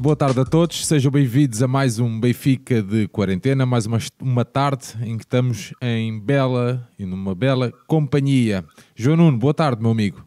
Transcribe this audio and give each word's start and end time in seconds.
boa 0.00 0.16
tarde 0.16 0.40
a 0.40 0.46
todos, 0.46 0.86
sejam 0.86 1.12
bem-vindos 1.12 1.62
a 1.62 1.68
mais 1.68 1.98
um 1.98 2.18
Benfica 2.18 2.82
de 2.82 3.06
quarentena, 3.08 3.66
mais 3.66 3.84
uma, 3.84 3.98
uma 4.18 4.46
tarde 4.46 4.96
em 5.02 5.18
que 5.18 5.24
estamos 5.24 5.74
em 5.82 6.18
bela 6.18 6.88
e 6.98 7.04
numa 7.04 7.34
bela 7.34 7.70
companhia. 7.86 8.64
João 8.96 9.18
Nuno, 9.18 9.36
boa 9.36 9.52
tarde, 9.52 9.82
meu 9.82 9.90
amigo. 9.90 10.26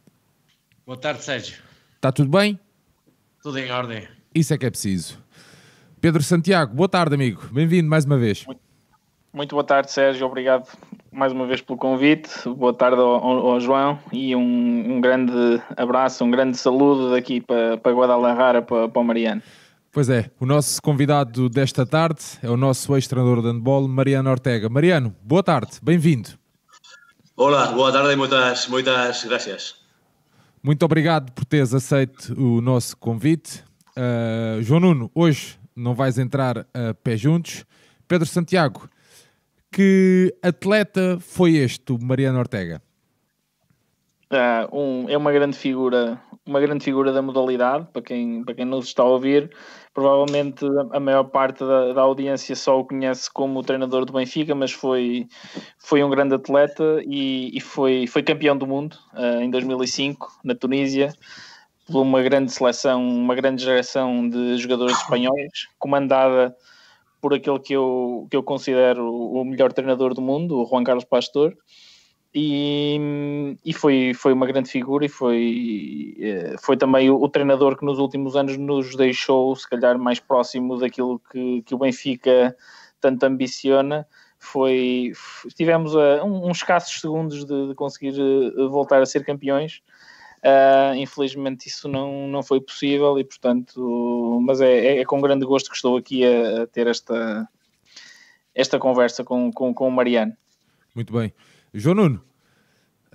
Boa 0.85 0.95
tarde, 0.95 1.23
Sérgio. 1.23 1.55
Está 1.95 2.11
tudo 2.11 2.29
bem? 2.29 2.59
Tudo 3.41 3.57
em 3.57 3.71
ordem. 3.71 4.07
Isso 4.35 4.53
é 4.53 4.59
que 4.59 4.65
é 4.67 4.69
preciso. 4.69 5.17
Pedro 5.99 6.21
Santiago, 6.21 6.75
boa 6.75 6.87
tarde, 6.87 7.15
amigo. 7.15 7.41
Bem-vindo 7.51 7.89
mais 7.89 8.05
uma 8.05 8.17
vez. 8.17 8.45
Muito, 8.45 8.61
muito, 9.33 9.55
boa 9.55 9.63
tarde, 9.63 9.91
Sérgio. 9.91 10.27
Obrigado 10.27 10.67
mais 11.11 11.33
uma 11.33 11.47
vez 11.47 11.61
pelo 11.61 11.79
convite. 11.79 12.29
Boa 12.47 12.75
tarde 12.75 13.01
ao, 13.01 13.25
ao 13.25 13.59
João 13.59 13.97
e 14.11 14.35
um, 14.35 14.97
um, 14.97 15.01
grande 15.01 15.33
abraço, 15.75 16.23
um 16.23 16.29
grande 16.29 16.57
saludo 16.57 17.09
daqui 17.09 17.41
para, 17.41 17.75
para 17.77 17.91
Guadalajara, 17.91 18.61
para, 18.61 18.87
para 18.87 19.01
o 19.01 19.03
Mariano. 19.03 19.41
Pois 19.93 20.09
é, 20.09 20.31
o 20.39 20.45
nosso 20.47 20.81
convidado 20.81 21.47
desta 21.47 21.85
tarde 21.85 22.19
é 22.41 22.49
o 22.49 22.57
nosso 22.57 22.95
ex-treinador 22.95 23.43
de 23.43 23.49
handball, 23.49 23.87
Mariano 23.87 24.27
Ortega. 24.27 24.67
Mariano, 24.67 25.15
boa 25.21 25.43
tarde, 25.43 25.73
bem-vindo. 25.83 26.29
Olá, 27.37 27.67
boa 27.67 27.91
tarde 27.91 28.11
e 28.11 28.15
muitas, 28.15 28.67
muitas 28.67 29.23
graças. 29.23 29.75
Muito 30.63 30.83
obrigado 30.83 31.31
por 31.33 31.45
teres 31.45 31.75
aceito 31.75 32.33
o 32.35 32.59
nosso 32.59 32.97
convite. 32.97 33.63
Uh, 33.95 34.63
João 34.63 34.79
Nuno, 34.79 35.11
hoje 35.13 35.59
não 35.75 35.93
vais 35.93 36.17
entrar 36.17 36.65
a 36.73 36.95
pé 36.95 37.15
juntos. 37.15 37.63
Pedro 38.07 38.27
Santiago, 38.27 38.89
que 39.71 40.35
atleta 40.41 41.19
foi 41.19 41.57
este, 41.57 41.93
o 41.93 41.99
Mariano 42.03 42.39
Ortega? 42.39 42.81
Uh, 44.33 44.75
um, 44.75 45.07
é 45.07 45.15
uma 45.15 45.31
grande 45.31 45.55
figura, 45.55 46.19
uma 46.43 46.59
grande 46.59 46.83
figura 46.83 47.13
da 47.13 47.21
modalidade, 47.21 47.87
para 47.93 48.01
quem, 48.01 48.43
para 48.43 48.55
quem 48.55 48.65
nos 48.65 48.87
está 48.87 49.03
a 49.03 49.05
ouvir. 49.05 49.51
Provavelmente 49.93 50.65
a 50.91 50.99
maior 50.99 51.25
parte 51.25 51.59
da, 51.59 51.93
da 51.93 52.01
audiência 52.01 52.55
só 52.55 52.79
o 52.79 52.85
conhece 52.85 53.31
como 53.31 53.61
treinador 53.61 54.05
do 54.05 54.13
Benfica, 54.13 54.55
mas 54.55 54.71
foi, 54.71 55.27
foi 55.77 56.03
um 56.03 56.09
grande 56.09 56.33
atleta 56.33 57.01
e, 57.05 57.55
e 57.55 57.61
foi, 57.61 58.07
foi 58.07 58.23
campeão 58.23 58.57
do 58.57 58.65
mundo 58.65 58.97
uh, 59.13 59.41
em 59.41 59.51
2005, 59.51 60.39
na 60.43 60.55
Tunísia 60.55 61.13
por 61.85 62.01
uma 62.01 62.21
grande 62.21 62.51
seleção, 62.51 63.05
uma 63.05 63.35
grande 63.35 63.63
geração 63.63 64.27
de 64.27 64.57
jogadores 64.57 64.97
espanhóis, 64.97 65.67
comandada 65.77 66.55
por 67.21 67.33
aquele 67.33 67.59
que 67.59 67.73
eu, 67.73 68.27
que 68.29 68.35
eu 68.35 68.43
considero 68.43 69.09
o 69.09 69.43
melhor 69.45 69.71
treinador 69.71 70.13
do 70.13 70.21
mundo, 70.21 70.61
o 70.61 70.65
Juan 70.65 70.83
Carlos 70.83 71.05
Pastor, 71.05 71.55
e, 72.35 73.55
e 73.63 73.73
foi, 73.73 74.13
foi 74.15 74.33
uma 74.33 74.47
grande 74.47 74.69
figura 74.69 75.05
e 75.05 75.09
foi, 75.09 76.15
eh, 76.19 76.55
foi 76.59 76.75
também 76.75 77.09
o, 77.09 77.21
o, 77.21 77.29
treinador 77.29 77.77
que 77.77 77.85
nos 77.85 77.99
últimos 77.99 78.35
anos 78.35 78.57
nos 78.57 78.95
deixou, 78.95 79.55
se 79.55 79.69
calhar, 79.69 79.99
mais 79.99 80.19
próximo 80.19 80.77
daquilo 80.79 81.21
que, 81.31 81.61
que 81.61 81.75
o 81.75 81.77
Benfica 81.77 82.55
tanto 82.99 83.23
ambiciona. 83.23 84.07
Foi, 84.39 85.13
tivemos 85.55 85.95
a, 85.95 86.23
uns 86.23 86.57
escassos 86.57 86.99
segundos 86.99 87.45
de, 87.45 87.67
de 87.67 87.75
conseguir 87.75 88.15
eh, 88.19 88.67
voltar 88.67 89.01
a 89.01 89.05
ser 89.05 89.23
campeões, 89.23 89.81
Uh, 90.45 90.93
infelizmente 90.97 91.69
isso 91.69 91.87
não, 91.87 92.27
não 92.27 92.43
foi 92.43 92.59
possível 92.59 93.17
e 93.17 93.23
portanto, 93.23 94.41
mas 94.41 94.59
é, 94.59 94.87
é, 94.87 94.99
é 94.99 95.05
com 95.05 95.21
grande 95.21 95.45
gosto 95.45 95.69
que 95.69 95.75
estou 95.77 95.95
aqui 95.95 96.25
a, 96.25 96.63
a 96.63 96.67
ter 96.67 96.85
esta, 96.85 97.47
esta 98.53 98.77
conversa 98.77 99.23
com, 99.23 99.53
com, 99.53 99.73
com 99.73 99.87
o 99.87 99.91
Mariano. 99.91 100.35
Muito 100.93 101.13
bem. 101.13 101.31
João 101.73 101.95
Nuno, 101.95 102.21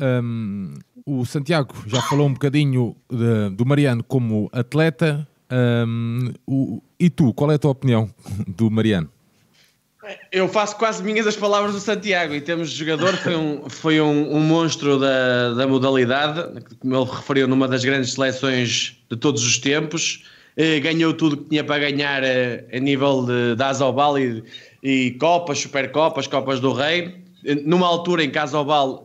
um, 0.01 0.75
o 1.07 1.25
Santiago 1.25 1.75
já 1.87 2.03
falou 2.03 2.27
um 2.27 2.33
bocadinho 2.33 2.97
de, 3.11 3.51
do 3.51 3.65
Mariano 3.65 4.03
como 4.03 4.49
atleta. 4.53 5.27
Um, 5.51 6.33
o, 6.47 6.83
e 6.99 7.09
tu, 7.09 7.33
qual 7.33 7.51
é 7.53 7.55
a 7.55 7.59
tua 7.59 7.71
opinião 7.71 8.11
do 8.47 8.71
Mariano? 8.71 9.09
Eu 10.33 10.49
faço 10.49 10.77
quase 10.77 11.03
minhas 11.03 11.27
as 11.27 11.37
palavras 11.37 11.73
do 11.75 11.81
Santiago. 11.81 12.35
Em 12.35 12.41
termos 12.41 12.71
de 12.71 12.77
jogador, 12.79 13.15
foi 13.17 13.37
um, 13.37 13.69
foi 13.69 14.01
um, 14.01 14.37
um 14.37 14.41
monstro 14.41 14.99
da, 14.99 15.55
da 15.55 15.67
modalidade, 15.67 16.63
como 16.79 16.97
ele 16.97 17.11
referiu, 17.11 17.47
numa 17.47 17.69
das 17.69 17.85
grandes 17.85 18.13
seleções 18.13 18.97
de 19.11 19.17
todos 19.17 19.43
os 19.45 19.59
tempos. 19.59 20.25
Eh, 20.57 20.81
ganhou 20.81 21.13
tudo 21.15 21.37
que 21.37 21.51
tinha 21.51 21.63
para 21.63 21.79
ganhar 21.79 22.23
eh, 22.25 22.65
a 22.73 22.79
nível 22.79 23.25
de, 23.25 23.55
de 23.55 23.63
Asobal 23.63 24.19
e, 24.19 24.43
e 24.83 25.13
Copas, 25.13 25.59
Supercopas, 25.59 26.27
Copas 26.27 26.59
do 26.59 26.73
Rei. 26.73 27.28
Numa 27.65 27.87
altura 27.87 28.25
em 28.25 28.31
que 28.31 28.39
a 28.39 28.47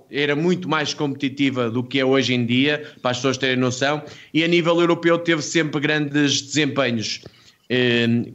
era 0.09 0.35
muito 0.35 0.67
mais 0.67 0.93
competitiva 0.93 1.69
do 1.69 1.83
que 1.83 1.99
é 1.99 2.05
hoje 2.05 2.33
em 2.33 2.45
dia, 2.45 2.83
para 3.01 3.11
as 3.11 3.17
pessoas 3.17 3.37
terem 3.37 3.57
noção, 3.57 4.01
e 4.33 4.43
a 4.43 4.47
nível 4.47 4.79
europeu 4.79 5.19
teve 5.19 5.41
sempre 5.41 5.79
grandes 5.79 6.41
desempenhos. 6.41 7.21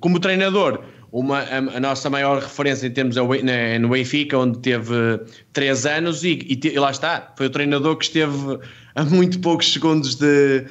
Como 0.01 0.21
treinador, 0.21 0.85
uma, 1.11 1.41
a, 1.41 1.81
nossa 1.81 2.11
maior 2.11 2.43
referência 2.43 2.87
em 2.87 2.91
termos 2.91 3.17
é 3.17 3.79
no 3.79 3.89
Benfica, 3.89 4.39
onde 4.39 4.59
teve 4.61 4.95
três 5.53 5.87
anos 5.87 6.23
e, 6.23 6.61
e, 6.63 6.79
lá 6.79 6.91
está, 6.91 7.33
foi 7.37 7.47
o 7.47 7.51
treinador 7.51 7.97
que 7.97 8.05
esteve 8.05 8.59
a 8.95 9.05
muito 9.05 9.41
poucos 9.41 9.73
segundos 9.73 10.17
de, 10.17 10.65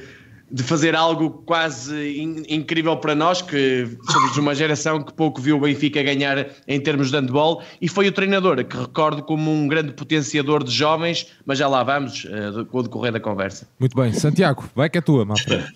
de 0.49 0.63
fazer 0.63 0.95
algo 0.95 1.29
quase 1.45 1.93
in, 2.19 2.43
incrível 2.47 2.95
para 2.97 3.13
nós, 3.13 3.41
que 3.41 3.85
somos 4.09 4.33
de 4.33 4.39
uma 4.39 4.55
geração 4.55 5.01
que 5.01 5.13
pouco 5.13 5.41
viu 5.41 5.57
o 5.57 5.59
Benfica 5.59 6.01
ganhar 6.01 6.47
em 6.67 6.79
termos 6.79 7.11
de 7.11 7.17
handball, 7.17 7.61
e 7.81 7.89
foi 7.89 8.07
o 8.07 8.11
treinador 8.11 8.63
que 8.63 8.77
recordo 8.77 9.21
como 9.23 9.51
um 9.51 9.67
grande 9.67 9.91
potenciador 9.91 10.63
de 10.63 10.71
jovens, 10.71 11.27
mas 11.45 11.57
já 11.57 11.67
lá 11.67 11.83
vamos 11.83 12.25
uh, 12.25 12.65
com 12.65 12.79
o 12.79 12.83
decorrer 12.83 13.11
da 13.11 13.19
conversa. 13.19 13.67
Muito 13.79 13.95
bem, 13.95 14.13
Santiago, 14.13 14.63
vai 14.73 14.89
que 14.89 14.97
é 14.97 15.01
tua, 15.01 15.25
Mafra. 15.25 15.67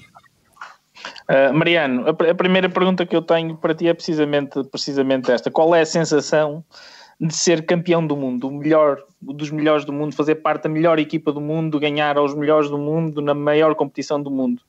Uh, 1.30 1.52
Mariano, 1.54 2.06
a, 2.08 2.31
a, 2.31 2.36
primeira 2.36 2.70
pergunta 2.70 3.06
que 3.06 3.16
eu 3.16 3.22
tenho 3.22 3.58
para 3.58 3.76
ti 3.76 3.88
é 3.88 3.94
precisamente, 3.94 4.64
precisamente 4.66 5.31
esta: 5.31 5.52
qual 5.52 5.76
é 5.76 5.81
a 5.81 5.86
sensação 5.86 6.64
de 7.22 7.36
ser 7.36 7.68
campeão 7.68 8.06
do 8.06 8.18
mundo, 8.18 8.48
o 8.48 8.52
melhor 8.52 9.04
dos 9.22 9.52
melhores 9.52 9.86
do 9.86 9.94
mundo, 9.94 10.16
fazer 10.16 10.36
parte 10.36 10.64
da 10.64 10.70
melhor 10.70 10.98
equipa 10.98 11.32
do 11.32 11.40
mundo, 11.40 11.80
ganhar 11.80 12.18
aos 12.18 12.34
melhores 12.34 12.68
do 12.68 12.80
mundo 12.80 13.22
na 13.22 13.36
maior 13.36 13.76
competição 13.76 14.22
do 14.22 14.32
mundo? 14.32 14.64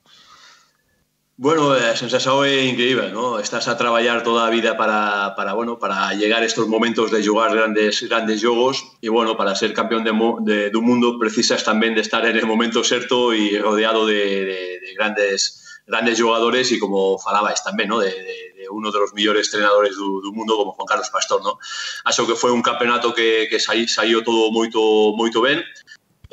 Bueno, 1.35 1.71
a 1.71 1.95
sensación 1.95 2.45
é 2.45 2.63
increíble. 2.63 3.11
Estás 3.41 3.67
a 3.67 3.75
traballar 3.75 4.21
toda 4.21 4.45
a 4.45 4.51
vida 4.51 4.77
para, 4.77 5.33
para, 5.35 5.53
bueno, 5.53 5.79
para 5.79 6.13
llegar 6.13 6.43
a 6.43 6.45
estos 6.45 6.67
momentos 6.67 7.09
de 7.09 7.25
jugar 7.25 7.51
grandes, 7.55 8.03
grandes 8.03 8.39
jogos 8.39 8.85
y, 9.01 9.09
bueno, 9.09 9.35
para 9.35 9.55
ser 9.55 9.73
campeón 9.73 10.03
de, 10.03 10.13
de, 10.45 10.69
do 10.69 10.81
mundo 10.85 11.17
precisas 11.17 11.65
tamén 11.65 11.97
de 11.97 12.05
estar 12.05 12.21
el 12.21 12.45
momento 12.45 12.85
certo 12.85 13.33
y 13.33 13.57
rodeado 13.57 14.05
de, 14.05 14.45
de, 14.45 14.59
de 14.77 14.89
grandes 14.93 15.62
grandes 15.85 16.19
jogadores 16.19 16.71
e 16.71 16.79
como 16.79 17.19
falabais 17.19 17.59
tamén, 17.63 17.91
no? 17.91 17.99
de, 17.99 18.11
de, 18.11 18.37
de 18.55 18.65
uno 18.71 18.91
dos 18.91 19.11
millores 19.11 19.51
entrenadores 19.51 19.95
do, 19.95 20.23
do 20.23 20.31
mundo 20.31 20.55
como 20.55 20.71
Juan 20.71 20.87
Carlos 20.87 21.11
Pastor. 21.11 21.43
No? 21.43 21.59
Acho 22.07 22.23
que 22.25 22.39
foi 22.39 22.51
un 22.51 22.63
campeonato 22.63 23.11
que, 23.11 23.47
que 23.51 23.59
saiu 23.59 24.23
todo 24.23 24.51
moito, 24.51 24.79
moito 25.15 25.43
ben, 25.43 25.59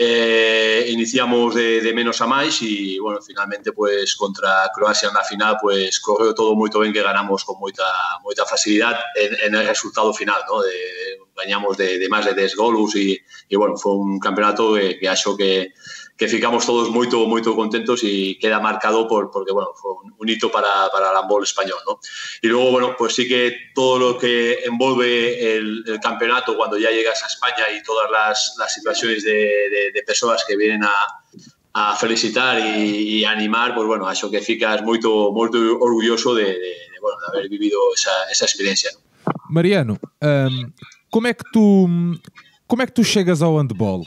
eh, 0.01 0.87
iniciamos 0.89 1.55
de, 1.55 1.83
de 1.83 1.93
menos 1.93 2.23
a 2.23 2.27
máis 2.27 2.57
e 2.65 2.97
bueno, 3.03 3.21
finalmente 3.21 3.75
pues, 3.77 4.17
contra 4.17 4.71
Croacia 4.73 5.13
na 5.13 5.21
final 5.27 5.61
pues, 5.61 6.01
correu 6.01 6.33
todo 6.33 6.57
moito 6.57 6.81
ben 6.81 6.95
que 6.95 7.05
ganamos 7.05 7.45
con 7.45 7.61
moita, 7.61 7.85
moita 8.25 8.49
facilidade 8.49 8.97
en, 9.19 9.37
en 9.45 9.53
el 9.61 9.69
resultado 9.69 10.15
final 10.17 10.41
¿no? 10.49 10.65
de, 10.65 11.21
gañamos 11.37 11.77
de, 11.77 11.99
de 11.99 12.09
máis 12.09 12.25
de 12.25 12.33
10 12.33 12.57
golos 12.57 12.97
e, 12.97 13.21
e 13.45 13.55
bueno, 13.61 13.77
foi 13.77 13.93
un 13.93 14.17
campeonato 14.17 14.73
que, 14.73 14.97
que 14.97 15.05
acho 15.05 15.37
que, 15.37 15.77
que 16.17 16.29
ficamos 16.29 16.67
todos 16.67 16.91
moito 16.91 17.27
moito 17.27 17.57
contentos 17.57 18.05
e 18.05 18.37
queda 18.37 18.61
marcado 18.61 19.09
por 19.09 19.31
porque 19.33 19.53
bueno, 19.53 19.73
foi 19.73 20.05
un 20.05 20.27
hito 20.29 20.53
para, 20.53 20.91
para 20.93 21.11
el 21.11 21.17
handball 21.17 21.43
español, 21.43 21.81
¿no? 21.87 21.99
Y 22.43 22.49
luego, 22.49 22.71
bueno, 22.71 22.89
pues 22.97 23.15
sí 23.15 23.27
que 23.27 23.73
todo 23.75 23.99
lo 23.99 24.19
que 24.19 24.65
envolve 24.65 25.57
el, 25.57 25.83
el 25.87 25.99
campeonato 26.01 26.57
cuando 26.57 26.77
ya 26.77 26.91
llegas 26.91 27.23
a 27.23 27.27
España 27.27 27.65
y 27.73 27.83
todas 27.83 28.11
las, 28.11 28.55
las 28.59 28.73
situaciones 28.75 29.25
de, 29.25 29.33
de, 29.33 29.93
de 29.95 30.03
personas 30.03 30.45
que 30.47 30.57
vienen 30.57 30.85
a, 30.85 30.97
a 31.73 31.97
felicitar 31.97 32.59
e, 32.59 33.21
e 33.21 33.27
animar, 33.27 33.75
pues 33.75 33.87
bueno, 33.87 34.07
acho 34.07 34.31
que 34.31 34.41
ficas 34.41 34.83
moito 34.83 35.33
moito 35.33 35.57
orgulloso 35.81 36.35
de, 36.35 36.45
de, 36.45 36.73
de, 36.93 36.99
bueno, 37.01 37.17
de 37.21 37.27
haber 37.39 37.49
vivido 37.49 37.79
esa, 37.95 38.13
esa 38.31 38.45
experiencia. 38.45 38.91
¿no? 38.93 39.01
Mariano, 39.49 39.99
um, 40.23 40.71
como 41.11 41.27
é 41.27 41.35
que 41.35 41.45
tu 41.53 41.89
como 42.67 42.83
é 42.83 42.87
que 42.87 42.93
tu 42.93 43.03
chegas 43.05 43.43
ao 43.43 43.59
handball? 43.59 44.05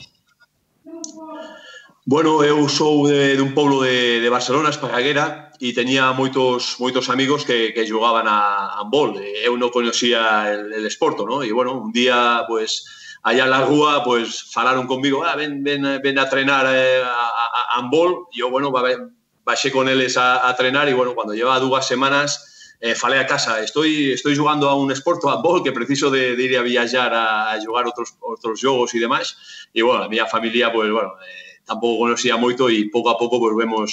Bueno, 2.06 2.44
eu 2.44 2.68
sou 2.68 3.08
de, 3.08 3.34
de 3.34 3.40
un 3.40 3.54
pobo 3.54 3.80
de, 3.80 4.20
de 4.20 4.28
Barcelona, 4.28 4.68
Esparraguera, 4.68 5.48
e 5.56 5.72
tenía 5.72 6.12
moitos 6.12 6.76
moitos 6.76 7.08
amigos 7.08 7.48
que, 7.48 7.72
que 7.72 7.88
jugaban 7.88 8.28
a, 8.28 8.76
a 8.76 8.84
handball. 8.84 9.16
Eu 9.40 9.56
non 9.56 9.72
conocía 9.72 10.52
el, 10.52 10.68
el 10.68 10.84
esporto, 10.84 11.24
¿no? 11.24 11.40
E, 11.40 11.48
bueno, 11.48 11.72
un 11.72 11.96
día, 11.96 12.44
pues, 12.44 12.84
allá 13.24 13.48
na 13.48 13.64
rúa, 13.64 14.04
pues, 14.04 14.44
falaron 14.52 14.84
conmigo, 14.84 15.24
ah, 15.24 15.32
ven, 15.32 15.64
ven, 15.64 15.80
ven 16.04 16.16
a 16.20 16.28
entrenar 16.28 16.68
eh, 16.68 17.00
a, 17.00 17.24
a, 17.72 17.80
handball. 17.80 18.28
E 18.36 18.44
eu, 18.44 18.52
bueno, 18.52 18.68
baixé 18.68 19.72
con 19.72 19.88
eles 19.88 20.20
a, 20.20 20.44
a 20.44 20.52
entrenar 20.52 20.84
e, 20.84 20.92
bueno, 20.92 21.16
cuando 21.16 21.32
llevaba 21.32 21.56
dúas 21.56 21.88
semanas, 21.88 22.76
eh, 22.84 22.92
falei 22.92 23.16
a 23.16 23.24
casa, 23.24 23.64
estoy, 23.64 24.12
estoy 24.12 24.36
jugando 24.36 24.68
a 24.68 24.76
un 24.76 24.92
esporto, 24.92 25.32
a 25.32 25.40
bol, 25.40 25.64
que 25.64 25.72
preciso 25.72 26.12
de, 26.12 26.36
de 26.36 26.42
ir 26.44 26.52
a 26.58 26.60
viajar 26.60 27.16
a, 27.16 27.48
a 27.48 27.56
jugar 27.64 27.88
outros, 27.88 28.12
outros 28.20 28.60
xogos 28.60 28.92
e 28.92 29.00
demais. 29.00 29.32
E, 29.72 29.80
bueno, 29.80 30.04
a 30.04 30.08
miña 30.12 30.28
familia, 30.28 30.68
pues, 30.68 30.92
bueno, 30.92 31.16
eh, 31.24 31.43
tampouco 31.64 32.04
conocía 32.04 32.36
moito 32.36 32.68
e 32.68 32.88
pouco 32.92 33.10
a 33.10 33.18
pouco 33.18 33.40
pues, 33.40 33.56
vemos 33.56 33.88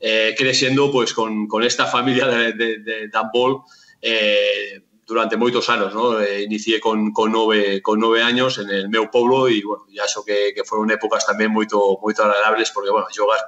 eh, 0.00 0.34
crexendo 0.38 0.90
pois, 0.90 1.10
pues, 1.10 1.14
con, 1.14 1.46
con 1.46 1.62
esta 1.62 1.86
familia 1.86 2.26
de, 2.26 2.52
de, 2.52 2.78
de, 2.78 3.10
handball 3.12 3.62
eh, 4.00 4.82
durante 5.08 5.36
moitos 5.36 5.68
anos, 5.70 5.94
no? 5.94 6.20
Eh, 6.20 6.42
inicié 6.42 6.80
con, 6.80 7.12
con, 7.12 7.32
nove, 7.32 7.80
con 7.80 7.98
nove 7.98 8.22
años 8.22 8.58
en 8.58 8.68
el 8.68 8.88
meu 8.92 9.10
poblo 9.10 9.48
e, 9.48 9.64
bueno, 9.64 9.88
ya 9.88 10.06
so 10.06 10.22
que, 10.22 10.52
que 10.54 10.68
foron 10.68 10.92
épocas 10.92 11.24
tamén 11.24 11.48
moito 11.48 11.96
moito 11.98 12.22
agradables 12.22 12.70
porque, 12.70 12.92
bueno, 12.92 13.08
xogar 13.08 13.40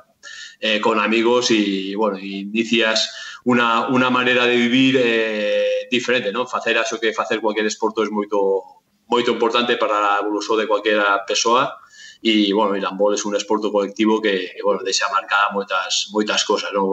eh, 0.58 0.80
con 0.80 0.96
amigos 0.98 1.52
e, 1.52 1.92
bueno, 1.94 2.16
inicias 2.16 3.12
una, 3.44 3.92
una 3.92 4.08
maneira 4.08 4.48
de 4.48 4.56
vivir 4.56 4.96
eh, 4.98 5.84
diferente, 5.92 6.32
no? 6.32 6.48
Facer 6.48 6.80
aso 6.80 6.98
que 6.98 7.12
facer 7.12 7.44
cualquier 7.44 7.68
esporto 7.68 8.00
é 8.02 8.08
moito 8.08 8.80
moito 9.04 9.28
importante 9.28 9.76
para 9.76 10.24
o 10.24 10.32
uso 10.32 10.56
de 10.56 10.64
cualquiera 10.64 11.28
persoa 11.28 11.76
y, 12.22 12.52
bueno, 12.52 12.74
el 12.74 12.84
handball 12.84 13.14
es 13.14 13.24
un 13.24 13.34
esporte 13.34 13.70
colectivo 13.70 14.20
que, 14.20 14.52
bueno, 14.62 14.82
deixa 14.84 15.08
marcar 15.10 15.52
muchas, 15.52 16.08
muchas 16.12 16.44
cosas, 16.44 16.70
¿no? 16.72 16.92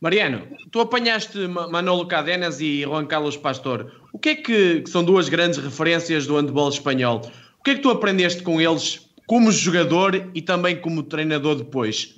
Mariano, 0.00 0.42
tu 0.70 0.80
apanhaste 0.80 1.46
Manolo 1.46 2.08
Cadenas 2.08 2.60
e 2.60 2.84
Juan 2.84 3.06
Carlos 3.06 3.36
Pastor. 3.36 3.92
O 4.12 4.18
que 4.18 4.30
é 4.30 4.34
que, 4.34 4.80
que 4.82 4.90
são 4.90 5.04
duas 5.04 5.28
grandes 5.28 5.58
referências 5.58 6.26
do 6.26 6.36
handball 6.36 6.70
espanhol? 6.70 7.22
O 7.60 7.62
que 7.62 7.70
é 7.70 7.74
que 7.76 7.82
tu 7.82 7.90
aprendeste 7.90 8.42
com 8.42 8.60
eles 8.60 9.08
como 9.26 9.52
jogador 9.52 10.30
e 10.34 10.42
também 10.42 10.80
como 10.80 11.04
treinador 11.04 11.54
depois? 11.54 12.16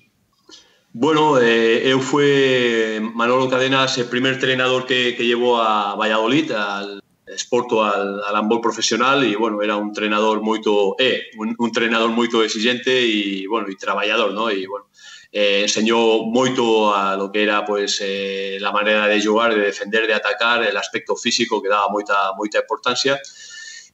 Bueno, 0.94 1.36
eh, 1.38 1.82
eu 1.84 2.00
fui 2.00 3.00
Manolo 3.14 3.50
Cadenas 3.50 3.98
el 3.98 4.06
primer 4.06 4.38
treinador 4.38 4.86
que, 4.86 5.12
que 5.12 5.26
llevó 5.26 5.60
a 5.60 5.94
Valladolid, 5.96 6.52
al 6.52 7.03
Sporto, 7.36 7.82
al, 7.82 8.22
al 8.22 8.36
handball 8.36 8.60
profesional 8.60 9.24
y 9.24 9.34
bueno, 9.34 9.62
era 9.62 9.76
un 9.76 9.92
treinador 9.92 10.42
moito, 10.42 10.94
eh, 10.98 11.30
un, 11.38 11.54
un 11.58 11.72
treinador 11.72 12.10
moito 12.10 12.42
exigente 12.42 13.02
y 13.02 13.46
bueno, 13.46 13.68
y 13.70 13.76
traballador, 13.76 14.32
¿no? 14.32 14.50
Y 14.50 14.66
bueno, 14.66 14.86
eh, 15.32 15.62
enseñó 15.62 16.22
moito 16.24 16.94
a 16.94 17.16
lo 17.16 17.32
que 17.32 17.42
era 17.42 17.64
pues 17.64 17.98
eh, 18.00 18.58
la 18.60 18.70
manera 18.70 19.08
de 19.08 19.24
jugar, 19.24 19.54
de 19.54 19.62
defender, 19.62 20.06
de 20.06 20.14
atacar, 20.14 20.62
el 20.62 20.76
aspecto 20.76 21.16
físico 21.16 21.60
que 21.60 21.68
daba 21.68 21.88
moita, 21.88 22.32
moita 22.36 22.58
importancia. 22.58 23.18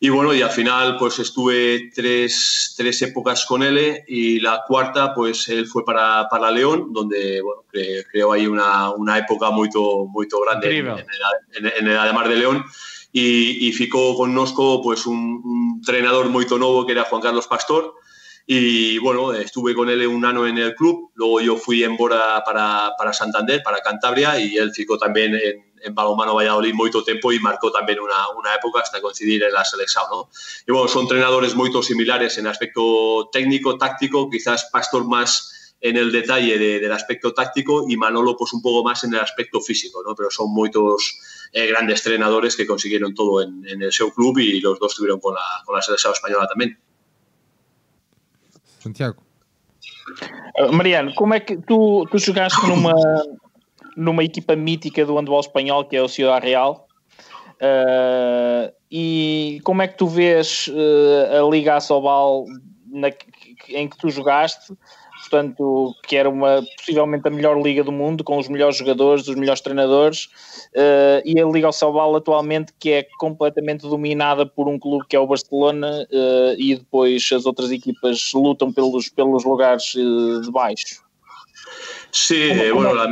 Y 0.03 0.09
bueno, 0.09 0.35
y 0.35 0.43
al 0.43 0.51
final 0.51 0.97
pues 0.99 1.19
estuve 1.19 1.91
tres, 1.95 2.75
tres 2.77 3.01
épocas 3.03 3.47
con 3.47 3.63
él 3.63 4.03
y 4.09 4.41
la 4.41 4.65
cuarta 4.67 5.15
pues 5.15 5.49
él 5.49 5.67
fue 5.67 5.85
para, 5.85 6.27
para 6.29 6.51
León, 6.51 6.93
donde 6.93 7.41
bueno, 7.43 7.65
cre, 7.71 8.05
creo 8.11 8.33
ahí 8.33 8.47
una, 8.47 8.91
una 8.91 9.19
época 9.19 9.51
muy 9.51 9.69
grande 9.71 10.79
en, 10.79 10.89
en, 10.89 11.73
en, 11.79 11.87
el 11.87 11.99
Ademar 11.99 12.29
de 12.29 12.37
León. 12.37 12.65
Y, 13.13 13.69
y 13.69 13.73
ficó 13.73 14.17
con 14.17 14.35
Nosco 14.35 14.83
pues 14.83 15.07
un, 15.07 15.41
un 15.45 15.75
entrenador 15.79 16.29
muy 16.29 16.47
nuevo 16.47 16.87
que 16.87 16.93
era 16.93 17.05
Juan 17.05 17.21
Carlos 17.23 17.47
Pastor, 17.47 17.95
y 18.47 18.99
bueno, 18.99 19.33
estuve 19.33 19.77
con 19.77 19.89
él 19.91 20.05
un 20.09 20.25
año 20.25 20.45
en 20.45 20.59
el 20.59 20.75
club, 20.75 21.13
luego 21.15 21.41
yo 21.41 21.57
fui 21.57 21.85
en 21.85 21.97
Bora 21.97 22.43
para, 22.45 22.93
para 22.99 23.13
Santander, 23.13 23.63
para 23.63 23.81
Cantabria, 23.81 24.41
y 24.41 24.57
él 24.57 24.73
ficó 24.73 24.99
también 24.99 25.35
en, 25.35 25.73
en 25.83 25.95
Balomano 25.95 26.35
Valladolid 26.35 26.75
mucho 26.75 27.05
tiempo 27.05 27.33
y 27.33 27.39
marcó 27.39 27.71
también 27.71 28.01
una, 28.01 28.29
una 28.37 28.55
época 28.55 28.81
hasta 28.81 29.01
coincidir 29.01 29.45
en 29.45 29.53
la 29.53 29.65
selección. 29.65 30.05
¿no? 30.11 30.29
Y 30.67 30.73
bueno, 30.73 30.89
son 30.89 31.03
entrenadores 31.03 31.55
muy 31.55 31.71
similares 31.83 32.39
en 32.39 32.47
aspecto 32.49 33.29
técnico, 33.33 33.79
táctico, 33.79 34.29
quizás 34.29 34.69
Pastor 34.73 35.07
más 35.07 35.50
en 35.81 35.97
el 35.97 36.13
detalle 36.13 36.59
de, 36.59 36.79
del 36.79 36.93
aspecto 36.93 37.33
táctico 37.33 37.87
y 37.89 37.97
Manolo 37.97 38.37
pues 38.37 38.53
un 38.53 38.63
poco 38.63 38.85
más 38.85 39.03
en 39.05 39.15
el 39.15 39.21
aspecto 39.21 39.61
físico, 39.61 40.03
¿no? 40.07 40.15
pero 40.15 40.31
son 40.31 40.53
muchos 40.53 41.19
eh, 41.53 41.67
grandes 41.67 42.05
entrenadores 42.05 42.57
que 42.57 42.67
consiguieron 42.67 43.15
todo 43.15 43.43
en, 43.43 43.67
en 43.67 43.83
el 43.83 43.93
seu 43.93 44.13
club 44.13 44.39
y 44.39 44.61
los 44.61 44.79
dos 44.79 44.93
estuvieron 44.93 45.21
con 45.21 45.35
la, 45.35 45.41
con 45.65 45.75
la 45.75 45.83
selección 45.83 46.13
española 46.13 46.47
también. 46.47 46.79
Santiago. 48.79 49.23
Uh, 50.59 50.73
Mariano, 50.73 51.15
como 51.15 51.35
é 51.35 51.41
que 51.41 51.57
tu, 51.57 52.07
tu 52.11 52.19
jogaste 52.19 52.67
numa, 52.67 52.95
numa 53.97 54.25
equipa 54.25 54.57
mítica 54.57 55.05
do 55.05 55.17
handball 55.17 55.41
espanhol 55.41 55.85
que 55.85 55.97
é 55.97 56.03
o 56.03 56.09
Ciudad 56.09 56.43
Real? 56.43 56.89
Uh, 57.61 58.73
e 58.91 59.61
como 59.65 59.83
é 59.83 59.89
que 59.89 59.97
tu 59.97 60.07
vês 60.07 60.69
uh, 60.69 61.47
a 61.47 61.51
Liga 61.51 61.77
Asobal 61.77 62.47
na, 62.87 63.11
em 63.69 63.89
que 63.89 63.97
tu 63.99 64.11
jogaste? 64.11 64.73
Portanto, 65.31 65.95
que 66.03 66.17
era 66.17 66.29
uma 66.29 66.61
possivelmente 66.77 67.29
a 67.29 67.31
melhor 67.31 67.57
liga 67.63 67.85
do 67.85 67.93
mundo, 67.93 68.25
com 68.25 68.37
os 68.37 68.49
melhores 68.49 68.77
jogadores, 68.77 69.29
os 69.29 69.37
melhores 69.37 69.61
treinadores, 69.61 70.25
uh, 70.75 71.23
e 71.25 71.41
a 71.41 71.47
Liga 71.47 71.69
Asobal 71.69 72.17
atualmente 72.17 72.73
que 72.81 72.91
é 72.91 73.07
completamente 73.17 73.83
dominada 73.83 74.45
por 74.45 74.67
um 74.67 74.77
clube 74.77 75.07
que 75.09 75.15
é 75.15 75.21
o 75.21 75.29
Barcelona 75.29 76.05
uh, 76.11 76.55
e 76.59 76.75
depois 76.75 77.31
as 77.33 77.47
outras 77.47 77.71
equipas 77.71 78.33
lutam 78.35 78.73
pelos, 78.73 79.09
pelos 79.09 79.45
lugares 79.45 79.95
uh, 79.95 80.41
de 80.41 80.51
baixo. 80.51 81.01
Sí, 82.13 82.51
¿Cómo, 82.71 82.75
bueno, 82.75 82.95
la, 82.95 83.09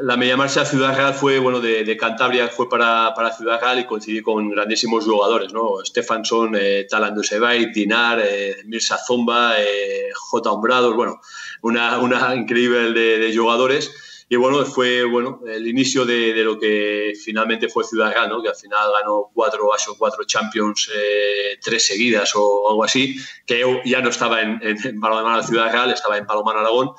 la, 0.00 0.16
media 0.16 0.36
marcha 0.36 0.62
a 0.62 0.64
Ciudad 0.64 0.96
Real 0.96 1.14
fue, 1.14 1.38
bueno, 1.38 1.60
de, 1.60 1.84
de 1.84 1.96
Cantabria 1.96 2.48
fue 2.48 2.68
para, 2.68 3.14
para, 3.14 3.32
Ciudad 3.32 3.60
Real 3.60 3.78
y 3.78 3.84
coincidí 3.84 4.22
con 4.22 4.50
grandísimos 4.50 5.04
jugadores, 5.04 5.52
¿no? 5.52 5.84
Stefanson, 5.84 6.56
eh, 6.58 6.84
Talan 6.90 7.14
Dusebay, 7.14 7.70
Dinar, 7.72 8.20
eh, 8.20 8.56
Mirza 8.64 8.98
Zomba, 8.98 9.54
eh, 9.60 10.10
J. 10.12 10.50
Hombrados, 10.50 10.96
bueno, 10.96 11.20
una, 11.62 11.98
una 11.98 12.34
increíble 12.34 12.92
de, 12.92 13.18
de 13.18 13.36
jugadores. 13.36 13.90
Y 14.28 14.36
bueno, 14.36 14.64
fue 14.64 15.02
bueno, 15.04 15.40
el 15.48 15.66
inicio 15.66 16.04
de, 16.04 16.32
de, 16.32 16.44
lo 16.44 16.56
que 16.56 17.14
finalmente 17.24 17.68
fue 17.68 17.82
Ciudad 17.82 18.14
¿no? 18.28 18.40
que 18.40 18.48
al 18.48 18.54
final 18.54 18.88
ganó 19.00 19.28
cuatro 19.34 19.66
o 19.66 19.94
cuatro 19.98 20.24
Champions, 20.24 20.88
eh, 20.94 21.58
tres 21.60 21.84
seguidas 21.84 22.30
o 22.36 22.70
algo 22.70 22.84
así, 22.84 23.16
que 23.44 23.82
ya 23.84 24.00
no 24.00 24.10
estaba 24.10 24.40
en, 24.40 24.60
en, 24.62 24.76
en 24.86 25.00
Palomar 25.00 25.44
Ciudad 25.44 25.72
Real, 25.72 25.90
estaba 25.90 26.16
en 26.16 26.26
Palomar 26.26 26.58
Aragón. 26.58 26.90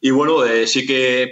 Y 0.00 0.10
bueno, 0.10 0.44
eh, 0.44 0.68
sí 0.68 0.86
que 0.86 1.22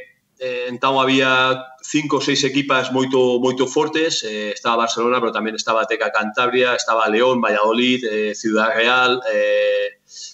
eh, 0.40 0.66
en 0.66 0.80
Tau 0.80 1.00
había 1.00 1.64
cinco 1.80 2.16
o 2.16 2.20
seis 2.20 2.42
equipas 2.44 2.90
muy 2.90 3.08
moito 3.08 3.66
fortes, 3.68 4.24
eh, 4.24 4.50
estaba 4.50 4.76
Barcelona, 4.88 5.20
pero 5.20 5.30
también 5.30 5.54
estaba 5.54 5.86
Teca 5.86 6.10
Cantabria, 6.10 6.74
estaba 6.74 7.08
León, 7.08 7.40
Valladolid, 7.40 8.04
eh, 8.04 8.34
Ciudad 8.34 8.74
Real, 8.74 9.20
eh, 9.32 9.83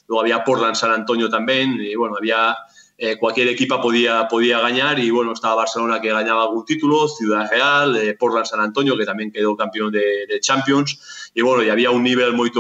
luego 0.09 0.23
había 0.23 0.45
Portland, 0.45 0.75
San 0.75 0.93
Antonio 0.93 1.29
también, 1.29 1.81
y 1.81 1.95
bueno, 1.95 2.17
había 2.17 2.57
eh, 3.03 3.17
cualquier 3.17 3.49
equipa 3.49 3.81
podía, 3.81 4.29
podía 4.29 4.61
ganar 4.61 4.99
y 4.99 5.09
bueno, 5.09 5.33
estaba 5.33 5.55
Barcelona 5.55 6.03
que 6.03 6.11
ganaba 6.11 6.43
algún 6.43 6.67
título, 6.67 7.09
Ciudad 7.09 7.49
Real, 7.51 7.97
eh, 7.97 8.15
Portland 8.15 8.45
San 8.45 8.61
Antonio 8.61 8.95
que 8.95 9.07
también 9.07 9.33
quedó 9.33 9.57
campeón 9.57 9.91
de, 9.91 10.27
de, 10.27 10.39
Champions 10.39 11.31
y 11.35 11.41
bueno, 11.41 11.63
y 11.63 11.71
había 11.71 11.91
un 11.91 12.03
nivel 12.03 12.35
muy 12.35 12.53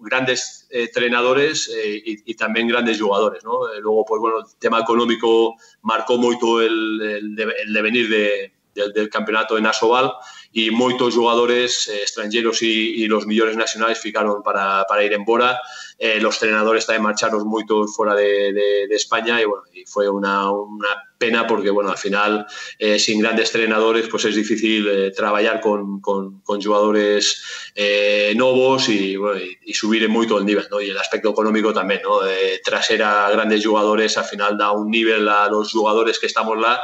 grandes 0.00 0.68
eh, 0.70 0.82
entrenadores 0.82 1.70
y, 1.82 2.30
y, 2.30 2.34
también 2.34 2.68
grandes 2.68 3.00
jugadores, 3.00 3.42
¿no? 3.42 3.60
luego, 3.80 4.04
pues 4.04 4.20
bueno, 4.20 4.40
el 4.40 4.44
tema 4.58 4.80
económico 4.80 5.54
marcó 5.80 6.18
mucho 6.18 6.60
el, 6.60 7.00
el, 7.00 7.40
el 7.40 7.72
devenir 7.72 8.10
de, 8.10 8.52
del, 8.74 8.92
del, 8.92 9.08
campeonato 9.08 9.56
en 9.56 9.64
Asobal 9.64 10.12
y 10.52 10.70
muchos 10.70 11.14
jugadores 11.14 11.88
eh, 11.88 12.02
extranjeros 12.02 12.62
y, 12.62 13.02
y, 13.02 13.06
los 13.06 13.26
millones 13.26 13.56
nacionales 13.56 14.00
ficaron 14.00 14.42
para, 14.42 14.84
para 14.88 15.04
ir 15.04 15.12
en 15.12 15.24
Bora. 15.24 15.60
Eh, 15.98 16.18
los 16.20 16.42
entrenadores 16.42 16.86
también 16.86 17.04
marcharon 17.04 17.46
muchos 17.46 17.94
fuera 17.94 18.14
de, 18.14 18.52
de, 18.52 18.86
de, 18.88 18.96
España 18.96 19.40
y 19.40 19.44
bueno, 19.44 19.64
y 19.72 19.84
fue 19.84 20.08
una, 20.08 20.50
una, 20.50 20.88
pena 21.18 21.46
porque 21.46 21.68
bueno, 21.68 21.90
al 21.90 21.98
final 21.98 22.46
eh, 22.78 22.98
sin 22.98 23.20
grandes 23.20 23.54
entrenadores 23.54 24.08
pues 24.08 24.24
es 24.24 24.34
difícil 24.34 24.88
eh, 24.88 25.10
trabajar 25.10 25.60
con, 25.60 26.00
con, 26.00 26.40
con, 26.40 26.62
jugadores 26.62 27.44
eh, 27.74 28.32
nuevos 28.34 28.88
y, 28.88 29.16
bueno, 29.16 29.38
y, 29.38 29.58
y, 29.66 29.74
subir 29.74 30.08
mucho 30.08 30.38
el 30.38 30.46
nivel, 30.46 30.66
¿no? 30.70 30.80
Y 30.80 30.88
el 30.88 30.96
aspecto 30.96 31.28
económico 31.28 31.74
también, 31.74 32.00
¿no? 32.02 32.20
traer 32.64 33.02
a 33.02 33.30
grandes 33.30 33.64
jugadores 33.64 34.16
al 34.16 34.24
final 34.24 34.56
da 34.56 34.72
un 34.72 34.90
nivel 34.90 35.28
a 35.28 35.50
los 35.50 35.70
jugadores 35.70 36.18
que 36.18 36.26
estamos 36.26 36.58
là 36.58 36.80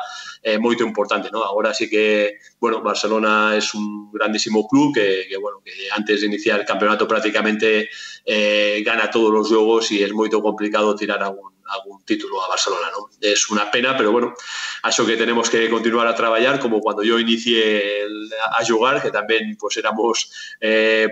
eh, 0.48 0.58
muy 0.60 0.76
importante, 0.78 1.28
¿no? 1.32 1.42
Ahora 1.42 1.74
sí 1.74 1.90
que, 1.90 2.38
bueno, 2.60 2.80
Barcelona 2.80 3.56
es 3.56 3.74
un 3.74 4.12
grandísimo 4.12 4.68
club 4.68 4.94
que, 4.94 5.26
que 5.28 5.36
bueno, 5.38 5.60
que 5.64 5.72
antes 5.90 6.20
de 6.20 6.28
iniciar 6.28 6.60
el 6.60 6.64
campeonato 6.64 7.08
prácticamente 7.08 7.88
eh, 8.24 8.80
gana 8.86 9.10
todos 9.10 9.32
los 9.32 9.48
juegos 9.48 9.90
y 9.90 10.04
es 10.04 10.12
muy 10.12 10.30
complicado 10.30 10.94
tirar 10.94 11.20
algún, 11.20 11.52
algún 11.66 12.04
título 12.04 12.44
a 12.44 12.48
Barcelona, 12.48 12.92
¿no? 12.96 13.08
Es 13.20 13.50
una 13.50 13.68
pena, 13.72 13.96
pero 13.96 14.12
bueno, 14.12 14.34
eso 14.88 15.04
que 15.04 15.16
tenemos 15.16 15.50
que 15.50 15.68
continuar 15.68 16.06
a 16.06 16.14
trabajar, 16.14 16.60
como 16.60 16.78
cuando 16.78 17.02
yo 17.02 17.18
inicié 17.18 18.02
el, 18.04 18.30
a 18.56 18.64
jugar, 18.64 19.02
que 19.02 19.10
también 19.10 19.56
pues 19.58 19.76
éramos... 19.78 20.30
Eh, 20.60 21.08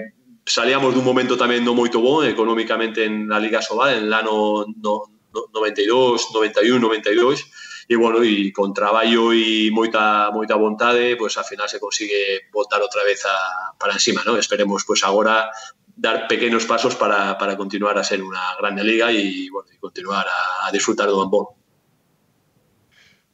salíamos 0.46 0.92
de 0.92 1.00
un 1.00 1.04
momento 1.04 1.36
también 1.36 1.64
no 1.64 1.74
muy 1.74 1.88
bon 1.88 2.24
económicamente 2.24 3.04
en 3.04 3.28
la 3.28 3.40
Liga 3.40 3.60
Sobal, 3.60 3.96
en 3.96 4.04
el 4.04 4.12
año 4.12 4.64
no, 4.80 5.02
no, 5.32 5.50
92, 5.52 6.28
91, 6.32 6.78
92, 6.78 7.50
y 7.88 7.94
bueno, 7.96 8.24
y 8.24 8.52
con 8.52 8.72
trabajo 8.72 9.32
y 9.32 9.70
moita, 9.70 10.30
moita 10.32 10.56
vontade, 10.56 11.16
pues 11.16 11.36
al 11.36 11.44
final 11.44 11.68
se 11.68 11.80
consigue 11.80 12.48
voltar 12.52 12.80
otra 12.82 13.04
vez 13.04 13.24
a, 13.26 13.76
para 13.78 13.92
encima, 13.92 14.22
¿no? 14.24 14.36
Esperemos 14.36 14.84
pues 14.84 15.04
ahora 15.04 15.50
dar 15.96 16.26
pequeños 16.26 16.64
pasos 16.64 16.96
para, 16.96 17.38
para 17.38 17.56
continuar 17.56 17.98
a 17.98 18.04
ser 18.04 18.22
una 18.22 18.56
grande 18.58 18.82
liga 18.84 19.12
y, 19.12 19.48
bueno, 19.50 19.68
y 19.72 19.78
continuar 19.78 20.26
a, 20.26 20.66
a 20.66 20.72
disfrutar 20.72 21.08
do 21.08 21.20
handball. 21.20 21.48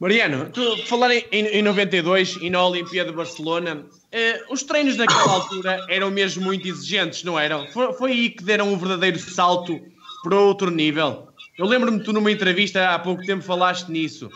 Mariano, 0.01 0.49
tu 0.49 0.77
falar 0.87 1.11
em, 1.11 1.25
em 1.31 1.61
92 1.61 2.37
e 2.41 2.49
na 2.49 2.65
Olimpíada 2.65 3.11
de 3.11 3.15
Barcelona, 3.15 3.85
eh, 4.11 4.43
os 4.49 4.63
treinos 4.63 4.97
naquela 4.97 5.33
altura 5.33 5.85
eram 5.87 6.09
mesmo 6.09 6.43
muito 6.43 6.67
exigentes, 6.67 7.23
não 7.23 7.39
eram? 7.39 7.67
Foi, 7.67 7.93
foi 7.93 8.11
aí 8.11 8.29
que 8.31 8.43
deram 8.43 8.73
um 8.73 8.77
verdadeiro 8.79 9.19
salto 9.19 9.79
para 10.23 10.35
outro 10.35 10.71
nível? 10.71 11.30
Eu 11.61 11.67
lembro-me 11.67 11.99
que 11.99 12.05
tu 12.05 12.11
numa 12.11 12.31
entrevista 12.31 12.89
há 12.89 12.97
pouco 12.97 13.23
tempo 13.23 13.43
falaste 13.43 13.91
nisso. 13.91 14.31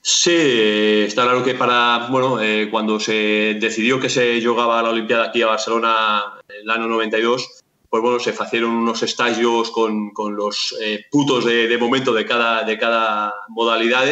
Sí, 0.00 1.02
está 1.08 1.24
claro 1.24 1.42
que 1.42 1.54
para, 1.54 2.06
bueno, 2.08 2.40
eh, 2.40 2.68
cuando 2.70 3.00
se 3.00 3.58
decidió 3.58 3.98
que 3.98 4.08
se 4.08 4.40
jugaba 4.40 4.80
la 4.80 4.90
Olimpiada 4.90 5.24
aquí 5.24 5.42
a 5.42 5.48
Barcelona 5.48 6.38
en 6.48 6.62
el 6.62 6.70
año 6.70 6.86
92, 6.86 7.62
pues 7.88 8.00
bueno, 8.00 8.20
se 8.20 8.30
hicieron 8.30 8.70
unos 8.70 9.02
estadios 9.02 9.72
con, 9.72 10.10
con 10.10 10.36
los 10.36 10.72
eh, 10.80 11.04
putos 11.10 11.44
de, 11.44 11.66
de, 11.66 11.78
momento 11.78 12.14
de 12.14 12.24
cada, 12.24 12.62
de 12.62 12.78
cada 12.78 13.34
modalidad 13.48 14.06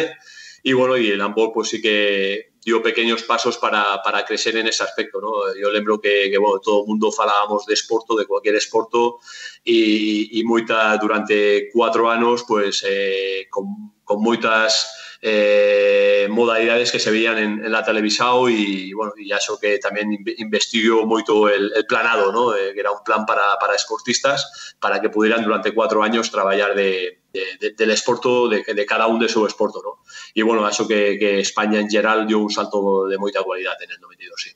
y 0.61 0.73
bueno, 0.73 0.97
y 0.97 1.07
el 1.07 1.21
handball 1.21 1.53
pues 1.53 1.69
sí 1.69 1.81
que 1.81 2.51
dio 2.69 2.83
pequeños 2.83 3.23
pasos 3.23 3.57
para, 3.57 4.01
para 4.03 4.23
crecer 4.23 4.55
en 4.57 4.67
ese 4.67 4.83
aspecto. 4.83 5.19
¿no? 5.19 5.31
Yo 5.59 5.69
lembro 5.71 5.99
que, 5.99 6.29
que 6.29 6.37
bueno, 6.37 6.59
todo 6.59 6.79
o 6.79 6.85
mundo 6.85 7.11
falábamos 7.11 7.65
de 7.65 7.73
esporto, 7.73 8.15
de 8.15 8.25
cualquier 8.29 8.55
esporto, 8.55 9.19
e, 9.65 10.29
e 10.37 10.39
moita, 10.45 10.93
durante 11.01 11.69
cuatro 11.73 12.09
anos, 12.09 12.45
pues, 12.45 12.85
eh, 12.85 13.49
con, 13.49 13.97
con 14.05 14.21
moitas 14.21 15.08
eh, 15.21 16.27
modalidades 16.29 16.91
que 16.91 16.99
se 16.99 17.11
veían 17.11 17.37
en, 17.37 17.65
en 17.65 17.71
la 17.71 17.83
televisao 17.83 18.47
e, 18.47 18.91
bueno, 18.95 19.11
e 19.19 19.27
acho 19.35 19.59
que 19.59 19.75
tamén 19.75 20.15
investigo 20.39 21.03
moito 21.03 21.51
el, 21.51 21.75
el 21.75 21.83
planado, 21.83 22.31
¿no? 22.31 22.55
eh, 22.55 22.71
que 22.71 22.79
era 22.79 22.95
un 22.95 23.03
plan 23.03 23.27
para, 23.27 23.59
para 23.59 23.75
esportistas 23.75 24.75
para 24.79 25.03
que 25.03 25.11
pudieran 25.11 25.43
durante 25.43 25.75
cuatro 25.75 26.03
años 26.03 26.31
traballar 26.31 26.71
de, 26.71 27.19
de, 27.35 27.43
de, 27.59 27.67
del 27.75 27.91
esporto 27.91 28.47
de, 28.47 28.63
de 28.63 28.85
cada 28.87 29.11
un 29.11 29.19
de 29.19 29.27
seu 29.27 29.43
esporto. 29.43 29.83
¿no? 29.83 29.99
E, 30.31 30.39
bueno, 30.43 30.63
acho 30.63 30.87
que, 30.87 31.19
que 31.19 31.43
España 31.43 31.83
en 31.83 31.91
geral 31.91 32.23
dio 32.23 32.39
un 32.39 32.51
salto 32.51 33.03
de 33.11 33.19
moita 33.19 33.43
cualidade 33.43 33.83
en 33.83 33.91
el 33.91 33.99
92, 33.99 34.39
sí. 34.39 34.51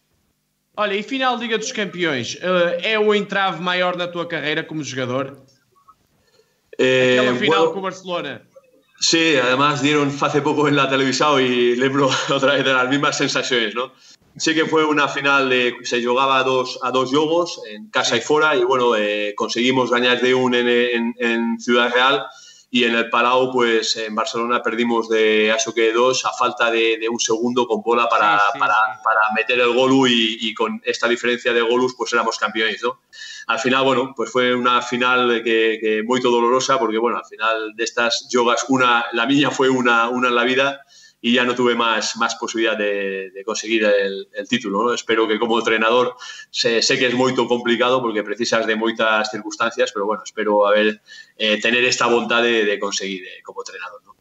Olha, 0.75 0.95
e 0.95 1.03
final 1.03 1.37
Liga 1.37 1.59
dos 1.59 1.71
Campeões, 1.75 2.39
eh, 2.41 2.95
é 2.95 2.97
o 2.97 3.13
entrave 3.13 3.61
maior 3.61 3.93
na 3.93 4.07
tua 4.07 4.25
carreira 4.25 4.63
como 4.63 4.81
jogador? 4.81 5.37
É, 6.79 7.19
Aquela 7.19 7.37
final 7.37 7.59
bueno, 7.59 7.73
com 7.73 7.79
o 7.79 7.83
Barcelona. 7.83 8.52
Sí, 9.03 9.35
además 9.35 9.81
dieron 9.81 10.15
hace 10.21 10.41
poco 10.41 10.69
en 10.69 10.77
la 10.77 10.89
televisión 10.89 11.41
y 11.41 11.75
lembro 11.75 12.09
otra 12.29 12.53
vez 12.53 12.63
de 12.63 12.71
las 12.71 12.87
mismas 12.87 13.17
sensaciones, 13.17 13.75
¿no? 13.75 13.91
Sí 14.37 14.55
que 14.55 14.65
fue 14.65 14.85
una 14.85 15.09
final 15.09 15.49
de 15.49 15.75
se 15.83 16.01
jugaba 16.01 16.39
a 16.39 16.43
dos, 16.43 16.79
a 16.81 16.89
dos 16.89 17.11
jogos 17.11 17.59
en 17.69 17.89
casa 17.89 18.15
y 18.15 18.21
fuera 18.21 18.55
y 18.55 18.63
bueno, 18.63 18.95
eh, 18.95 19.33
conseguimos 19.35 19.91
ganar 19.91 20.21
de 20.21 20.33
un 20.33 20.55
en, 20.55 20.69
en, 20.69 21.15
en, 21.19 21.59
Ciudad 21.59 21.91
Real 21.93 22.25
y 22.73 22.85
en 22.85 22.95
el 22.95 23.07
Palau, 23.11 23.51
pues 23.51 23.97
en 23.97 24.15
Barcelona 24.15 24.63
perdimos 24.63 25.07
de 25.07 25.51
eso 25.51 25.75
que 25.75 25.93
dos 25.93 26.25
a 26.25 26.31
falta 26.33 26.71
de, 26.71 26.97
de 26.97 27.07
un 27.07 27.19
segundo 27.19 27.67
con 27.67 27.83
bola 27.83 28.09
para, 28.09 28.39
Sí, 28.39 28.45
sí, 28.53 28.59
para, 28.59 28.73
sí. 28.73 29.01
para 29.03 29.19
meter 29.35 29.59
el 29.59 29.75
golu 29.75 30.07
y, 30.07 30.39
y 30.41 30.55
con 30.55 30.81
esta 30.83 31.07
diferencia 31.07 31.53
de 31.53 31.61
golus 31.61 31.93
pues 31.95 32.11
éramos 32.13 32.39
campeones, 32.39 32.81
¿no? 32.81 33.01
Al 33.45 33.59
final, 33.59 33.83
bueno, 33.83 34.13
pues 34.15 34.31
fue 34.31 34.55
una 34.55 34.81
final 34.81 35.43
que, 35.43 35.77
que 35.79 36.01
muy 36.03 36.19
dolorosa 36.19 36.79
porque, 36.79 36.97
bueno, 36.97 37.19
al 37.19 37.25
final 37.25 37.75
de 37.75 37.83
estas 37.83 38.27
yogas, 38.31 38.65
una, 38.69 39.05
la 39.11 39.27
mía 39.27 39.51
fue 39.51 39.69
una, 39.69 40.09
una 40.09 40.29
en 40.29 40.35
la 40.35 40.43
vida 40.43 40.81
y 41.25 41.31
ya 41.35 41.45
no 41.45 41.55
tuve 41.55 41.73
más, 41.73 42.17
más 42.17 42.35
posibilidad 42.35 42.77
de, 42.77 43.31
de 43.31 43.43
conseguir 43.45 43.85
el, 43.85 44.27
el 44.33 44.45
título. 44.45 44.83
¿no? 44.83 44.93
Espero 44.93 45.25
que 45.25 45.39
como 45.39 45.57
entrenador, 45.57 46.17
sé, 46.51 46.81
sé 46.81 46.99
que 46.99 47.07
es 47.07 47.13
muy 47.13 47.33
complicado 47.33 48.01
porque 48.01 48.23
precisas 48.23 48.67
de 48.67 48.75
muchas 48.75 49.31
circunstancias, 49.31 49.91
pero 49.93 50.05
bueno, 50.05 50.21
espero 50.25 50.67
haber, 50.67 51.01
eh, 51.37 51.61
tener 51.61 51.85
esta 51.85 52.07
voluntad 52.07 52.43
de, 52.43 52.65
de 52.65 52.77
conseguir 52.77 53.23
eh, 53.23 53.41
como 53.41 53.61
entrenador. 53.61 54.01
¿no? 54.05 54.15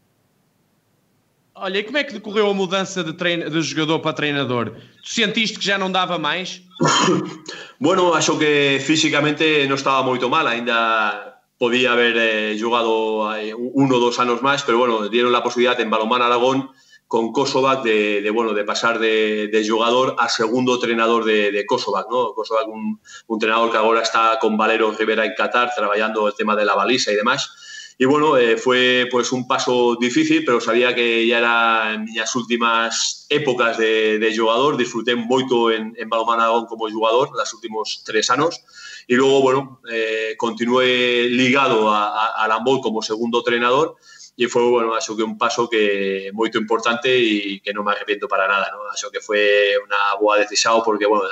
Olha, 1.55 1.79
e 1.79 1.83
como 1.83 1.97
é 1.97 2.05
que 2.05 2.13
decorreu 2.13 2.49
a 2.49 2.53
mudança 2.53 3.03
de, 3.03 3.11
treino, 3.11 3.49
de 3.49 3.61
jogador 3.61 3.99
para 3.99 4.13
treinador? 4.13 4.71
Tu 5.03 5.13
sentiste 5.13 5.59
que 5.59 5.65
já 5.65 5.77
não 5.77 5.91
dava 5.91 6.17
mais? 6.17 6.61
Bueno, 7.79 8.13
acho 8.13 8.39
que 8.39 8.79
físicamente 8.79 9.67
no 9.67 9.75
estaba 9.75 10.01
moito 10.03 10.29
mal, 10.29 10.47
ainda 10.47 11.43
podía 11.57 11.91
haber 11.91 12.15
eh, 12.17 12.57
jugado 12.57 13.35
eh, 13.35 13.53
uno 13.53 13.97
o 13.97 13.99
dos 13.99 14.19
años 14.19 14.41
más, 14.41 14.63
pero 14.63 14.77
bueno, 14.77 15.09
dieron 15.09 15.33
la 15.33 15.43
posibilidad 15.43 15.77
en 15.81 15.89
Balomán 15.89 16.21
Aragón 16.21 16.71
con 17.07 17.31
Kosovac 17.31 17.83
de, 17.83 18.27
bueno, 18.33 18.53
de 18.53 18.63
pasar 18.63 18.99
de, 18.99 19.65
jugador 19.69 20.15
a 20.17 20.29
segundo 20.29 20.75
entrenador 20.75 21.25
de, 21.25 21.51
de 21.51 21.65
Kosovac, 21.65 22.07
¿no? 22.09 22.33
Kosovac, 22.33 22.67
un, 22.67 22.99
entrenador 23.29 23.71
que 23.71 23.77
ahora 23.77 24.01
está 24.01 24.39
con 24.39 24.57
Valero 24.57 24.91
Rivera 24.91 25.25
en 25.25 25.33
Qatar, 25.35 25.71
trabajando 25.75 26.27
el 26.27 26.33
tema 26.35 26.55
de 26.55 26.65
la 26.65 26.75
baliza 26.75 27.11
y 27.11 27.15
demás. 27.15 27.51
Y 27.97 28.05
bueno, 28.05 28.37
eh, 28.37 28.57
fue 28.57 29.07
pues 29.11 29.31
un 29.31 29.47
paso 29.47 29.95
difícil, 29.99 30.43
pero 30.43 30.59
sabía 30.59 30.95
que 30.95 31.27
ya 31.27 31.37
era 31.37 31.93
en 31.93 32.05
mis 32.05 32.35
últimas 32.35 33.27
épocas 33.29 33.77
de, 33.77 34.17
de 34.17 34.35
jugador. 34.35 34.77
Disfruté 34.77 35.15
mucho 35.15 35.69
en, 35.69 35.95
en 35.97 36.09
Aragón 36.11 36.65
como 36.65 36.89
jugador 36.89 37.29
los 37.37 37.53
últimos 37.53 38.01
tres 38.03 38.29
años. 38.31 38.61
Y 39.07 39.15
luego, 39.15 39.41
bueno, 39.41 39.81
eh, 39.91 40.33
continué 40.37 41.27
ligado 41.29 41.91
a, 41.91 42.07
a, 42.07 42.43
al 42.43 42.51
handball 42.51 42.81
como 42.81 43.01
segundo 43.01 43.39
entrenador 43.39 43.95
y 44.35 44.47
fue, 44.47 44.63
bueno, 44.63 44.97
eso 44.97 45.15
que 45.15 45.23
un 45.23 45.37
paso 45.37 45.69
que 45.69 46.31
muy 46.33 46.49
importante 46.55 47.15
y 47.15 47.59
que 47.59 47.71
no 47.71 47.83
me 47.83 47.91
arrepiento 47.91 48.27
para 48.27 48.47
nada, 48.47 48.71
¿no? 48.71 48.79
Eso 48.93 49.11
que 49.11 49.19
fue 49.19 49.73
una 49.85 50.15
buena 50.19 50.43
decisión 50.43 50.81
porque, 50.83 51.05
bueno, 51.05 51.25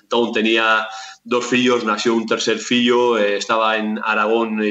Antón 0.00 0.32
tenía 0.32 0.88
dos 1.24 1.44
fillos, 1.46 1.84
nació 1.84 2.14
un 2.14 2.26
tercer 2.26 2.58
fillo, 2.58 3.18
eh, 3.18 3.36
estaba 3.36 3.76
en 3.76 3.98
Aragón 4.02 4.62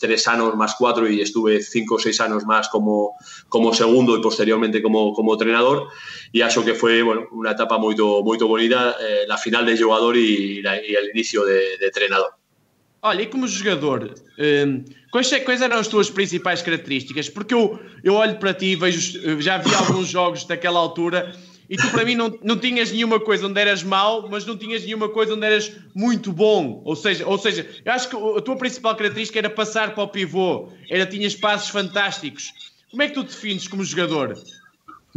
tres 0.00 0.26
años 0.28 0.56
más 0.56 0.76
cuatro 0.78 1.06
y 1.08 1.20
estuve 1.20 1.60
cinco 1.60 1.96
o 1.96 1.98
seis 1.98 2.20
años 2.22 2.46
más 2.46 2.68
como, 2.68 3.14
como 3.50 3.74
segundo 3.74 4.16
y 4.16 4.22
posteriormente 4.22 4.82
como, 4.82 5.12
como 5.12 5.34
entrenador 5.34 5.88
y 6.32 6.40
eso 6.40 6.64
que 6.64 6.74
fue 6.74 7.02
bueno, 7.02 7.26
una 7.32 7.50
etapa 7.52 7.76
muy, 7.76 7.94
muy 7.96 8.38
bonita, 8.38 8.96
eh, 8.98 9.24
la 9.26 9.36
final 9.36 9.66
de 9.66 9.80
jugador 9.80 10.16
y, 10.16 10.60
y 10.60 10.94
el 10.94 11.10
inicio 11.12 11.44
de, 11.44 11.76
de 11.78 11.90
treinador. 11.90 12.30
Olha, 13.02 13.22
e 13.22 13.26
como 13.26 13.46
jogador, 13.46 14.14
um, 14.38 14.84
quais, 15.12 15.30
quais, 15.44 15.62
eram 15.62 15.78
as 15.78 15.86
tuas 15.86 16.10
principais 16.10 16.62
características? 16.62 17.28
Porque 17.28 17.54
eu, 17.54 17.78
eu 18.02 18.14
olho 18.14 18.36
para 18.38 18.52
ti, 18.52 18.74
vejo, 18.74 19.40
já 19.40 19.58
vi 19.58 19.72
alguns 19.74 20.08
jogos 20.08 20.44
daquela 20.44 20.80
altura 20.80 21.32
e 21.68 21.76
tu 21.76 21.90
para 21.90 22.04
mim 22.04 22.14
não, 22.14 22.38
não 22.42 22.56
tinhas 22.56 22.92
nenhuma 22.92 23.18
coisa 23.18 23.46
onde 23.46 23.60
eras 23.60 23.82
mau, 23.82 24.28
mas 24.28 24.46
não 24.46 24.56
tinhas 24.56 24.84
nenhuma 24.84 25.08
coisa 25.08 25.34
onde 25.34 25.44
eras 25.44 25.72
muito 25.94 26.32
bom. 26.32 26.80
Ou 26.84 26.94
seja, 26.94 27.26
ou 27.26 27.38
seja, 27.38 27.68
eu 27.84 27.92
acho 27.92 28.08
que 28.08 28.16
a 28.16 28.40
tua 28.40 28.56
principal 28.56 28.94
característica 28.94 29.38
era 29.38 29.50
passar 29.50 29.94
para 29.94 30.04
o 30.04 30.08
pivô, 30.08 30.68
era 30.88 31.04
tinhas 31.04 31.34
passos 31.34 31.68
fantásticos. 31.68 32.52
Como 32.90 33.02
é 33.02 33.08
que 33.08 33.14
tu 33.14 33.24
defines 33.24 33.66
como 33.66 33.84
jogador? 33.84 34.36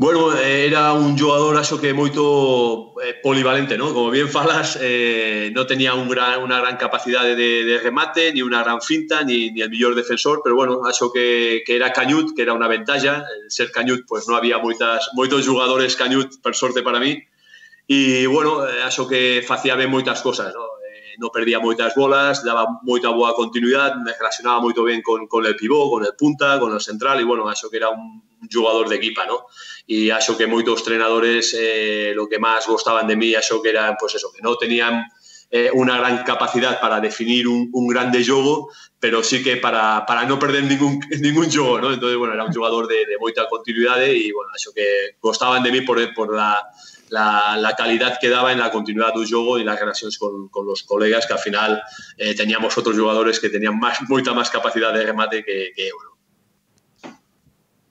Bueno, 0.02 0.34
era 0.34 0.94
un 0.94 1.18
jugador 1.18 1.60
eso 1.60 1.82
que 1.82 1.94
muy 1.94 2.10
eh, 2.10 3.16
polivalente, 3.22 3.78
¿no? 3.78 3.94
Como 3.94 4.10
bien 4.10 4.30
falas, 4.30 4.80
eh, 4.82 5.52
no 5.54 5.68
tenía 5.68 5.94
una 5.94 6.62
gran 6.62 6.78
capacidad 6.78 7.24
de, 7.24 7.82
remate, 7.84 8.32
ni 8.32 8.42
una 8.42 8.64
gran 8.64 8.82
finta, 8.82 9.24
ni, 9.24 9.48
el 9.60 9.70
mejor 9.70 9.96
defensor, 9.96 10.40
pero 10.42 10.56
bueno, 10.56 10.88
eso 10.90 11.12
que, 11.12 11.64
que, 11.66 11.76
era 11.76 11.92
Cañut, 11.92 12.34
que 12.34 12.44
era 12.44 12.54
una 12.54 12.70
ventaja. 12.70 13.26
Ser 13.50 13.72
Cañut, 13.72 14.06
pues 14.08 14.26
no 14.30 14.38
había 14.38 14.58
muchas, 14.60 15.10
muchos 15.16 15.46
jugadores 15.46 15.98
Cañut, 15.98 16.40
por 16.42 16.56
suerte 16.56 16.82
para 16.82 17.02
mí. 17.02 17.22
Y 17.86 18.26
bueno, 18.26 18.66
eso 18.70 19.06
que 19.06 19.46
hacía 19.50 19.76
bien 19.76 19.90
muchas 19.90 20.22
cosas, 20.22 20.54
¿no? 20.54 20.79
non 21.20 21.30
perdía 21.36 21.60
moitas 21.60 21.92
bolas, 21.94 22.42
daba 22.48 22.80
moita 22.88 23.12
boa 23.12 23.36
continuidade, 23.36 24.00
relacionaba 24.16 24.64
moito 24.64 24.88
ben 24.88 25.04
con, 25.04 25.28
con 25.28 25.44
el 25.44 25.60
pivó, 25.60 25.92
con 25.92 26.08
el 26.08 26.16
punta, 26.16 26.58
con 26.58 26.72
el 26.72 26.80
central, 26.80 27.20
e, 27.20 27.28
bueno, 27.28 27.52
acho 27.52 27.68
que 27.68 27.78
era 27.78 27.92
un 27.92 28.24
jugador 28.48 28.88
de 28.88 28.96
equipa, 28.96 29.28
¿no? 29.28 29.52
E 29.84 30.16
acho 30.16 30.40
que 30.40 30.48
moitos 30.48 30.80
entrenadores 30.80 31.52
eh, 31.60 32.16
lo 32.16 32.32
que 32.32 32.40
máis 32.40 32.64
gostaban 32.64 33.06
de 33.06 33.20
mí, 33.20 33.36
acho 33.36 33.60
que 33.60 33.76
eran, 33.76 34.00
pues 34.00 34.16
eso, 34.16 34.32
que 34.32 34.40
non 34.40 34.56
tenían 34.56 35.04
eh, 35.52 35.68
una 35.74 36.00
gran 36.00 36.24
capacidad 36.24 36.80
para 36.80 37.04
definir 37.04 37.52
un, 37.52 37.68
un 37.74 37.86
grande 37.92 38.24
juego, 38.24 38.72
pero 39.00 39.24
sí 39.24 39.44
que 39.44 39.58
para, 39.58 40.06
para 40.06 40.24
no 40.24 40.40
perder 40.40 40.64
ningún, 40.64 41.04
ningún 41.20 41.52
juego, 41.52 41.84
¿no? 41.84 41.92
Entonces, 41.92 42.18
bueno, 42.18 42.34
era 42.34 42.48
un 42.48 42.54
jugador 42.54 42.88
de, 42.88 43.04
de 43.04 43.20
moita 43.20 43.44
continuidade 43.52 44.16
e, 44.16 44.32
bueno, 44.32 44.56
acho 44.56 44.72
que 44.72 45.20
gostaban 45.20 45.64
de 45.64 45.72
mí 45.76 45.82
por, 45.82 46.00
por 46.16 46.32
la 46.32 46.64
la, 47.10 47.58
la, 47.58 47.76
calidad 47.76 48.18
que 48.20 48.30
daba 48.30 48.52
en 48.52 48.60
la 48.60 48.72
continuidad 48.72 49.14
del 49.14 49.28
juego 49.28 49.60
y 49.60 49.64
las 49.64 49.80
relaciones 49.80 50.18
con, 50.18 50.50
con 50.50 50.66
los 50.66 50.84
colegas, 50.84 51.26
que 51.26 51.34
al 51.34 51.40
final 51.40 51.82
eh, 52.18 52.36
teníamos 52.36 52.78
otros 52.78 52.98
jugadores 52.98 53.40
que 53.40 53.50
tenían 53.50 53.78
más, 53.80 54.00
mucha 54.08 54.34
más 54.34 54.50
capacidad 54.50 54.94
de 54.94 55.06
remate 55.06 55.44
que, 55.44 55.72
que 55.76 55.90
bueno, 55.92 56.10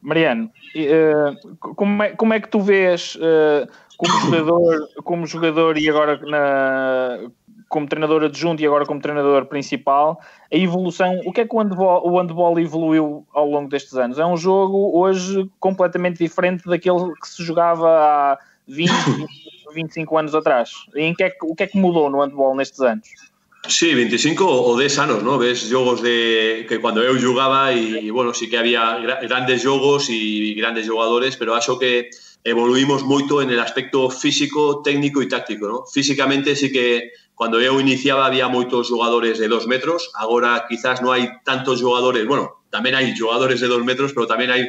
Mariano, 0.01 0.51
uh, 0.77 1.57
como, 1.75 2.03
é, 2.03 2.11
como 2.11 2.33
é 2.33 2.41
que 2.41 2.49
tu 2.49 2.61
vês 2.61 3.17
uh, 3.17 3.69
como 3.97 4.13
jogador, 4.23 4.89
como 5.03 5.27
jogador 5.27 5.77
e 5.77 5.89
agora 5.91 6.19
na, 6.25 7.31
como 7.69 7.87
treinador 7.87 8.25
adjunto 8.25 8.63
e 8.63 8.67
agora 8.67 8.87
como 8.87 9.01
treinador 9.01 9.47
principal, 9.47 10.21
a 10.53 10.57
evolução, 10.57 11.21
o 11.27 11.33
que 11.33 11.43
é 11.43 11.47
que 11.47 11.55
o 11.55 11.59
handball, 11.59 12.07
o 12.07 12.19
handball 12.19 12.59
evoluiu 12.59 13.27
ao 13.35 13.51
longo 13.51 13.69
destes 13.69 13.95
anos? 13.95 14.19
É 14.19 14.25
um 14.25 14.37
jogo 14.37 14.97
hoje 14.99 15.51
completamente 15.59 16.19
diferente 16.19 16.67
daquele 16.67 17.13
que 17.21 17.29
se 17.29 17.43
jogava 17.43 17.89
há 17.89 18.39
20, 18.69 18.93
20 18.93 19.49
25 19.75 20.19
anos 20.19 20.35
atrás. 20.35 20.71
E 20.95 21.03
em 21.03 21.15
que 21.15 21.25
é, 21.25 21.33
o 21.43 21.55
que 21.55 21.65
é 21.65 21.67
que 21.67 21.79
mudou 21.79 22.11
no 22.11 22.23
handball 22.23 22.55
nestes 22.57 22.81
anos? 22.81 23.09
Sí, 23.67 23.95
25 23.95 24.45
o 24.45 24.77
10 24.77 24.99
años, 24.99 25.23
¿no? 25.23 25.37
Ves 25.37 25.69
jogos 25.71 26.01
de 26.01 26.65
que 26.69 26.81
cuando 26.81 27.03
yo 27.03 27.15
jugaba 27.21 27.73
y, 27.73 28.09
bueno, 28.11 28.33
sí 28.33 28.49
que 28.49 28.57
había 28.57 28.99
grandes 28.99 29.65
jogos 29.65 30.09
y 30.09 30.55
grandes 30.55 30.89
jugadores, 30.89 31.37
pero 31.37 31.57
eso 31.57 31.79
que 31.79 32.09
evoluimos 32.45 33.03
mucho 33.03 33.43
en 33.43 33.51
el 33.51 33.61
aspecto 33.61 34.09
físico, 34.11 34.81
técnico 34.83 35.21
y 35.21 35.29
táctico, 35.29 35.69
¿no? 35.69 35.85
Físicamente 35.93 36.55
sí 36.55 36.73
que 36.73 37.11
cuando 37.35 37.61
yo 37.61 37.79
iniciaba 37.79 38.27
había 38.27 38.49
muchos 38.49 38.89
jugadores 38.89 39.39
de 39.39 39.49
dos 39.49 39.67
metros, 39.67 40.11
ahora 40.15 40.65
quizás 40.69 41.03
no 41.03 41.13
hay 41.13 41.29
tantos 41.45 41.83
jugadores, 41.83 42.27
bueno, 42.27 42.63
también 42.71 42.95
hay 42.95 43.17
jugadores 43.17 43.61
de 43.61 43.67
dos 43.67 43.85
metros, 43.85 44.13
pero 44.13 44.27
también 44.27 44.51
hay 44.51 44.69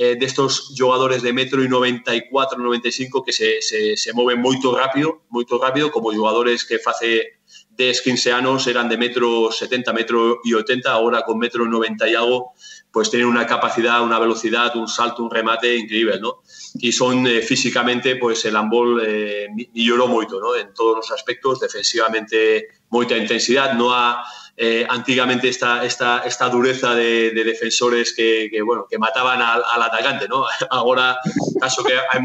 eh, 0.00 0.14
de 0.14 0.26
estos 0.26 0.72
jugadores 0.78 1.22
de 1.22 1.32
metro 1.32 1.60
y 1.60 1.68
94, 1.68 2.56
95 2.56 3.24
que 3.24 3.32
se, 3.32 3.60
se, 3.60 3.96
se 3.96 4.12
mueven 4.12 4.40
muy 4.40 4.56
rápido, 4.62 5.22
muy 5.28 5.44
rápido, 5.60 5.90
como 5.90 6.12
jugadores 6.12 6.64
que 6.64 6.78
hace 6.86 7.40
10, 7.76 8.02
15 8.02 8.32
años 8.32 8.64
eran 8.68 8.88
de 8.88 8.96
metro 8.96 9.50
70, 9.50 9.92
metro 9.92 10.38
y 10.44 10.54
80, 10.54 10.88
ahora 10.88 11.22
con 11.22 11.36
metro 11.36 11.66
90 11.66 12.08
y 12.08 12.14
algo, 12.14 12.52
pues 12.92 13.10
tienen 13.10 13.26
una 13.26 13.44
capacidad, 13.44 14.00
una 14.00 14.20
velocidad, 14.20 14.76
un 14.76 14.86
salto, 14.86 15.24
un 15.24 15.32
remate 15.32 15.76
increíble, 15.76 16.20
¿no? 16.20 16.42
Y 16.80 16.92
son 16.92 17.26
eh, 17.26 17.42
físicamente, 17.42 18.16
pues 18.16 18.44
el 18.44 18.56
handball 18.56 19.02
eh, 19.04 19.48
lloró 19.74 20.06
mucho, 20.06 20.40
¿no? 20.40 20.54
En 20.54 20.72
todos 20.74 20.96
los 20.96 21.10
aspectos, 21.10 21.60
defensivamente, 21.60 22.68
mucha 22.90 23.16
intensidad, 23.16 23.74
no 23.74 23.92
ha 23.92 24.24
eh, 24.60 24.84
antiguamente 24.88 25.48
esta, 25.48 25.84
esta, 25.84 26.18
esta 26.26 26.48
dureza 26.48 26.92
de, 26.92 27.30
defensores 27.30 28.12
que, 28.12 28.50
bueno, 28.64 28.86
que 28.90 28.98
mataban 28.98 29.40
al, 29.40 29.62
atacante, 29.82 30.26
¿no? 30.26 30.46
Ahora, 30.70 31.16
caso 31.60 31.84
que 31.84 31.94
hay 32.10 32.20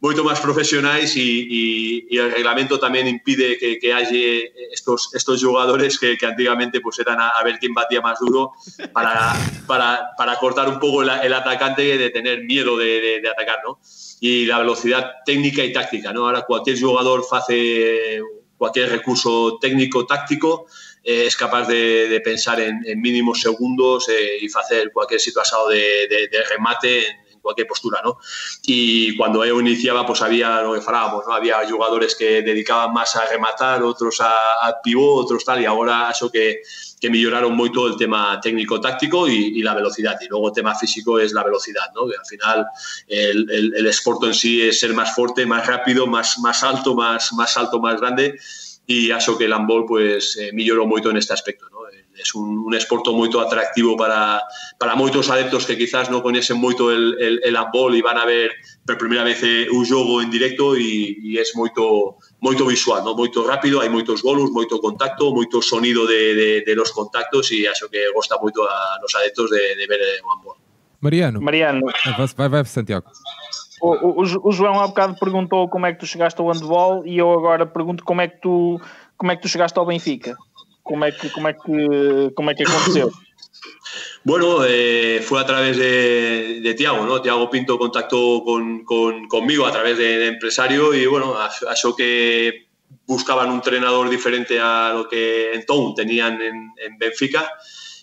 mucho 0.00 0.24
más 0.24 0.40
profesionales 0.40 1.14
y, 1.16 2.06
el 2.10 2.32
reglamento 2.32 2.78
también 2.78 3.06
impide 3.06 3.56
que, 3.58 3.92
haya 3.92 4.48
estos, 4.72 5.14
estos 5.14 5.42
jugadores 5.42 5.98
que, 5.98 6.16
antiguamente 6.26 6.80
pues 6.80 6.98
eran 6.98 7.18
a, 7.20 7.42
ver 7.44 7.58
quién 7.58 7.72
batía 7.74 8.00
más 8.00 8.18
duro 8.18 8.52
para, 8.92 9.34
para, 9.66 10.10
para 10.16 10.36
cortar 10.36 10.68
un 10.68 10.78
poco 10.78 11.02
el, 11.02 11.32
atacante 11.32 11.98
de 11.98 12.10
tener 12.10 12.44
miedo 12.44 12.76
de, 12.76 13.20
de, 13.22 13.28
atacar, 13.28 13.58
¿no? 13.64 13.80
Y 14.20 14.46
la 14.46 14.58
velocidad 14.58 15.12
técnica 15.24 15.64
y 15.64 15.72
táctica, 15.72 16.12
¿no? 16.12 16.26
Ahora 16.26 16.42
cualquier 16.42 16.80
jugador 16.80 17.24
hace 17.30 18.20
cualquier 18.60 18.90
recurso 18.90 19.58
técnico, 19.58 20.04
táctico, 20.04 20.66
eh, 21.02 21.24
es 21.26 21.34
capaz 21.34 21.66
de, 21.66 22.20
pensar 22.22 22.60
en, 22.60 22.82
mínimos 23.00 23.40
segundos 23.40 24.08
eh, 24.10 24.38
y 24.40 24.46
hacer 24.54 24.92
cualquier 24.92 25.18
situación 25.18 25.60
de, 25.70 26.28
remate 26.50 27.06
en, 27.06 27.16
cualquier 27.40 27.66
postura, 27.66 28.00
¿no? 28.04 28.18
Y 28.64 29.16
cuando 29.16 29.44
yo 29.44 29.60
iniciaba, 29.60 30.06
pues 30.06 30.22
había 30.22 30.62
lo 30.62 30.74
que 30.74 30.80
falábamos, 30.80 31.24
¿no? 31.26 31.34
Había 31.34 31.68
jugadores 31.68 32.14
que 32.14 32.42
dedicaban 32.42 32.92
más 32.92 33.16
a 33.16 33.26
rematar, 33.26 33.82
otros 33.82 34.20
a, 34.20 34.66
a 34.66 34.80
pivot, 34.82 35.24
otros 35.24 35.44
tal, 35.44 35.60
y 35.60 35.64
ahora 35.64 36.10
eso 36.10 36.30
que, 36.30 36.62
que 37.00 37.10
mejoraron 37.10 37.56
mucho 37.56 37.86
el 37.86 37.96
tema 37.96 38.38
técnico-táctico 38.40 39.28
y, 39.28 39.62
la 39.62 39.74
velocidad. 39.74 40.18
Y 40.20 40.28
luego 40.28 40.48
el 40.48 40.54
tema 40.54 40.74
físico 40.74 41.18
es 41.18 41.32
la 41.32 41.44
velocidad, 41.44 41.92
¿no? 41.94 42.06
Que 42.06 42.16
al 42.16 42.26
final 42.26 42.66
el, 43.06 43.50
el, 43.50 43.74
el 43.74 43.86
en 43.86 44.34
sí 44.34 44.62
es 44.62 44.80
ser 44.80 44.94
más 44.94 45.14
fuerte, 45.14 45.46
más 45.46 45.66
rápido, 45.66 46.06
más, 46.06 46.38
más 46.38 46.62
alto, 46.62 46.94
más, 46.94 47.32
más 47.32 47.56
alto, 47.56 47.80
más 47.80 48.00
grande 48.00 48.38
y 48.90 49.12
eso 49.12 49.38
que 49.38 49.44
el 49.44 49.52
handball 49.52 49.86
pues 49.86 50.36
eh, 50.36 50.50
mejoró 50.52 50.84
mucho 50.84 51.10
en 51.10 51.16
este 51.16 51.32
aspecto. 51.32 51.69
Es 52.20 52.34
un, 52.34 52.58
un 52.58 52.74
esporto 52.74 53.12
muy 53.12 53.30
atractivo 53.38 53.96
para, 53.96 54.42
para 54.78 54.94
muchos 54.94 55.30
adeptos 55.30 55.66
que 55.66 55.78
quizás 55.78 56.10
no 56.10 56.22
conocen 56.22 56.58
mucho 56.58 56.90
el, 56.90 57.16
el, 57.20 57.40
el 57.42 57.56
handball 57.56 57.94
y 57.94 58.02
van 58.02 58.18
a 58.18 58.24
ver 58.24 58.52
por 58.84 58.98
primera 58.98 59.24
vez 59.24 59.42
eh, 59.42 59.66
un 59.70 59.86
juego 59.86 60.20
en 60.20 60.30
directo 60.30 60.76
y, 60.76 61.18
y 61.22 61.38
es 61.38 61.54
muy 61.54 61.70
moito 62.40 62.66
visual, 62.66 63.04
¿no? 63.04 63.14
moito 63.14 63.46
rápido, 63.46 63.80
hai 63.80 63.88
moitos 63.88 64.22
golos, 64.22 64.50
moito 64.50 64.80
contacto, 64.80 65.32
moito 65.32 65.62
sonido 65.62 66.06
de, 66.06 66.34
de, 66.34 66.48
de 66.66 66.74
los 66.74 66.90
contactos 66.90 67.52
e 67.52 67.68
acho 67.68 67.88
que 67.88 68.00
gosta 68.12 68.36
moito 68.40 68.64
a 68.64 68.98
los 69.00 69.12
adeptos 69.14 69.50
de, 69.50 69.76
de 69.76 69.86
ver 69.86 70.00
o 70.24 70.28
handball. 70.32 70.58
Mariano, 71.00 71.40
Mariano. 71.40 71.86
vai, 72.36 72.48
vai 72.48 72.64
Santiago. 72.64 73.06
O, 73.80 74.20
o, 74.20 74.48
o, 74.48 74.52
João 74.52 74.78
há 74.78 74.86
bocado 74.86 75.16
perguntou 75.18 75.68
como 75.68 75.86
é 75.86 75.92
que 75.92 76.00
tu 76.00 76.06
chegaste 76.06 76.38
ao 76.40 76.52
handball 76.52 77.06
e 77.06 77.16
eu 77.16 77.32
agora 77.32 77.64
pergunto 77.64 78.04
como 78.04 78.20
é 78.20 78.28
que 78.28 78.38
tu, 78.40 78.78
como 79.16 79.32
é 79.32 79.36
que 79.36 79.42
tu 79.42 79.48
chegaste 79.48 79.78
ao 79.78 79.86
Benfica. 79.86 80.36
Como 80.82 81.04
é 81.04 81.12
que, 81.12 81.30
como 81.30 81.48
é 81.48 81.52
que, 81.52 82.30
como 82.34 82.50
é 82.50 82.54
que 82.54 82.64
aconteceu? 82.64 83.10
Bueno, 84.22 84.64
eh, 84.66 85.22
fue 85.24 85.40
a 85.40 85.46
través 85.46 85.78
de, 85.78 86.60
de, 86.60 86.74
Tiago, 86.74 87.06
¿no? 87.06 87.22
Tiago 87.22 87.48
Pinto 87.48 87.78
contactó 87.78 88.42
con, 88.44 88.84
con, 88.84 89.26
conmigo 89.28 89.64
a 89.64 89.72
través 89.72 89.96
de, 89.96 90.18
de 90.18 90.26
empresario 90.28 90.92
y 90.92 91.06
bueno, 91.06 91.36
eso 91.72 91.96
que 91.96 92.68
buscaban 93.06 93.48
un 93.48 93.56
entrenador 93.56 94.10
diferente 94.10 94.60
a 94.60 94.92
lo 94.92 95.08
que 95.08 95.54
en 95.54 95.64
Town 95.64 95.94
tenían 95.94 96.40
en, 96.42 96.70
en 96.76 96.98
Benfica 96.98 97.50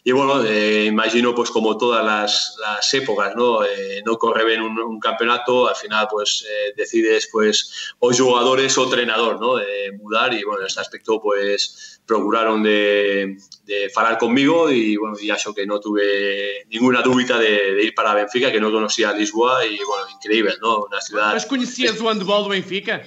y 0.07 0.13
bueno, 0.13 0.41
eh, 0.45 0.85
imagino 0.85 1.35
pues 1.35 1.49
como 1.51 1.77
todas 1.77 2.01
las, 2.01 2.55
las 2.61 2.93
épocas, 2.93 3.35
¿no? 3.35 3.65
Eh, 3.65 4.01
no 4.05 4.17
corre 4.17 4.45
bien 4.45 4.61
un, 4.61 4.79
un, 4.79 5.01
campeonato, 5.01 5.67
al 5.67 5.75
final 5.75 6.07
pues 6.09 6.45
eh, 6.49 6.73
decides 6.77 7.27
pues 7.29 7.93
o 7.99 8.13
jugadores 8.13 8.77
o 8.77 8.85
entrenador, 8.85 9.37
¿no? 9.41 9.55
mudar 10.01 10.33
y 10.33 10.45
bueno, 10.45 10.61
en 10.61 10.67
este 10.67 10.79
aspecto 10.79 11.21
pues 11.21 11.96
procuraron 12.07 12.63
de, 12.63 13.37
de 13.65 13.89
falar 13.89 14.17
conmigo 14.17 14.71
y 14.71 14.95
bueno, 14.95 15.17
ya 15.21 15.35
eso 15.35 15.53
que 15.53 15.67
no 15.67 15.79
tuve 15.79 16.65
ninguna 16.69 17.01
duda 17.01 17.37
de, 17.37 17.75
de, 17.75 17.83
ir 17.83 17.93
para 17.93 18.13
Benfica, 18.13 18.51
que 18.51 18.61
no 18.61 18.71
conocía 18.71 19.11
Lisboa 19.11 19.65
y 19.65 19.77
bueno, 19.77 20.05
increíble, 20.15 20.53
¿no? 20.61 20.85
Una 20.85 21.01
ciudad... 21.01 21.33
¿Mas 21.33 21.45
conhecias 21.45 21.99
o 21.99 22.09
handball 22.09 22.43
do 22.43 22.49
Benfica? 22.49 23.01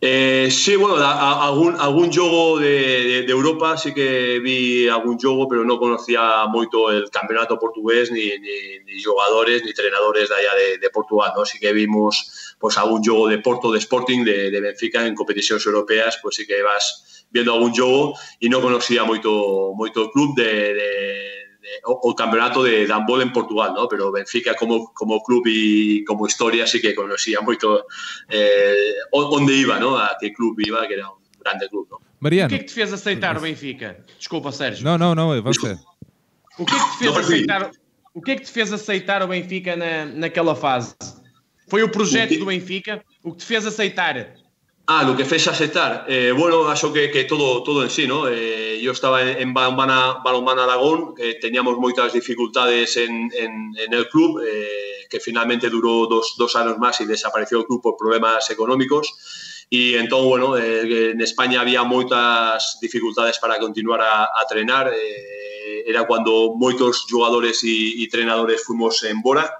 Eh, 0.00 0.48
sí, 0.50 0.76
bueno, 0.76 0.96
a, 0.96 1.46
algún, 1.46 1.74
algún 1.76 2.12
juego 2.12 2.58
de, 2.58 2.68
de, 2.68 3.22
de, 3.22 3.32
Europa 3.32 3.76
sí 3.76 3.92
que 3.92 4.38
vi 4.38 4.88
algún 4.88 5.18
juego, 5.18 5.48
pero 5.48 5.64
no 5.64 5.76
conocía 5.78 6.46
mucho 6.46 6.90
el 6.90 7.10
campeonato 7.10 7.58
portugués, 7.58 8.12
ni, 8.12 8.26
ni, 8.38 8.78
ni 8.84 9.02
jugadores, 9.02 9.64
ni 9.64 9.70
entrenadores 9.70 10.28
de 10.28 10.34
allá 10.36 10.54
de, 10.54 10.78
de, 10.78 10.90
Portugal, 10.90 11.32
¿no? 11.36 11.44
Sí 11.44 11.58
que 11.58 11.72
vimos 11.72 12.54
pues 12.60 12.78
algún 12.78 13.02
juego 13.02 13.26
de 13.26 13.38
Porto, 13.38 13.72
de 13.72 13.78
Sporting, 13.80 14.24
de, 14.24 14.52
de 14.52 14.60
Benfica 14.60 15.04
en 15.04 15.16
competiciones 15.16 15.66
europeas, 15.66 16.18
pues 16.22 16.36
sí 16.36 16.46
que 16.46 16.62
vas 16.62 17.07
viendo 17.30 17.54
algún 17.54 17.72
juego 17.72 18.14
y 18.40 18.48
no 18.48 18.60
conocía 18.60 19.04
mucho, 19.04 19.72
mucho 19.74 20.04
el 20.04 20.10
club 20.10 20.36
de, 20.36 20.76
o, 21.84 21.92
o, 21.92 22.14
campeonato 22.14 22.62
de 22.62 22.90
handball 22.90 23.22
en 23.22 23.32
Portugal, 23.32 23.72
¿no? 23.74 23.88
Pero 23.88 24.10
Benfica 24.10 24.54
como, 24.54 24.92
como 24.94 25.22
club 25.22 25.44
y 25.46 26.04
como 26.04 26.26
historia 26.26 26.66
sí 26.66 26.80
que 26.80 26.94
conocía 26.94 27.40
mucho 27.40 27.86
eh, 28.28 28.94
onde 29.12 29.54
iba, 29.54 29.78
¿no? 29.78 29.96
A 29.96 30.16
qué 30.20 30.32
club 30.32 30.58
iba, 30.60 30.86
que 30.86 30.94
era 30.94 31.10
un 31.10 31.18
grande 31.38 31.68
club, 31.68 31.88
¿no? 31.90 32.00
Mariano. 32.20 32.46
O 32.46 32.48
que 32.48 32.56
é 32.56 32.58
que 32.58 32.64
te 32.64 32.72
fez 32.72 32.92
aceitar 32.92 33.36
o 33.36 33.40
Benfica? 33.40 34.04
Desculpa, 34.18 34.50
Sérgio. 34.50 34.84
Não, 34.84 34.98
não, 34.98 35.14
não, 35.14 35.34
é 35.34 35.40
você. 35.40 35.78
O 36.58 36.64
que 36.64 36.74
é 36.74 36.78
que 36.78 36.90
te 36.90 36.98
fez 36.98 37.16
aceitar? 37.16 37.70
O 38.14 38.22
que 38.22 38.30
é 38.32 38.36
que 38.36 38.42
te 38.42 38.50
fez 38.50 38.72
aceitar 38.72 39.22
o 39.22 39.28
Benfica 39.28 39.76
na, 39.76 40.04
naquela 40.06 40.56
fase? 40.56 40.96
Foi 41.68 41.82
o 41.82 41.88
projeto 41.88 42.36
do 42.38 42.46
Benfica 42.46 43.04
o 43.22 43.32
que 43.32 43.38
te 43.38 43.44
fez 43.44 43.66
aceitar 43.66 44.37
Ah, 44.90 45.04
lo 45.04 45.14
que 45.14 45.26
fez 45.26 45.46
aceptar. 45.46 46.06
Eh, 46.08 46.32
bueno, 46.34 46.66
acho 46.70 46.90
que, 46.90 47.10
que 47.10 47.24
todo 47.24 47.62
todo 47.62 47.82
en 47.82 47.90
sí, 47.90 48.06
¿no? 48.06 48.26
Eh, 48.26 48.80
yo 48.80 48.92
estaba 48.92 49.20
en, 49.20 49.36
en 49.36 49.52
Balonmana, 49.52 50.22
Balonmana 50.24 50.64
Aragón, 50.64 51.12
eh, 51.18 51.36
teníamos 51.38 51.76
moitas 51.76 52.08
dificultades 52.16 52.96
en, 52.96 53.28
en, 53.36 53.76
en 53.76 53.90
el 53.92 54.08
club, 54.08 54.40
eh, 54.40 55.04
que 55.10 55.20
finalmente 55.20 55.68
duró 55.68 56.06
dos, 56.08 56.36
dos 56.40 56.56
anos 56.56 56.80
máis 56.80 56.96
e 57.00 57.04
desapareció 57.04 57.60
o 57.60 57.68
club 57.68 57.84
por 57.84 58.00
problemas 58.00 58.48
económicos. 58.48 59.12
Y 59.68 59.92
entón, 60.00 60.24
bueno, 60.24 60.56
eh, 60.56 61.12
en 61.12 61.20
España 61.20 61.60
había 61.60 61.84
moitas 61.84 62.80
dificultades 62.80 63.36
para 63.36 63.60
continuar 63.60 64.00
a, 64.00 64.32
a 64.32 64.42
trenar. 64.48 64.88
Eh, 64.88 65.84
era 65.84 66.08
cuando 66.08 66.56
moitos 66.56 67.04
jugadores 67.04 67.60
e, 67.60 67.92
e 68.00 68.08
trenadores 68.08 68.64
fuimos 68.64 69.04
en 69.04 69.20
Bora 69.20 69.52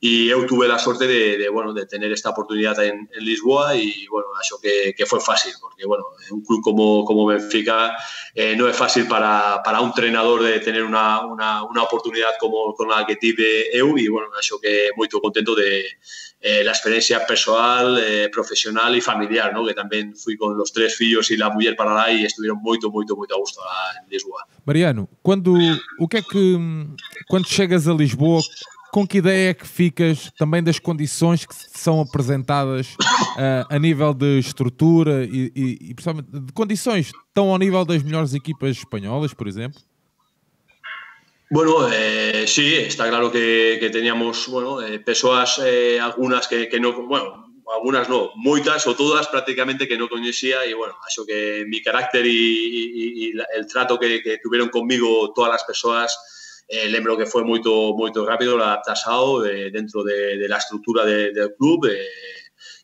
y 0.00 0.26
yo 0.28 0.44
tuve 0.46 0.68
la 0.68 0.78
suerte 0.78 1.06
de, 1.06 1.38
de, 1.38 1.48
bueno, 1.48 1.72
de 1.72 1.86
tener 1.86 2.12
esta 2.12 2.30
oportunidad 2.30 2.82
en, 2.84 3.08
en 3.12 3.24
Lisboa 3.24 3.74
y 3.76 4.06
bueno, 4.08 4.28
eso 4.42 4.58
que, 4.60 4.94
que, 4.96 5.06
fue 5.06 5.20
fácil, 5.20 5.52
porque 5.60 5.86
bueno, 5.86 6.04
un 6.30 6.44
club 6.44 6.60
como, 6.62 7.04
como 7.04 7.26
Benfica 7.26 7.96
eh, 8.34 8.54
no 8.56 8.68
es 8.68 8.76
fácil 8.76 9.06
para, 9.06 9.62
para, 9.64 9.80
un 9.80 9.88
entrenador 9.88 10.42
de 10.42 10.60
tener 10.60 10.82
una, 10.82 11.24
una, 11.24 11.64
una 11.64 11.82
oportunidad 11.82 12.30
como 12.38 12.74
con 12.74 12.88
la 12.88 13.06
que 13.06 13.16
tuve 13.16 13.76
EU 13.76 13.96
y 13.96 14.08
bueno, 14.08 14.28
eso 14.38 14.60
que 14.60 14.90
muy 14.96 15.08
contento 15.08 15.54
de 15.54 15.86
eh, 16.46 16.62
la 16.62 16.72
experiencia 16.72 17.24
personal, 17.26 17.98
eh, 18.04 18.28
profesional 18.30 18.94
y 18.94 19.00
familiar, 19.00 19.54
¿no? 19.54 19.64
que 19.64 19.72
también 19.72 20.14
fui 20.14 20.36
con 20.36 20.58
los 20.58 20.70
tres 20.72 20.94
fillos 20.94 21.30
y 21.30 21.38
la 21.38 21.48
mujer 21.48 21.74
para 21.74 21.94
lá 21.94 22.12
y 22.12 22.24
estuvieron 22.26 22.58
muy, 22.60 22.78
muy, 22.80 23.06
muy 23.06 23.26
a 23.32 23.36
gusto 23.38 23.62
en 24.02 24.10
Lisboa. 24.10 24.46
Mariano, 24.66 25.08
quando, 25.22 25.54
o 25.98 26.06
que 26.06 26.18
é 26.18 26.22
que, 26.22 26.58
quando 27.28 27.48
chegas 27.48 27.88
a 27.88 27.94
Lisboa, 27.94 28.42
com 28.94 29.04
que 29.04 29.18
ideia 29.18 29.50
é 29.50 29.54
que 29.54 29.66
ficas 29.66 30.30
também 30.38 30.62
das 30.62 30.78
condições 30.78 31.44
que 31.44 31.52
são 31.52 32.00
apresentadas 32.00 32.94
uh, 32.94 33.66
a 33.68 33.76
nível 33.76 34.14
de 34.14 34.38
estrutura 34.38 35.24
e, 35.24 35.50
e, 35.52 35.90
e 35.90 35.94
principalmente 35.94 36.30
de 36.30 36.52
condições 36.52 37.10
estão 37.26 37.50
ao 37.50 37.58
nível 37.58 37.84
das 37.84 38.04
melhores 38.04 38.34
equipas 38.34 38.76
espanholas, 38.76 39.34
por 39.34 39.48
exemplo? 39.48 39.80
Bueno, 41.50 41.88
eh, 41.92 42.44
sí, 42.46 42.74
está 42.74 43.08
claro 43.08 43.32
que, 43.32 43.78
que 43.80 43.90
teníamos 43.90 44.46
bueno, 44.46 44.80
eh, 44.80 45.00
personas, 45.00 45.60
eh, 45.64 45.98
algunas 45.98 46.46
que, 46.46 46.68
que, 46.68 46.78
no, 46.78 46.92
bueno, 46.92 47.52
algunas 47.74 48.08
no, 48.08 48.30
muchas 48.36 48.86
o 48.86 48.94
todas 48.94 49.26
prácticamente 49.26 49.88
que 49.88 49.98
no 49.98 50.08
conocía 50.08 50.64
y 50.66 50.72
bueno, 50.72 50.94
eso 51.08 51.26
que 51.26 51.64
mi 51.66 51.82
carácter 51.82 52.24
y, 52.24 52.30
y, 52.30 53.26
y 53.26 53.32
el 53.56 53.66
trato 53.66 53.98
que, 53.98 54.22
que, 54.22 54.38
tuvieron 54.38 54.68
conmigo 54.68 55.32
todas 55.34 55.50
las 55.50 55.64
personas 55.64 56.16
eh, 56.68 56.88
lembro 56.88 57.16
que 57.16 57.26
foi 57.26 57.44
moito 57.44 57.94
moito 57.96 58.24
rápido, 58.24 58.56
adaptasado 58.56 59.42
de, 59.42 59.70
dentro 59.70 60.02
de, 60.02 60.38
de 60.38 60.48
la 60.48 60.58
estructura 60.58 61.04
de, 61.04 61.32
del 61.32 61.54
club 61.54 61.86
eh, 61.86 62.08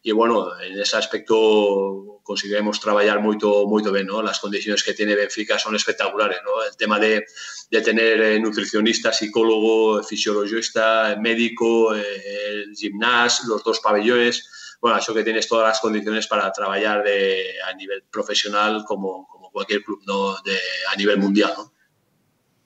y 0.03 0.13
bueno, 0.13 0.59
en 0.61 0.81
ese 0.81 0.97
aspecto 0.97 2.21
conseguimos 2.23 2.81
trabajar 2.81 3.21
muy 3.21 3.37
moito 3.37 3.93
bien, 3.93 4.07
¿no? 4.07 4.23
Las 4.23 4.41
condiciones 4.41 4.83
que 4.83 4.95
tiene 4.95 5.15
Benfica 5.15 5.59
son 5.59 5.75
espectaculares, 5.77 6.39
¿no? 6.45 6.63
El 6.65 6.77
tema 6.77 6.99
de, 6.99 7.25
de 7.71 7.81
tener 7.83 8.21
eh, 8.21 8.41
nutricionista, 8.41 9.13
psicólogo, 9.13 10.03
fisiologista, 10.03 11.17
médico, 11.21 11.95
eh, 11.95 12.03
el 12.49 12.75
gimnasio, 12.75 13.49
los 13.49 13.63
dos 13.63 13.81
pabellones, 13.81 14.77
bueno, 14.81 14.97
eso 14.97 15.13
que 15.13 15.25
tienes 15.25 15.47
todas 15.47 15.69
las 15.69 15.81
condiciones 15.81 16.27
para 16.27 16.51
trabajar 16.53 17.03
de, 17.05 17.57
a 17.69 17.75
nivel 17.75 18.05
profesional 18.11 18.85
como, 18.87 19.27
como 19.29 19.51
cualquier 19.51 19.83
club 19.83 20.01
¿no? 20.07 20.37
de, 20.43 20.59
a 20.91 20.97
nivel 20.97 21.19
mundial, 21.19 21.53
¿no? 21.57 21.73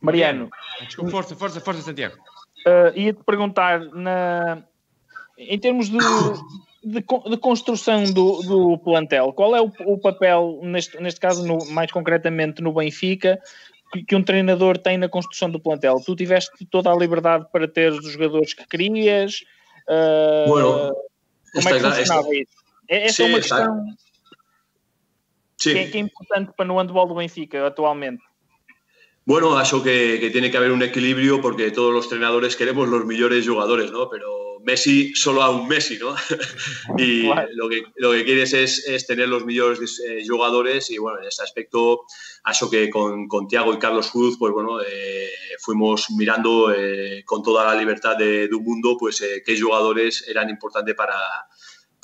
Mariano. 0.05 0.51
Desculpa, 0.81 1.11
força, 1.11 1.35
força, 1.35 1.61
força, 1.61 1.83
Santiago. 1.83 2.17
Uh, 2.67 2.97
Ia-te 2.99 3.23
perguntar, 3.25 3.81
na, 3.93 4.63
em 5.37 5.59
termos 5.59 5.89
de, 5.89 5.99
de, 6.83 7.01
de 7.01 7.37
construção 7.39 8.05
do, 8.05 8.43
do, 8.43 8.79
plantel, 8.79 9.33
qual 9.33 9.57
é 9.57 9.61
o, 9.61 9.71
o 9.87 9.99
papel, 9.99 10.61
neste, 10.63 11.01
neste 11.01 11.21
caso, 11.21 11.47
no, 11.47 11.59
mais 11.71 11.91
concretamente 11.91 12.63
no 12.63 12.73
Benfica, 12.73 13.39
que, 13.93 14.05
que, 14.05 14.17
um 14.17 14.23
treinador 14.23 14.79
tem 14.79 14.99
na 14.99 15.09
construção 15.09 15.51
do 15.51 15.61
plantel? 15.61 16.01
Tu 16.05 16.17
tiveste 16.17 16.67
toda 16.71 16.91
a 16.91 16.97
liberdade 16.97 17.47
para 17.53 17.69
ter 17.69 17.93
os 17.93 18.11
jogadores 18.11 18.55
que 18.55 18.67
querias? 18.67 19.41
Uh, 19.89 20.49
bueno, 20.49 20.95
como 21.53 21.69
é 21.69 21.73
que 21.73 21.81
funcionava 21.81 22.35
isso? 22.35 22.65
Essa 22.89 23.15
sí, 23.15 23.23
é 23.23 23.27
uma 23.27 23.39
questão 23.39 23.87
que, 25.59 25.79
é, 25.79 25.87
que 25.89 25.97
é 25.97 26.01
importante 26.01 26.53
para 26.57 26.67
no 26.67 26.79
handball 26.79 27.07
do 27.07 27.15
Benfica 27.15 27.67
atualmente. 27.67 28.23
Bueno, 29.27 29.59
eso 29.61 29.83
que, 29.83 30.19
que, 30.21 30.31
tiene 30.31 30.51
que 30.51 30.59
haber 30.59 30.73
un 30.73 30.83
equilibrio 30.83 31.41
porque 31.41 31.71
todos 31.71 31.93
los 31.93 32.05
entrenadores 32.05 32.57
queremos 32.57 32.89
los 32.89 33.07
mejores 33.07 33.49
jugadores, 33.49 33.91
¿no? 33.91 34.11
Pero 34.11 34.45
Messi 34.65 35.15
solo 35.15 35.43
a 35.43 35.51
un 35.51 35.69
Messi, 35.69 35.99
¿no? 35.99 36.15
y 36.99 37.23
lo, 37.55 37.69
que, 37.69 37.85
lo 37.97 38.13
que 38.13 38.25
quieres 38.25 38.53
es, 38.53 38.87
es 38.87 39.07
tener 39.07 39.29
los 39.29 39.45
mejores 39.45 40.01
eh, 40.07 40.25
jugadores 40.27 40.91
y 40.91 40.99
bueno, 40.99 41.21
en 41.21 41.29
este 41.29 41.43
aspecto, 41.43 42.03
eso 42.51 42.71
que 42.71 42.91
con, 42.91 43.29
con 43.29 43.47
Tiago 43.47 43.73
y 43.73 43.79
Carlos 43.79 44.11
Cruz, 44.11 44.37
pues 44.39 44.53
bueno, 44.53 44.81
eh, 44.81 45.31
fuimos 45.61 46.11
mirando 46.11 46.73
eh, 46.75 47.23
con 47.25 47.43
toda 47.43 47.65
la 47.65 47.75
libertad 47.75 48.17
de, 48.17 48.49
de 48.49 48.55
un 48.55 48.65
mundo, 48.65 48.97
pues 48.99 49.21
eh, 49.21 49.43
qué 49.45 49.59
jugadores 49.61 50.27
eran 50.29 50.51
importantes 50.51 50.95
para, 50.95 51.17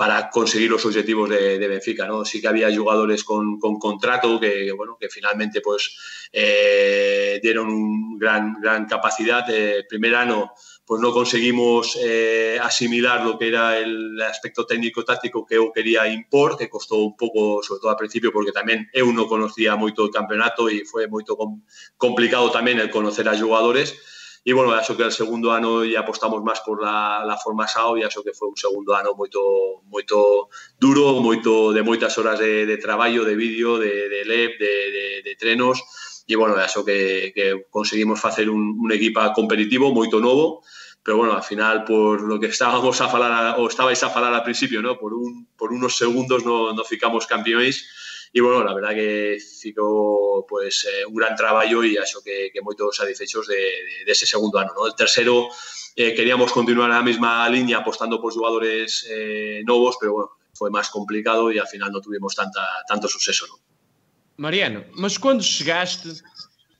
para 0.01 0.31
conseguir 0.31 0.71
los 0.71 0.87
objetivos 0.87 1.29
de, 1.29 1.59
de, 1.59 1.69
Benfica. 1.69 2.07
¿no? 2.07 2.25
Sí 2.25 2.41
que 2.41 2.49
había 2.49 2.75
jugadores 2.75 3.23
con, 3.23 3.59
con 3.59 3.79
contrato 3.79 4.41
que, 4.41 4.73
bueno, 4.73 4.97
que 4.99 5.11
finalmente 5.11 5.61
pues, 5.61 5.95
eh, 6.33 7.41
dieron 7.43 7.69
un 7.69 8.19
gran, 8.19 8.61
gran 8.61 8.87
capacidad. 8.87 9.49
Eh, 9.51 9.79
el 9.79 9.87
primer 9.87 10.15
año 10.15 10.53
pues 10.91 11.01
no 11.01 11.13
conseguimos 11.13 11.97
eh, 12.03 12.59
asimilar 12.61 13.25
lo 13.25 13.39
que 13.39 13.47
era 13.47 13.79
el 13.79 14.21
aspecto 14.23 14.67
técnico-táctico 14.67 15.47
que 15.47 15.55
eu 15.55 15.71
quería 15.71 16.11
impor, 16.11 16.59
que 16.59 16.67
costou 16.67 17.07
un 17.07 17.15
pouco, 17.15 17.63
sobre 17.63 17.79
todo 17.79 17.95
al 17.95 18.01
principio, 18.03 18.35
porque 18.35 18.51
tamén 18.51 18.91
eu 18.91 19.07
non 19.15 19.31
conocía 19.31 19.79
moito 19.79 20.03
o 20.03 20.11
campeonato 20.11 20.67
e 20.67 20.83
foi 20.83 21.07
moito 21.07 21.39
com 21.39 21.63
complicado 21.95 22.51
tamén 22.51 22.83
el 22.83 22.91
conocer 22.91 23.31
a 23.31 23.39
jugadores. 23.39 23.95
E, 24.43 24.51
bueno, 24.51 24.75
eso 24.75 24.97
que 24.97 25.07
el 25.07 25.15
segundo 25.15 25.55
ano 25.55 25.87
e 25.87 25.95
apostamos 25.95 26.43
máis 26.43 26.59
por 26.67 26.83
la, 26.83 27.23
la 27.23 27.39
forma 27.39 27.71
SAO 27.71 27.95
y 27.95 28.03
eso 28.03 28.27
que 28.27 28.35
foi 28.35 28.51
un 28.51 28.59
segundo 28.59 28.99
ano 28.99 29.15
moito 29.15 29.39
moito 29.87 30.51
duro, 30.75 31.23
moito 31.23 31.71
de 31.71 31.87
moitas 31.87 32.19
horas 32.19 32.43
de, 32.43 32.67
de 32.67 32.77
traballo, 32.83 33.23
de 33.23 33.39
vídeo, 33.39 33.79
de, 33.79 34.11
de 34.11 34.27
LEP, 34.27 34.59
de, 34.59 34.75
de, 34.91 35.07
de 35.23 35.33
trenos, 35.39 35.79
e, 36.31 36.39
bueno, 36.39 36.55
eso 36.63 36.87
que, 36.87 37.35
que 37.35 37.67
conseguimos 37.71 38.23
facer 38.23 38.47
un, 38.47 38.79
un 38.79 38.91
equipa 38.95 39.35
competitivo, 39.35 39.91
moito 39.91 40.23
novo, 40.23 40.63
pero 41.03 41.17
bueno, 41.17 41.35
al 41.35 41.43
final 41.43 41.85
por 41.85 42.23
lo 42.23 42.39
que 42.39 42.47
estábamos 42.47 43.01
a 43.01 43.09
falar 43.09 43.59
ou 43.59 43.67
estabais 43.67 43.99
a 44.07 44.13
falar 44.15 44.31
al 44.31 44.47
principio, 44.47 44.79
¿no? 44.79 44.95
por, 44.95 45.17
un, 45.17 45.49
por 45.57 45.73
unos 45.73 45.97
segundos 45.97 46.45
no, 46.45 46.73
no 46.77 46.83
ficamos 46.85 47.27
campeóns 47.27 47.83
e 48.33 48.39
bueno, 48.41 48.63
la 48.63 48.75
verdad 48.75 48.95
que 48.95 49.39
fico 49.43 50.47
pues, 50.49 50.87
eh, 50.87 51.05
un 51.05 51.15
gran 51.15 51.35
traballo 51.35 51.83
e 51.83 51.99
acho 51.99 52.23
que, 52.23 52.55
que 52.55 52.63
moitos 52.63 52.95
satisfechos 52.95 53.51
de, 53.51 53.59
de, 53.59 53.97
de 54.07 54.13
ese 54.13 54.23
segundo 54.23 54.63
ano. 54.63 54.71
¿no? 54.71 54.87
El 54.87 54.95
tercero 54.95 55.51
eh, 55.99 56.15
queríamos 56.15 56.55
continuar 56.55 56.95
a 56.95 57.03
mesma 57.03 57.49
liña 57.51 57.83
apostando 57.83 58.23
por 58.23 58.31
jugadores 58.31 59.03
eh, 59.11 59.67
novos, 59.67 59.99
pero 59.99 60.15
bueno, 60.15 60.31
foi 60.55 60.71
máis 60.71 60.87
complicado 60.95 61.51
e 61.51 61.59
al 61.59 61.67
final 61.67 61.91
non 61.91 62.05
tuvimos 62.05 62.39
tanta, 62.39 62.63
tanto 62.87 63.11
suceso. 63.11 63.51
¿no? 63.51 63.70
Mariano, 64.41 64.85
mas 64.97 65.19
quando 65.19 65.43
chegaste, 65.43 66.23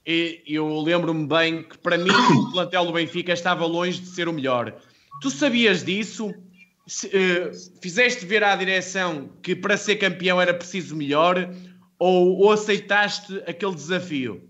e 0.07 0.43
eu 0.47 0.81
lembro-me 0.81 1.27
bem 1.27 1.63
que 1.63 1.77
para 1.77 1.99
mim 1.99 2.11
o 2.11 2.51
plantel 2.53 2.87
do 2.87 2.93
Benfica 2.93 3.35
estava 3.35 3.67
longe 3.67 4.01
de 4.01 4.07
ser 4.07 4.29
o 4.29 4.33
melhor. 4.33 4.81
Tu 5.21 5.31
sabias 5.31 5.85
disso? 5.85 6.29
uh, 6.31 7.81
fizeste 7.83 8.25
ver 8.25 8.43
à 8.43 8.57
direção 8.57 9.31
que 9.43 9.55
para 9.55 9.77
ser 9.77 9.97
campeão 9.97 10.41
era 10.41 10.55
preciso 10.55 10.97
melhor 10.97 11.55
ou, 11.99 12.39
ou 12.39 12.51
aceitaste 12.51 13.43
aquele 13.47 13.75
desafio? 13.75 14.43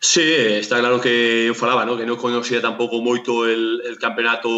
Sí, 0.00 0.22
está 0.22 0.78
claro 0.78 1.00
que 1.00 1.44
eu 1.48 1.54
falaba, 1.54 1.84
¿no? 1.84 1.96
que 1.96 2.06
non 2.06 2.16
conocía 2.16 2.60
tampouco 2.60 3.02
moito 3.02 3.44
el, 3.44 3.82
el 3.84 3.96
campeonato 3.98 4.48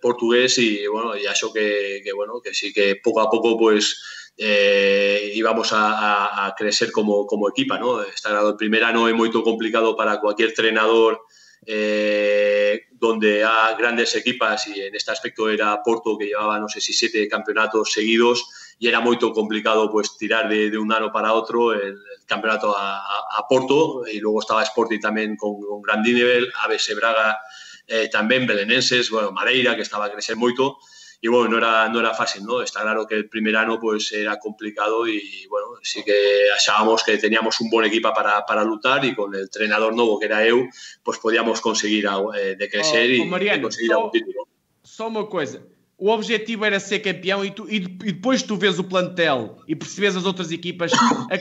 portugués 0.00 0.58
e, 0.58 0.88
bueno, 0.88 1.14
e 1.14 1.26
acho 1.26 1.52
que, 1.52 2.00
que, 2.02 2.12
bueno, 2.14 2.40
que 2.40 2.54
sí 2.54 2.72
que 2.72 2.96
pouco 2.98 3.20
a 3.20 3.28
pouco 3.28 3.58
pues, 3.58 4.00
eh, 4.42 5.32
íbamos 5.34 5.74
a, 5.74 5.92
a, 5.92 6.46
a 6.46 6.54
crecer 6.54 6.90
como, 6.90 7.26
como 7.26 7.48
equipa. 7.48 7.78
¿no? 7.78 8.02
Estar 8.02 8.32
en 8.32 8.56
primeira 8.56 8.88
ano 8.88 9.04
é 9.04 9.12
moito 9.12 9.44
complicado 9.44 9.92
para 9.92 10.16
cualquier 10.16 10.56
entrenador 10.56 11.20
eh, 11.68 12.88
donde 12.96 13.44
ha 13.44 13.76
grandes 13.76 14.16
equipas 14.16 14.66
y 14.66 14.80
en 14.80 14.96
este 14.96 15.12
aspecto 15.12 15.50
era 15.50 15.82
Porto 15.84 16.16
que 16.16 16.24
llevaba 16.24 16.58
no 16.58 16.72
sé 16.72 16.80
si 16.80 16.94
siete 16.94 17.28
campeonatos 17.28 17.92
seguidos 17.92 18.48
y 18.78 18.88
era 18.88 19.00
muy 19.00 19.18
complicado 19.18 19.92
pues 19.92 20.16
tirar 20.16 20.48
de, 20.48 20.70
de 20.70 20.78
un 20.78 20.90
ano 20.90 21.12
para 21.12 21.34
otro 21.34 21.74
el, 21.74 22.00
el 22.00 22.24
campeonato 22.24 22.74
a, 22.74 22.96
a, 22.96 23.36
a, 23.36 23.46
Porto 23.46 24.08
y 24.10 24.20
luego 24.20 24.40
estaba 24.40 24.62
Sporting 24.62 25.00
también 25.00 25.36
con, 25.36 25.60
con 25.60 25.82
gran 25.82 26.00
nivel, 26.00 26.50
ABS 26.64 26.96
Braga 26.96 27.38
eh, 27.86 28.08
también, 28.08 28.46
Belenenses, 28.46 29.10
bueno, 29.10 29.32
Madeira 29.32 29.76
que 29.76 29.82
estaba 29.82 30.06
a 30.06 30.12
crecer 30.12 30.36
mucho. 30.36 30.78
Y 31.22 31.28
bueno, 31.28 31.50
no 31.50 31.58
era, 31.58 31.88
no 31.88 32.00
era 32.00 32.14
fácil, 32.14 32.44
¿no? 32.44 32.62
Está 32.62 32.80
claro 32.80 33.06
que 33.06 33.14
el 33.14 33.28
primer 33.28 33.54
año 33.56 33.78
pues 33.78 34.10
era 34.12 34.38
complicado 34.38 35.06
y 35.06 35.46
bueno, 35.50 35.68
sí 35.82 36.02
que 36.02 36.50
achábamos 36.54 37.04
que 37.04 37.18
teníamos 37.18 37.60
un 37.60 37.68
buen 37.68 37.86
equipo 37.86 38.12
para, 38.14 38.44
para 38.46 38.64
luchar 38.64 39.04
y 39.04 39.14
con 39.14 39.34
el 39.34 39.42
entrenador 39.42 39.94
nuevo 39.94 40.18
que 40.18 40.26
era 40.26 40.46
eu, 40.46 40.66
pues 41.02 41.18
podíamos 41.18 41.60
conseguir 41.60 42.06
eh, 42.36 42.56
de 42.56 42.68
crecer 42.70 43.20
oh, 43.20 43.24
oh, 43.24 43.26
Mariano, 43.26 43.58
e 43.58 43.62
conseguir 43.62 43.92
só, 43.92 44.10
título. 44.10 44.48
Só 44.82 45.08
uma 45.08 45.26
coisa, 45.26 45.62
o 45.98 46.08
objetivo 46.08 46.64
era 46.64 46.80
ser 46.80 47.00
campeão 47.00 47.44
e, 47.44 47.50
tu, 47.50 47.68
e, 47.68 47.76
e 47.76 48.12
depois 48.12 48.42
tu 48.42 48.56
vês 48.56 48.78
o 48.78 48.84
plantel 48.84 49.58
e 49.68 49.76
percebes 49.76 50.16
as 50.16 50.24
outras 50.24 50.50
equipas, 50.50 50.90
a, 50.94 51.36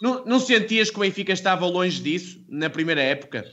não, 0.00 0.24
não 0.24 0.38
sentias 0.38 0.90
que 0.90 0.96
o 0.96 1.00
Benfica 1.00 1.32
estava 1.32 1.66
longe 1.66 2.00
disso 2.00 2.44
na 2.48 2.70
primeira 2.70 3.02
época? 3.02 3.44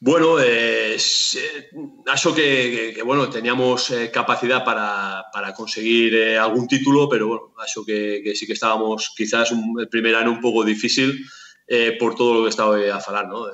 Bueno, 0.00 0.38
eh, 0.40 0.94
eso 0.96 2.34
que, 2.34 3.00
bueno, 3.02 3.30
teníamos 3.30 3.90
eh, 3.90 4.10
capacidad 4.10 4.62
para, 4.62 5.24
para 5.32 5.54
conseguir 5.54 6.14
eh, 6.14 6.38
algún 6.38 6.68
título, 6.68 7.08
pero 7.08 7.28
bueno, 7.28 7.52
eso 7.64 7.84
que, 7.84 8.20
que, 8.22 8.34
sí 8.34 8.46
que 8.46 8.52
estábamos 8.52 9.14
quizás 9.16 9.52
un, 9.52 9.80
el 9.80 9.88
primer 9.88 10.14
año 10.16 10.32
un 10.32 10.40
poco 10.40 10.64
difícil 10.64 11.24
eh, 11.66 11.96
por 11.98 12.14
todo 12.14 12.34
lo 12.34 12.42
que 12.42 12.50
estaba 12.50 12.76
a 12.76 12.98
hablar, 12.98 13.28
¿no? 13.28 13.46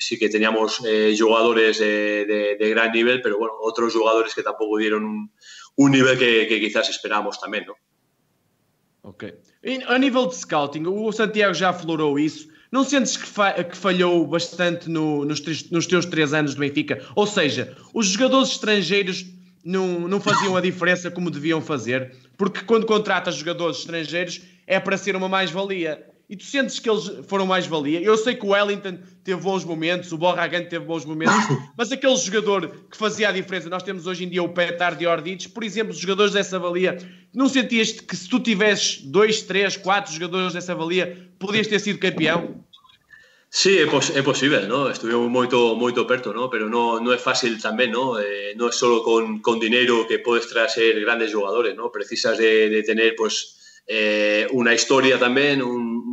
Sí 0.00 0.18
que 0.18 0.28
teníamos 0.28 0.78
jugadores 1.18 1.78
de, 1.78 2.56
gran 2.58 2.92
nivel, 2.92 3.20
pero 3.20 3.38
bueno, 3.38 3.54
otros 3.60 3.94
jugadores 3.94 4.34
que 4.34 4.42
tampoco 4.42 4.78
dieron 4.78 5.30
un, 5.76 5.90
nivel 5.90 6.18
que, 6.18 6.60
quizás 6.60 6.88
esperábamos 6.88 7.40
también, 7.40 7.66
¿no? 7.66 7.74
Ok. 9.02 9.24
A 9.88 9.98
nível 9.98 10.28
de 10.28 10.34
scouting, 10.34 10.86
o 10.86 11.10
Santiago 11.12 11.52
já 11.52 11.70
aflorou 11.70 12.16
isso. 12.18 12.48
Não 12.70 12.84
sentes 12.84 13.16
que, 13.16 13.26
fa 13.26 13.52
que 13.64 13.76
falhou 13.76 14.26
bastante 14.26 14.90
no, 14.90 15.24
nos, 15.24 15.40
nos, 15.70 15.86
teus 15.86 16.04
três 16.04 16.34
anos 16.34 16.52
de 16.52 16.60
Benfica? 16.60 17.02
Ou 17.16 17.26
seja, 17.26 17.76
os 17.94 18.08
jogadores 18.08 18.50
estrangeiros 18.50 19.24
não, 19.64 20.06
não 20.06 20.20
faziam 20.20 20.56
a 20.56 20.60
diferença 20.60 21.10
como 21.10 21.30
deviam 21.30 21.62
fazer? 21.62 22.14
Porque 22.36 22.60
quando 22.60 22.86
contratas 22.86 23.36
jogadores 23.36 23.78
estrangeiros 23.78 24.42
é 24.66 24.78
para 24.78 24.98
ser 24.98 25.16
uma 25.16 25.28
mais-valia 25.28 26.04
e 26.28 26.36
tu 26.36 26.44
sentes 26.44 26.78
que 26.78 26.90
eles 26.90 27.10
foram 27.26 27.46
mais-valia. 27.46 28.02
Eu 28.02 28.16
sei 28.16 28.34
que 28.34 28.44
o 28.44 28.50
Wellington 28.50 28.98
teve 29.24 29.40
bons 29.40 29.64
momentos, 29.64 30.12
o 30.12 30.18
Borragan 30.18 30.64
teve 30.64 30.84
bons 30.84 31.04
momentos, 31.04 31.34
mas 31.76 31.90
aquele 31.90 32.16
jogador 32.16 32.68
que 32.90 32.96
fazia 32.96 33.30
a 33.30 33.32
diferença, 33.32 33.70
nós 33.70 33.82
temos 33.82 34.06
hoje 34.06 34.24
em 34.24 34.28
dia 34.28 34.42
o 34.42 34.50
Petar 34.50 34.94
de 34.94 35.06
Ordites, 35.06 35.46
por 35.46 35.64
exemplo, 35.64 35.92
os 35.92 35.98
jogadores 35.98 36.34
dessa 36.34 36.58
valia, 36.58 36.98
não 37.34 37.48
sentias 37.48 37.92
que 37.92 38.14
se 38.14 38.28
tu 38.28 38.38
tivesses 38.40 39.00
dois, 39.02 39.42
três, 39.42 39.76
quatro 39.76 40.12
jogadores 40.12 40.52
dessa 40.52 40.74
valia, 40.74 41.30
podias 41.38 41.66
ter 41.66 41.78
sido 41.78 41.98
campeão? 41.98 42.64
Sí, 43.50 43.78
é, 43.78 43.86
pos 43.86 44.14
é 44.14 44.20
posible, 44.20 44.66
¿no? 44.66 44.90
Estuvimos 44.90 45.30
moito, 45.30 45.74
moito 45.74 46.06
perto, 46.06 46.34
¿no? 46.34 46.50
Pero 46.50 46.68
no, 46.68 47.00
no 47.00 47.14
é 47.14 47.18
fácil 47.18 47.56
tamén, 47.56 47.96
¿no? 47.96 48.20
Eh, 48.20 48.52
no 48.60 48.68
é 48.68 48.72
solo 48.72 49.00
con, 49.00 49.40
con 49.40 49.56
dinero 49.58 50.04
que 50.06 50.18
podes 50.18 50.52
traer 50.52 51.00
grandes 51.00 51.32
jugadores, 51.32 51.74
¿no? 51.74 51.88
Precisas 51.90 52.36
de, 52.36 52.68
de 52.68 52.82
tener, 52.82 53.16
pues, 53.16 53.56
eh, 53.86 54.46
una 54.52 54.74
historia 54.74 55.18
también, 55.18 55.62
un, 55.62 55.80
un 55.80 56.07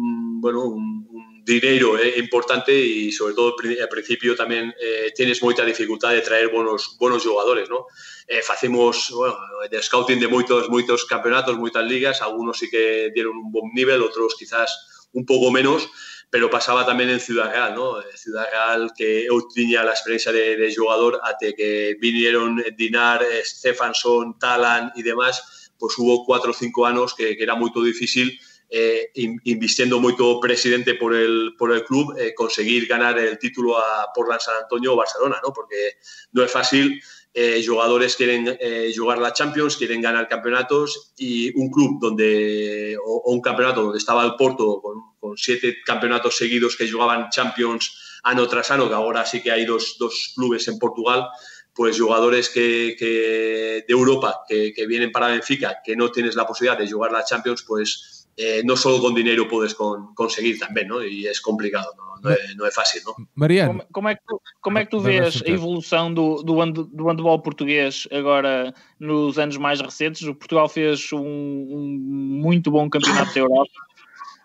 bueno, 0.46 0.62
un, 0.66 1.08
un, 1.10 1.44
dinero 1.44 1.98
é 1.98 2.20
importante 2.20 2.74
e 2.74 3.12
sobre 3.12 3.34
todo 3.34 3.54
ao 3.54 3.90
principio 3.90 4.34
tamén 4.34 4.74
eh, 4.78 5.10
tienes 5.18 5.42
moita 5.46 5.66
dificultade 5.66 6.22
de 6.22 6.26
traer 6.26 6.50
buenos 6.54 6.98
buenos 7.02 7.22
xogadores, 7.22 7.66
¿no? 7.70 7.86
Eh, 8.26 8.42
facemos, 8.42 9.14
bueno, 9.14 9.38
de 9.70 9.78
scouting 9.82 10.22
de 10.22 10.30
moitos 10.30 10.70
moitos 10.70 11.06
campeonatos, 11.06 11.58
moitas 11.58 11.86
ligas, 11.86 12.22
algunos 12.22 12.58
sí 12.62 12.70
que 12.70 13.10
dieron 13.14 13.38
un 13.38 13.50
bon 13.54 13.70
nivel, 13.78 14.06
outros 14.06 14.38
quizás 14.38 14.70
un 15.14 15.26
pouco 15.26 15.50
menos, 15.50 15.86
pero 16.34 16.50
pasaba 16.50 16.86
tamén 16.86 17.14
en 17.14 17.22
Ciudad 17.22 17.54
Real, 17.54 17.78
¿no? 17.78 18.02
Ciudad 18.18 18.50
Real 18.50 18.94
que 18.98 19.26
eu 19.30 19.46
tiña 19.50 19.86
a 19.86 19.94
experiencia 19.94 20.30
de, 20.34 20.58
de 20.58 20.68
xogador 20.74 21.22
até 21.26 21.54
que 21.58 21.98
vinieron 21.98 22.62
Dinar, 22.74 23.22
Stefansson, 23.46 24.38
Talan 24.42 24.94
e 24.98 25.02
demás, 25.06 25.70
pois 25.78 25.94
hubo 25.98 26.26
cuatro 26.26 26.54
ou 26.54 26.58
cinco 26.58 26.86
anos 26.86 27.14
que, 27.14 27.34
que 27.38 27.44
era 27.46 27.58
moito 27.58 27.86
difícil 27.86 28.34
eh, 28.70 29.12
invistiendo 29.44 30.00
moito 30.00 30.40
presidente 30.40 30.96
por 30.96 31.14
el, 31.14 31.54
por 31.58 31.72
el 31.72 31.84
club, 31.84 32.18
eh, 32.18 32.34
conseguir 32.34 32.88
ganar 32.88 33.18
el 33.20 33.38
título 33.38 33.78
a 33.78 34.12
Portland, 34.14 34.42
San 34.42 34.56
Antonio 34.64 34.94
o 34.94 34.96
Barcelona, 34.96 35.38
¿no? 35.44 35.54
porque 35.54 35.98
no 36.34 36.44
es 36.44 36.52
fácil. 36.52 37.02
Eh, 37.38 37.62
jugadores 37.68 38.16
quieren 38.16 38.58
eh, 38.62 38.94
jugar 38.96 39.18
la 39.18 39.34
Champions, 39.34 39.76
quieren 39.76 40.02
ganar 40.02 40.26
campeonatos 40.30 41.12
y 41.18 41.54
un 41.60 41.70
club 41.70 42.00
donde, 42.00 42.98
o, 43.06 43.24
un 43.26 43.42
campeonato 43.42 43.84
donde 43.84 43.98
estaba 43.98 44.24
el 44.24 44.36
Porto 44.36 44.82
con, 44.82 45.36
siete 45.36 45.78
campeonatos 45.86 46.38
seguidos 46.38 46.78
que 46.78 46.90
jugaban 46.90 47.30
Champions 47.30 48.20
ano 48.24 48.48
tras 48.48 48.72
ano, 48.72 48.88
que 48.88 48.96
ahora 48.96 49.26
sí 49.26 49.42
que 49.44 49.52
hay 49.52 49.66
dos, 49.66 49.98
dos 50.00 50.32
clubes 50.34 50.66
en 50.70 50.80
Portugal, 50.80 51.28
pues 51.74 52.00
jugadores 52.00 52.48
que, 52.48 52.96
que 52.98 53.84
de 53.86 53.94
Europa 53.94 54.44
que, 54.48 54.72
que, 54.74 54.88
vienen 54.88 55.12
para 55.12 55.28
Benfica, 55.28 55.82
que 55.84 55.98
no 55.98 56.10
tienes 56.12 56.36
la 56.36 56.48
posibilidad 56.48 56.78
de 56.78 56.90
jugar 56.90 57.12
la 57.12 57.26
Champions, 57.26 57.66
pues 57.68 58.15
eh, 58.38 58.62
no 58.66 58.76
solo 58.76 59.00
con 59.00 59.16
dinero 59.16 59.48
puedes 59.48 59.74
con, 59.74 60.14
conseguir 60.14 60.60
tamén, 60.60 60.92
¿no? 60.92 61.00
E 61.00 61.24
é 61.24 61.32
complicado, 61.40 61.96
non, 61.96 62.20
non, 62.20 62.36
é, 62.36 62.52
non 62.60 62.68
é 62.68 62.72
fácil, 62.72 63.00
non? 63.08 63.16
Mariano. 63.32 63.80
Como, 63.88 63.88
como, 63.96 64.08
é 64.12 64.16
que 64.20 64.24
tu, 64.28 64.36
como 64.60 64.76
é 64.76 64.82
que 64.84 64.92
tu 64.92 65.00
vês 65.00 65.40
a 65.40 65.48
evolução 65.48 66.12
do, 66.12 66.44
do, 66.44 66.60
hand, 66.60 66.76
do 66.92 67.08
handball 67.08 67.40
português 67.40 68.08
agora 68.12 68.76
nos 69.00 69.40
anos 69.40 69.56
mais 69.56 69.80
recentes? 69.80 70.28
O 70.28 70.36
Portugal 70.36 70.68
fez 70.68 71.14
um, 71.16 71.24
um 71.24 71.96
muito 72.44 72.68
bom 72.68 72.90
campeonato 72.90 73.32
da 73.32 73.40
Europa. 73.40 73.80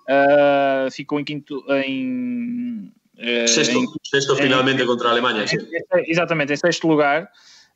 Uh, 0.06 0.90
ficou 0.90 1.18
em 1.18 1.24
quinto 1.24 1.62
em, 1.70 2.92
uh, 3.18 3.48
sexto, 3.48 3.78
em, 3.78 3.86
sexto 4.06 4.34
finalmente 4.36 4.82
em, 4.82 4.86
contra 4.86 5.08
a 5.08 5.10
Alemanha. 5.10 5.46
Sim. 5.46 5.58
Exatamente, 6.06 6.52
em 6.52 6.56
sexto 6.56 6.86
lugar. 6.86 7.30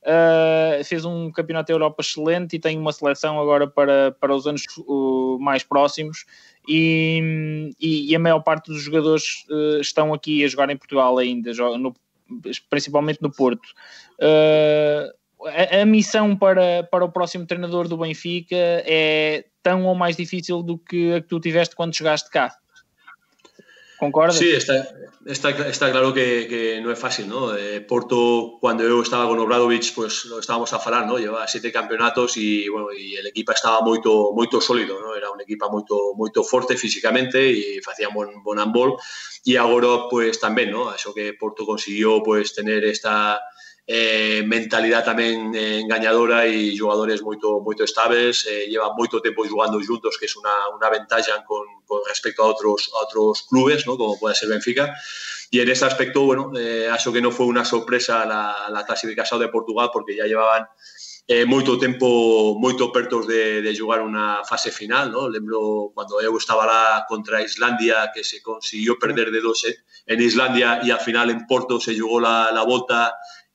Uh, 0.05 0.85
fez 0.85 1.03
um 1.07 1.33
campeonato 1.33 1.69
da 1.69 1.75
Europa 1.75 2.03
excelente 2.03 2.57
e 2.57 2.59
tem 2.59 2.79
uma 2.79 2.93
seleção 2.93 3.41
agora 3.41 3.67
para, 3.67 4.13
para 4.13 4.35
os 4.35 4.47
anos 4.47 4.63
uh, 4.87 5.39
mais 5.41 5.63
próximos 5.63 6.27
e, 6.69 7.73
e, 7.81 8.11
e, 8.11 8.15
a 8.15 8.19
maior 8.19 8.41
parte 8.41 8.71
dos 8.71 8.83
jogadores 8.83 9.47
uh, 9.49 9.81
estão 9.81 10.13
aqui 10.13 10.45
a 10.45 10.49
jogar 10.49 10.69
em 10.69 10.77
Portugal 10.77 11.17
ainda, 11.17 11.51
no, 11.79 11.95
principalmente 12.69 13.23
no 13.23 13.31
Porto. 13.31 13.67
A, 14.21 15.81
a, 15.81 15.87
missão 15.87 16.37
para, 16.37 16.83
para 16.85 17.05
o 17.05 17.11
próximo 17.11 17.47
treinador 17.47 17.89
do 17.89 17.97
Benfica 17.97 18.57
é 18.57 19.47
tão 19.63 19.87
ou 19.87 19.95
mais 19.95 20.17
difícil 20.17 20.63
do 20.63 20.77
que 20.77 21.15
a 21.15 21.21
que 21.23 21.29
tu 21.29 21.41
tiveste 21.41 21.75
quando 21.75 21.97
chegaste 21.97 22.29
cá. 22.31 22.55
Concordo. 24.05 24.35
Sí, 24.35 24.51
está, 24.51 24.87
está, 25.25 25.49
está 25.67 25.91
claro 25.91 26.13
que, 26.13 26.47
que, 26.47 26.79
no 26.83 26.93
es 26.93 26.99
fácil, 26.99 27.27
¿no? 27.27 27.57
Eh, 27.57 27.81
Porto, 27.81 28.59
cuando 28.61 28.85
yo 28.87 29.01
estaba 29.01 29.27
con 29.27 29.39
Obradovic, 29.39 29.95
pues 29.95 30.27
lo 30.27 30.41
estábamos 30.41 30.71
a 30.75 30.79
falar, 30.79 31.07
¿no? 31.07 31.17
Llevaba 31.17 31.49
siete 31.49 31.73
campeonatos 31.73 32.37
y, 32.37 32.69
bueno, 32.69 32.89
y 32.93 33.15
el 33.15 33.27
equipo 33.27 33.53
estaba 33.53 33.81
muy 33.81 34.01
moito 34.05 34.61
sólido, 34.61 35.01
¿no? 35.01 35.17
Era 35.17 35.31
un 35.31 35.41
equipo 35.41 35.71
muy 35.71 35.85
muy 36.17 36.31
forte 36.47 36.77
físicamente 36.77 37.51
y 37.51 37.79
hacía 37.79 38.09
buen, 38.09 38.43
buen 38.43 38.59
handball. 38.59 38.97
Y 39.43 39.57
ahora, 39.57 40.07
pues, 40.11 40.39
también, 40.39 40.71
¿no? 40.71 40.95
Eso 40.95 41.15
que 41.15 41.33
Porto 41.33 41.65
consiguió, 41.65 42.23
pues, 42.23 42.55
tener 42.55 42.85
esta 42.85 43.41
eh, 43.87 44.43
mentalidad 44.49 45.05
tamén 45.05 45.53
eh, 45.53 45.85
engañadora 45.85 46.49
e 46.49 46.73
xogadores 46.73 47.21
moito 47.21 47.61
moito 47.61 47.85
estables, 47.85 48.49
eh, 48.49 48.65
llevan 48.65 48.97
moito 48.97 49.21
tempo 49.21 49.45
jugando 49.45 49.77
juntos, 49.85 50.17
que 50.17 50.25
é 50.25 50.33
unha, 50.41 50.57
unha 50.73 50.89
ventaja 50.89 51.45
con, 51.45 51.69
respecto 52.09 52.41
a 52.41 52.49
outros 52.49 52.89
a 52.97 53.05
clubes, 53.45 53.85
¿no? 53.85 54.01
como 54.01 54.17
pode 54.17 54.33
ser 54.33 54.49
Benfica. 54.49 54.89
E 55.53 55.61
en 55.61 55.69
ese 55.69 55.85
aspecto, 55.85 56.25
bueno, 56.25 56.51
eh, 56.57 56.89
que 56.89 57.21
non 57.21 57.31
foi 57.31 57.47
unha 57.47 57.69
sorpresa 57.69 58.25
la, 58.25 58.73
la 58.73 58.83
clasificación 58.89 59.39
de 59.39 59.53
Portugal 59.53 59.93
porque 59.93 60.17
ya 60.17 60.25
llevaban 60.25 60.65
eh, 61.29 61.45
moito 61.45 61.79
tempo 61.79 62.57
moito 62.61 62.93
de, 63.29 63.63
de 63.65 63.73
jugar 63.77 64.05
unha 64.05 64.45
fase 64.45 64.69
final, 64.69 65.09
¿no? 65.09 65.29
Lembro 65.29 65.93
cando 65.97 66.21
eu 66.21 66.37
estaba 66.37 66.69
lá 66.69 67.05
contra 67.09 67.41
Islandia 67.41 68.13
que 68.13 68.25
se 68.25 68.45
consiguió 68.45 68.97
perder 69.01 69.33
de 69.33 69.41
dos 69.41 69.65
en 69.65 70.19
Islandia 70.21 70.85
e 70.85 70.93
al 70.93 71.01
final 71.01 71.31
en 71.33 71.49
Porto 71.49 71.81
se 71.81 71.97
jugó 71.97 72.21
la, 72.21 72.53
la 72.53 72.65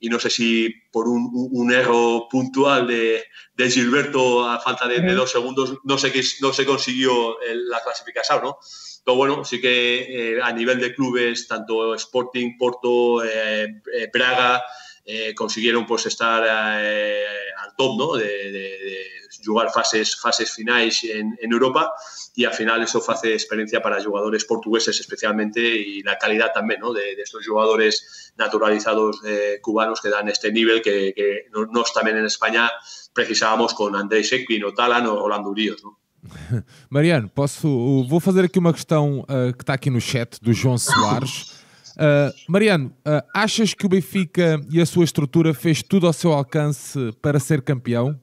y 0.00 0.08
no 0.08 0.18
sé 0.18 0.30
si 0.30 0.74
por 0.90 1.06
un, 1.06 1.30
un 1.32 1.72
error 1.72 2.26
puntual 2.30 2.86
de, 2.86 3.22
de, 3.54 3.70
Gilberto 3.70 4.48
a 4.48 4.58
falta 4.58 4.88
de, 4.88 5.00
de, 5.00 5.12
dos 5.12 5.30
segundos 5.30 5.76
no 5.84 5.98
sé 5.98 6.10
que 6.10 6.22
no 6.40 6.52
se 6.52 6.64
consiguió 6.64 7.40
el, 7.42 7.68
la 7.68 7.80
clasificación, 7.82 8.40
¿no? 8.42 8.58
Pero 9.04 9.16
bueno, 9.16 9.44
sí 9.44 9.60
que 9.60 10.34
eh, 10.34 10.40
a 10.42 10.52
nivel 10.52 10.80
de 10.80 10.94
clubes, 10.94 11.46
tanto 11.46 11.94
Sporting, 11.94 12.56
Porto, 12.58 13.24
eh, 13.24 13.82
eh, 13.94 14.08
Praga, 14.12 14.62
eh, 15.04 15.34
consiguieron 15.34 15.86
pues 15.86 16.06
estar 16.06 16.44
eh, 16.46 17.24
al 17.58 17.74
top, 17.76 17.98
¿no? 17.98 18.16
De, 18.16 19.06
jugar 19.44 19.70
fases, 19.72 20.16
fases 20.16 20.50
finais 20.50 21.04
en, 21.04 21.38
en 21.40 21.52
Europa 21.52 21.92
y 22.34 22.44
al 22.44 22.54
final 22.54 22.82
eso 22.82 23.02
hace 23.08 23.32
experiencia 23.32 23.82
para 23.82 24.02
jugadores 24.02 24.44
portugueses 24.44 24.98
especialmente 25.00 25.60
y 25.60 26.02
la 26.02 26.18
calidad 26.18 26.52
también 26.52 26.80
¿no? 26.80 26.92
de, 26.92 27.16
de 27.16 27.22
estos 27.22 27.46
jugadores 27.46 28.32
naturalizados 28.36 29.20
eh, 29.24 29.58
cubanos 29.62 30.00
que 30.00 30.08
dan 30.08 30.28
este 30.28 30.52
nivel 30.52 30.82
que, 30.82 31.12
que 31.14 31.46
nos 31.52 31.92
también 31.92 32.16
en 32.16 32.26
España 32.26 32.70
precisábamos 33.12 33.74
con 33.74 33.94
Andrés 33.96 34.32
Equin 34.32 34.64
o 34.64 34.72
Talan 34.74 35.06
o 35.06 35.24
Urios. 35.48 35.82
¿no? 35.82 35.98
Mariano, 36.90 37.28
posso, 37.28 38.04
vou 38.04 38.20
fazer 38.20 38.44
aqui 38.44 38.58
uma 38.58 38.72
questão 38.72 39.20
uh, 39.20 39.52
que 39.56 39.62
está 39.62 39.74
aqui 39.74 39.90
no 39.90 40.00
chat 40.00 40.40
do 40.40 40.52
João 40.52 40.78
Soares. 40.78 41.58
Uh, 42.00 42.32
Mariano, 42.48 42.86
uh, 43.00 43.20
achas 43.34 43.74
que 43.74 43.84
o 43.84 43.88
Benfica 43.88 44.58
e 44.70 44.80
a 44.80 44.86
sua 44.86 45.04
estrutura 45.04 45.52
fez 45.52 45.82
tudo 45.82 46.06
ao 46.06 46.14
seu 46.14 46.32
alcance 46.32 47.12
para 47.20 47.38
ser 47.38 47.60
campeão? 47.60 48.18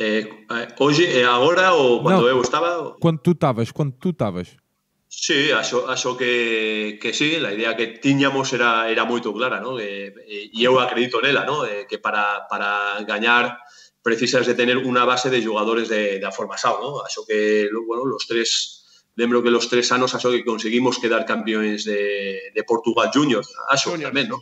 Eh, 0.00 0.24
eh, 0.48 0.68
hoxe, 0.80 1.04
eh, 1.04 1.28
agora 1.28 1.76
ou 1.76 2.00
cando 2.02 2.24
eu 2.24 2.40
estaba? 2.40 2.96
Quando 2.96 3.20
tu 3.20 3.32
estavas, 3.32 3.68
quando 3.70 3.92
tu 4.00 4.16
estavas. 4.16 4.56
Sí, 5.12 5.52
acho, 5.52 5.90
acho 5.90 6.16
que, 6.16 6.98
que 7.02 7.12
sí, 7.12 7.38
la 7.38 7.52
idea 7.52 7.76
que 7.76 8.00
tiñamos 8.00 8.52
era, 8.54 8.88
era 8.88 9.04
moito 9.04 9.34
clara, 9.34 9.60
¿no? 9.60 9.76
E, 9.76 10.14
e 10.24 10.60
eu 10.64 10.80
acredito 10.80 11.20
nela, 11.20 11.44
¿no? 11.44 11.68
Que 11.84 11.98
para, 12.00 12.48
para 12.48 12.96
gañar 13.04 13.60
precisas 14.00 14.48
de 14.48 14.56
tener 14.56 14.80
unha 14.80 15.04
base 15.04 15.28
de 15.28 15.44
jugadores 15.44 15.92
de, 15.92 16.16
de 16.16 16.30
formasao, 16.32 16.80
¿no? 16.80 17.04
Acho 17.04 17.28
que, 17.28 17.68
bueno, 17.84 18.08
los 18.08 18.24
tres, 18.24 18.80
lembro 19.20 19.44
que 19.44 19.52
los 19.52 19.68
tres 19.68 19.92
anos 19.92 20.16
acho 20.16 20.32
que 20.32 20.48
conseguimos 20.48 20.96
quedar 20.96 21.28
campeones 21.28 21.84
de, 21.84 22.54
de 22.56 22.62
Portugal 22.64 23.12
Junior, 23.12 23.44
acho 23.68 23.92
Junior. 23.92 24.16
tamén, 24.16 24.32
¿no? 24.32 24.40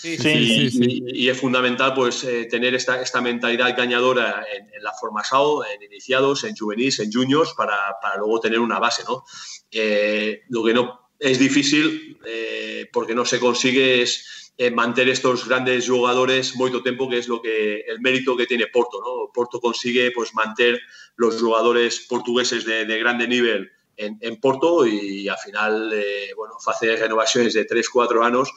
Sí, 0.00 0.16
sí, 0.16 0.28
y, 0.28 0.70
sí, 0.70 1.04
y, 1.06 1.28
es 1.28 1.40
fundamental 1.40 1.92
pues 1.92 2.22
eh, 2.22 2.46
tener 2.46 2.74
esta, 2.74 3.02
esta 3.02 3.20
mentalidad 3.20 3.76
gañadora 3.76 4.44
en, 4.54 4.72
en 4.72 4.82
la 4.82 4.92
formasao, 4.92 5.64
en 5.64 5.82
iniciados, 5.82 6.44
en 6.44 6.56
juveniles, 6.56 7.00
en 7.00 7.12
juniors, 7.12 7.52
para, 7.56 7.96
para 8.00 8.16
luego 8.16 8.38
tener 8.38 8.60
una 8.60 8.78
base, 8.78 9.02
¿no? 9.08 9.24
Eh, 9.72 10.42
lo 10.50 10.62
que 10.62 10.72
no 10.72 11.10
es 11.18 11.38
difícil 11.38 12.18
eh, 12.24 12.88
porque 12.92 13.14
no 13.14 13.24
se 13.24 13.40
consigue 13.40 14.02
es 14.02 14.52
eh, 14.56 14.70
mantener 14.70 15.12
estos 15.12 15.48
grandes 15.48 15.88
jugadores 15.88 16.56
mucho 16.56 16.82
tiempo, 16.82 17.08
que 17.08 17.18
es 17.18 17.28
lo 17.28 17.40
que 17.40 17.80
el 17.80 18.00
mérito 18.00 18.36
que 18.36 18.46
tiene 18.46 18.66
Porto, 18.66 19.00
¿no? 19.00 19.32
Porto 19.32 19.60
consigue 19.60 20.10
pues 20.10 20.34
mantener 20.34 20.80
los 21.16 21.40
jugadores 21.40 22.06
portugueses 22.08 22.64
de, 22.64 22.84
de 22.84 22.98
grande 22.98 23.28
nivel 23.28 23.70
en, 23.96 24.18
en, 24.20 24.40
Porto 24.40 24.86
y 24.86 25.28
al 25.28 25.38
final, 25.38 25.92
eh, 25.92 26.32
bueno, 26.36 26.54
hacer 26.66 26.98
renovaciones 26.98 27.54
de 27.54 27.66
3-4 27.66 28.24
años 28.24 28.48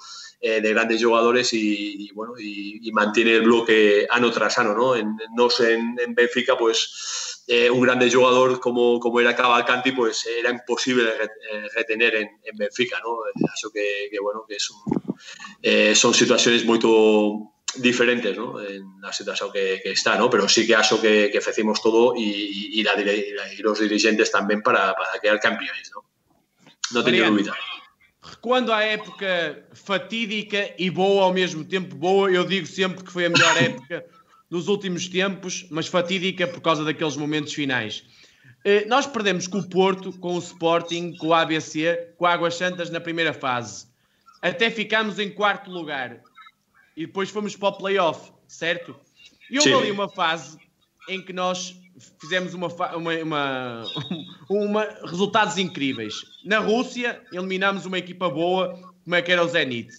eh, 0.42 0.60
de 0.60 0.70
grandes 0.74 1.04
jugadores 1.04 1.54
y, 1.54 2.08
y 2.08 2.12
bueno 2.12 2.34
y, 2.38 2.80
y, 2.88 2.92
mantiene 2.92 3.36
el 3.36 3.44
bloque 3.44 4.08
ano 4.10 4.32
tras 4.32 4.58
ano, 4.58 4.74
¿no? 4.74 4.96
En, 4.96 5.16
no 5.36 5.50
sé, 5.50 5.74
en, 5.74 5.96
en 6.04 6.16
Benfica, 6.16 6.58
pues 6.58 7.44
eh, 7.48 7.70
un 7.70 7.82
grande 7.82 8.12
jugador 8.12 8.60
como, 8.60 9.00
como 9.00 9.20
era 9.20 9.36
Cavalcanti, 9.36 9.92
pues 9.92 10.26
era 10.26 10.52
imposible 10.52 11.04
eh, 11.10 11.68
retener 11.76 12.16
en, 12.16 12.30
en 12.44 12.58
Benfica, 12.58 13.00
¿no? 13.04 13.18
Eso 13.56 13.72
que, 13.72 14.08
que 14.12 14.20
bueno, 14.20 14.46
que 14.48 14.56
es 14.56 14.70
un, 14.70 15.02
eh, 15.62 15.96
son 15.96 16.14
situaciones 16.14 16.66
muy 16.66 16.80
diferentes 17.76 18.36
¿no? 18.36 18.60
en 18.62 18.84
la 19.00 19.14
situación 19.14 19.52
que, 19.52 19.80
que, 19.82 19.92
está, 19.92 20.18
¿no? 20.18 20.30
pero 20.30 20.50
sí 20.50 20.66
que 20.68 20.76
aso 20.76 21.02
que, 21.02 21.30
que 21.32 21.38
ofrecimos 21.38 21.82
todo 21.82 22.14
y, 22.16 22.80
y, 22.80 22.84
la, 22.84 23.00
y, 23.02 23.58
los 23.60 23.80
dirigentes 23.80 24.32
también 24.32 24.62
para, 24.62 24.94
para 24.94 25.20
quedar 25.22 25.40
campeones. 25.40 25.92
¿no? 25.94 26.04
No 26.92 27.04
tenía 27.04 27.30
duda. 27.30 27.56
Quando 28.40 28.72
a 28.72 28.84
época 28.84 29.66
fatídica 29.74 30.74
e 30.78 30.90
boa 30.90 31.24
ao 31.24 31.34
mesmo 31.34 31.66
tempo, 31.66 31.96
boa, 31.96 32.32
eu 32.32 32.46
digo 32.46 32.68
sempre 32.68 33.04
que 33.04 33.12
foi 33.12 33.26
a 33.26 33.30
melhor 33.30 33.58
época 33.62 34.06
dos 34.50 34.68
últimos 34.68 35.08
tempos, 35.08 35.66
mas 35.72 35.88
fatídica 35.88 36.48
por 36.48 36.62
causa 36.62 36.84
daqueles 36.84 37.18
momentos 37.18 37.54
finais. 37.54 38.04
Eh, 38.64 38.86
nós 38.86 39.08
perdemos 39.08 39.48
com 39.48 39.58
o 39.58 39.68
Porto, 39.68 40.12
com 40.20 40.36
o 40.36 40.40
Sporting, 40.40 41.16
com 41.18 41.28
o 41.28 41.34
ABC, 41.34 42.14
com 42.18 42.26
o 42.26 42.28
Águas 42.28 42.56
Santas 42.56 42.90
na 42.90 43.00
primeira 43.00 43.34
fase. 43.34 43.88
Até 44.42 44.70
ficámos 44.70 45.18
em 45.18 45.30
quarto 45.30 45.72
lugar. 45.72 46.22
E 46.96 47.08
depois 47.08 47.30
fomos 47.30 47.56
para 47.56 47.70
o 47.70 47.78
playoff, 47.78 48.32
certo? 48.48 48.96
E 49.50 49.58
houve 49.58 49.70
Sim. 49.70 49.80
ali 49.80 49.92
uma 49.92 50.10
fase 50.10 50.58
em 51.10 51.22
que 51.22 51.34
nós 51.34 51.81
fizemos 52.20 52.54
uma, 52.54 52.68
uma, 52.96 53.14
uma- 53.16 53.84
uma- 54.50 54.88
resultados 55.06 55.58
incríveis. 55.58 56.14
Na 56.46 56.60
Rússia, 56.60 57.22
eliminámos 57.32 57.86
uma 57.86 57.98
equipa 57.98 58.30
boa, 58.30 58.78
como 59.04 59.16
é 59.16 59.22
que 59.22 59.32
era 59.32 59.44
o 59.44 59.48
Zenit. 59.48 59.90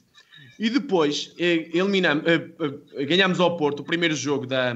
E 0.58 0.70
depois 0.70 1.32
eh, 1.38 1.70
eliminamos, 1.74 2.24
eh, 2.26 2.48
eh, 2.94 3.04
ganhámos 3.04 3.40
ao 3.40 3.56
Porto 3.56 3.80
o 3.80 3.84
primeiro 3.84 4.14
jogo 4.14 4.46
da, 4.46 4.74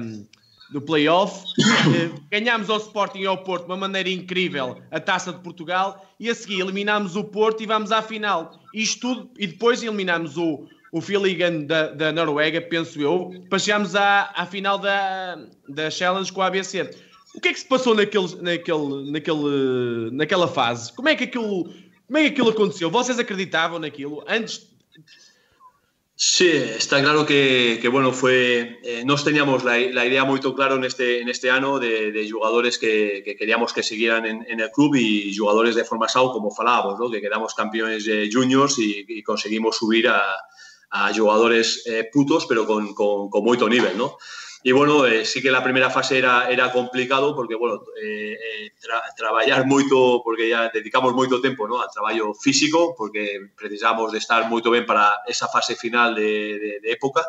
do 0.71 0.81
playoff, 0.81 1.45
ganhámos 2.29 2.69
ao 2.69 2.77
Sporting 2.77 3.19
e 3.19 3.25
ao 3.27 3.37
Porto 3.43 3.63
de 3.65 3.69
uma 3.71 3.77
maneira 3.77 4.09
incrível 4.09 4.81
a 4.91 4.99
Taça 4.99 5.31
de 5.31 5.39
Portugal 5.39 6.05
e 6.19 6.29
a 6.29 6.35
seguir 6.35 6.59
eliminámos 6.59 7.15
o 7.15 7.23
Porto 7.23 7.63
e 7.63 7.65
vamos 7.65 7.91
à 7.91 8.01
final. 8.01 8.59
Isto 8.73 8.99
tudo, 9.15 9.31
e 9.39 9.47
depois 9.47 9.81
eliminámos 9.81 10.35
o, 10.37 10.67
o 10.91 10.99
Filigan 10.99 11.61
da, 11.61 11.87
da 11.93 12.11
Noruega, 12.11 12.59
penso 12.59 12.99
eu, 12.99 13.31
para 13.49 13.59
chegarmos 13.59 13.95
à, 13.95 14.31
à 14.35 14.45
final 14.45 14.77
da, 14.79 15.37
da 15.69 15.89
Challenge 15.89 16.31
com 16.33 16.41
a 16.41 16.47
ABC. 16.47 16.89
O 17.37 17.39
que 17.39 17.49
é 17.49 17.53
que 17.53 17.59
se 17.59 17.67
passou 17.67 17.93
naquele, 17.93 18.35
naquele, 18.41 19.11
naquele, 19.11 20.09
naquela 20.11 20.47
fase? 20.47 20.91
Como 20.91 21.07
é, 21.07 21.15
que 21.15 21.25
aquilo, 21.25 21.71
como 22.07 22.17
é 22.17 22.23
que 22.23 22.29
aquilo 22.29 22.49
aconteceu? 22.49 22.89
Vocês 22.89 23.19
acreditavam 23.19 23.77
naquilo? 23.77 24.23
Antes, 24.27 24.67
Sí, 26.19 26.47
está 26.47 26.99
claro 26.99 27.27
que, 27.27 27.77
que, 27.79 27.89
bueno, 27.89 28.11
fue, 28.11 28.79
eh, 28.83 29.03
nos 29.05 29.23
teníamos 29.23 29.63
la, 29.63 29.77
la 29.77 30.03
idea 30.03 30.23
muy 30.23 30.39
claro 30.39 30.73
en 30.77 30.83
este, 30.83 31.21
en 31.21 31.29
este 31.29 31.51
año 31.51 31.77
de, 31.77 32.11
de 32.11 32.27
jugadores 32.27 32.79
que, 32.79 33.21
que 33.23 33.35
queríamos 33.35 33.71
que 33.71 33.83
siguieran 33.83 34.25
en, 34.25 34.43
en 34.49 34.59
el 34.59 34.71
club 34.71 34.95
y 34.95 35.31
jugadores 35.37 35.75
de 35.75 35.85
forma 35.85 36.09
SAU, 36.09 36.31
como 36.31 36.49
falábamos, 36.49 36.99
¿no? 36.99 37.11
que 37.11 37.21
quedamos 37.21 37.53
campeones 37.53 38.05
de 38.05 38.31
juniors 38.33 38.79
y, 38.79 39.05
y 39.07 39.21
conseguimos 39.21 39.77
subir 39.77 40.07
a, 40.07 40.23
a 40.89 41.13
jugadores 41.13 41.83
eh, 41.85 42.09
putos, 42.11 42.47
pero 42.47 42.65
con, 42.65 42.95
con, 42.95 43.29
con 43.29 43.43
mucho 43.43 43.69
nivel, 43.69 43.95
¿no? 43.95 44.17
Y 44.67 44.73
bueno, 44.73 45.05
eh, 45.05 45.23
sí 45.23 45.41
que 45.41 45.49
la 45.49 45.63
primera 45.63 45.89
fase 45.89 46.17
era, 46.17 46.49
era 46.49 46.73
complicado 46.73 47.33
porque, 47.33 47.55
bueno, 47.55 47.83
eh, 48.03 48.33
eh, 48.33 48.71
tra 48.77 49.01
porque 50.25 50.49
ya 50.49 50.67
dedicamos 50.67 51.13
moito 51.13 51.39
tempo 51.39 51.69
¿no? 51.69 51.79
al 51.79 51.87
traballo 51.87 52.33
físico, 52.33 52.93
porque 52.97 53.47
precisamos 53.55 54.11
de 54.11 54.17
estar 54.17 54.49
moito 54.49 54.69
ben 54.69 54.85
para 54.85 55.23
esa 55.25 55.47
fase 55.47 55.77
final 55.77 56.15
de, 56.15 56.81
época, 56.83 57.23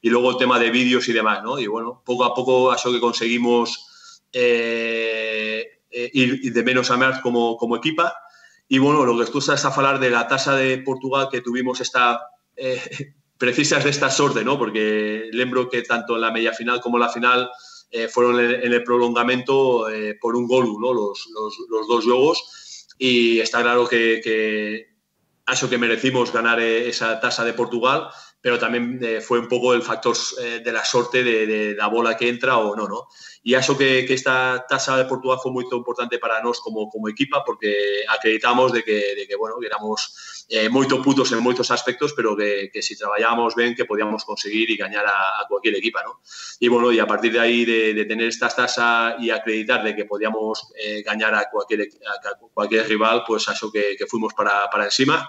y 0.00 0.08
luego 0.08 0.30
el 0.30 0.38
tema 0.38 0.58
de 0.58 0.70
vídeos 0.70 1.06
y 1.10 1.12
demás, 1.12 1.42
¿no? 1.42 1.58
Y 1.58 1.66
bueno, 1.66 2.00
poco 2.06 2.24
a 2.24 2.32
poco 2.32 2.72
acho 2.72 2.90
que 2.90 3.00
conseguimos 3.00 4.24
eh, 4.32 5.82
ir 5.92 6.40
de 6.40 6.62
menos 6.62 6.90
a 6.90 6.96
más 6.96 7.20
como, 7.20 7.58
como 7.58 7.76
equipa, 7.76 8.16
y 8.66 8.78
bueno, 8.78 9.04
lo 9.04 9.12
que 9.18 9.30
tú 9.30 9.40
estás 9.40 9.62
a 9.66 9.72
falar 9.72 10.00
de 10.00 10.08
la 10.08 10.26
tasa 10.26 10.56
de 10.56 10.78
Portugal 10.78 11.28
que 11.30 11.42
tuvimos 11.42 11.82
esta... 11.82 12.30
Eh, 12.56 12.80
precisas 13.38 13.84
de 13.84 13.90
esta 13.90 14.10
sorte, 14.10 14.44
¿no? 14.44 14.58
Porque 14.58 15.28
lembro 15.32 15.68
que 15.68 15.82
tanto 15.82 16.18
la 16.18 16.30
media 16.30 16.52
final 16.52 16.80
como 16.80 16.98
la 16.98 17.08
final 17.08 17.50
eh, 17.90 18.08
fueron 18.08 18.38
en, 18.40 18.72
el 18.72 18.84
prolongamento 18.84 19.88
eh, 19.88 20.18
por 20.20 20.36
un 20.36 20.46
gol, 20.46 20.76
¿no? 20.78 20.92
Los, 20.92 21.28
los, 21.32 21.56
los, 21.70 21.88
dos 21.88 22.04
juegos 22.04 22.86
y 22.98 23.38
está 23.38 23.62
claro 23.62 23.88
que, 23.88 24.20
que 24.22 24.88
eso 25.50 25.70
que 25.70 25.78
merecimos 25.78 26.32
ganar 26.32 26.60
eh, 26.60 26.88
esa 26.88 27.20
tasa 27.20 27.44
de 27.44 27.54
Portugal, 27.54 28.08
pero 28.40 28.58
también 28.58 28.98
eh, 29.02 29.20
fue 29.20 29.40
un 29.40 29.48
poco 29.48 29.74
el 29.74 29.82
factor 29.82 30.16
eh, 30.40 30.60
de 30.64 30.72
la 30.72 30.84
sorte 30.84 31.24
de, 31.24 31.46
de, 31.46 31.74
la 31.74 31.88
bola 31.88 32.16
que 32.16 32.28
entra 32.28 32.58
o 32.58 32.76
no, 32.76 32.86
¿no? 32.86 33.08
Y 33.42 33.54
eso 33.54 33.76
que, 33.76 34.04
que, 34.06 34.14
esta 34.14 34.64
tasa 34.68 34.96
de 34.96 35.06
Portugal 35.06 35.38
fue 35.42 35.50
muy 35.50 35.64
importante 35.70 36.18
para 36.18 36.40
nos 36.42 36.60
como, 36.60 36.88
como 36.88 37.08
equipa 37.08 37.42
porque 37.44 38.04
acreditamos 38.08 38.72
de 38.72 38.84
que, 38.84 39.14
de 39.16 39.26
que 39.26 39.36
bueno, 39.36 39.56
que 39.60 39.66
éramos 39.66 40.44
eh, 40.50 40.68
muy 40.68 40.86
putos 40.86 41.32
en 41.32 41.40
muchos 41.40 41.70
aspectos, 41.70 42.14
pero 42.14 42.36
que, 42.36 42.70
que, 42.72 42.80
si 42.80 42.96
trabajábamos 42.96 43.54
bien 43.54 43.74
que 43.74 43.84
podíamos 43.84 44.24
conseguir 44.24 44.70
y 44.70 44.76
ganar 44.76 45.06
a, 45.06 45.40
a, 45.40 45.46
cualquier 45.48 45.76
equipa, 45.76 46.02
¿no? 46.04 46.20
Y 46.60 46.68
bueno, 46.68 46.92
y 46.92 46.98
a 46.98 47.06
partir 47.06 47.32
de 47.32 47.40
ahí 47.40 47.64
de, 47.64 47.92
de 47.92 48.04
tener 48.04 48.28
esta 48.28 48.48
tasa 48.48 49.16
y 49.18 49.30
acreditar 49.30 49.82
de 49.82 49.96
que 49.96 50.04
podíamos 50.04 50.72
eh, 50.82 51.02
ganar 51.02 51.34
a 51.34 51.50
cualquier, 51.50 51.82
a 51.82 52.38
cualquier 52.54 52.88
rival, 52.88 53.24
pues 53.26 53.48
eso 53.48 53.70
que, 53.70 53.96
que 53.96 54.06
fuimos 54.06 54.32
para, 54.34 54.70
para 54.70 54.84
encima. 54.84 55.28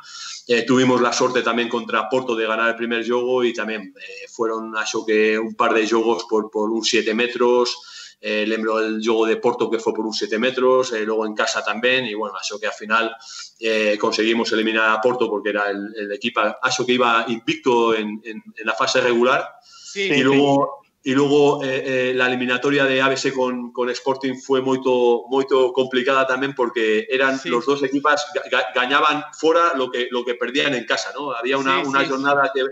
Eh, 0.52 0.64
tuvimos 0.64 1.00
la 1.00 1.14
suerte 1.14 1.44
también 1.44 1.70
contra 1.70 2.10
Porto 2.10 2.36
de 2.36 2.48
ganar 2.48 2.70
el 2.70 2.76
primer 2.76 3.08
juego 3.08 3.44
y 3.44 3.54
también 3.54 3.94
eh, 3.96 4.28
fueron 4.28 4.76
eso 4.76 5.06
que 5.06 5.38
un 5.38 5.54
par 5.54 5.76
de 5.76 5.88
juegos 5.88 6.26
por, 6.28 6.50
por 6.50 6.72
un 6.72 6.84
7 6.84 7.14
metros, 7.14 8.18
eh, 8.20 8.46
lembro 8.48 8.80
el 8.80 9.00
juego 9.00 9.28
de 9.28 9.38
Porto 9.38 9.70
que 9.70 9.78
fue 9.78 9.94
por 9.94 10.08
un 10.08 10.14
7 10.14 10.40
metros, 10.40 10.92
luego 11.06 11.28
en 11.28 11.36
casa 11.36 11.64
también, 11.64 12.08
y 12.08 12.16
bueno, 12.16 12.34
eso 12.42 12.60
que 12.60 12.66
al 12.66 12.74
final 12.74 13.16
conseguimos 14.00 14.52
eliminar 14.52 14.90
a 14.90 15.00
Porto 15.00 15.30
porque 15.30 15.50
era 15.50 15.70
el, 15.70 15.94
el 15.96 16.12
equipo, 16.14 16.42
eso 16.68 16.84
que 16.84 16.94
iba 16.94 17.26
invicto 17.28 17.94
en, 17.94 18.20
en, 18.26 18.42
en 18.58 18.66
la 18.66 18.74
fase 18.74 19.02
regular, 19.02 19.48
sí, 19.64 20.10
y 20.12 20.24
luego, 20.24 20.82
y 21.02 21.14
luego 21.14 21.64
eh, 21.64 22.12
la 22.14 22.28
eliminatoria 22.28 22.86
de 22.86 23.02
ABC 23.02 23.34
con, 23.34 23.72
con 23.72 23.90
Sporting 23.90 24.36
fue 24.36 24.62
muy, 24.62 24.80
muy 24.80 25.46
complicada 25.74 26.28
también 26.28 26.54
porque 26.54 27.08
eran 27.10 27.40
sí. 27.40 27.50
los 27.50 27.66
dos 27.66 27.82
equipos 27.84 28.26
ganaban 28.76 29.24
fuera 29.32 29.74
lo 29.76 29.90
que, 29.90 30.08
lo 30.12 30.26
que 30.26 30.36
perdían 30.36 30.74
en 30.76 30.86
casa, 30.86 31.12
¿no? 31.16 31.32
Había 31.32 31.58
una, 31.58 31.80
una 31.80 32.06
jornada 32.06 32.52
que 32.54 32.64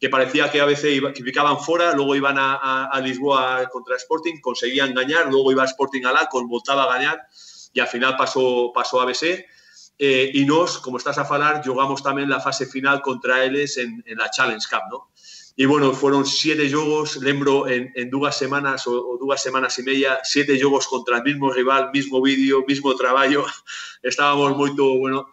que 0.00 0.08
parecía 0.10 0.50
que 0.50 0.60
a 0.60 0.66
veces 0.66 0.92
iba, 0.92 1.12
que 1.12 1.22
picaban 1.22 1.58
fuera, 1.58 1.92
luego 1.92 2.14
iban 2.14 2.36
a, 2.36 2.56
a, 2.56 2.84
a, 2.86 3.00
Lisboa 3.00 3.66
contra 3.70 3.96
Sporting, 3.96 4.40
conseguían 4.40 4.92
ganar, 4.92 5.30
luego 5.30 5.52
iba 5.52 5.64
Sporting 5.64 6.04
a 6.04 6.12
la, 6.12 6.28
voltaba 6.30 6.84
a 6.84 6.98
ganar 6.98 7.26
y 7.72 7.80
al 7.80 7.86
final 7.86 8.16
pasó, 8.16 8.70
pasó 8.74 9.00
ABC. 9.00 9.46
Eh, 9.96 10.30
y 10.34 10.44
nos, 10.44 10.78
como 10.78 10.98
estás 10.98 11.18
a 11.18 11.24
falar, 11.24 11.62
jugamos 11.64 12.02
también 12.02 12.28
la 12.28 12.40
fase 12.40 12.66
final 12.66 13.00
contra 13.00 13.44
ellos 13.44 13.76
en, 13.76 14.02
en 14.06 14.18
la 14.18 14.28
Challenge 14.28 14.66
Cup, 14.68 14.82
¿no? 14.90 15.10
Y 15.56 15.66
bueno, 15.66 15.92
fueron 15.92 16.26
siete 16.26 16.70
juegos, 16.70 17.16
lembro, 17.16 17.68
en, 17.68 17.92
en 17.94 18.10
dos 18.10 18.34
semanas 18.36 18.86
o, 18.88 18.92
o, 18.92 19.18
dos 19.18 19.40
semanas 19.40 19.78
y 19.78 19.84
media, 19.84 20.18
siete 20.24 20.60
juegos 20.60 20.88
contra 20.88 21.18
el 21.18 21.22
mismo 21.22 21.52
rival, 21.52 21.90
mismo 21.92 22.20
vídeo, 22.20 22.64
mismo 22.66 22.94
trabajo. 22.96 23.46
Estábamos 24.02 24.56
muy, 24.56 24.70
bueno, 24.70 25.28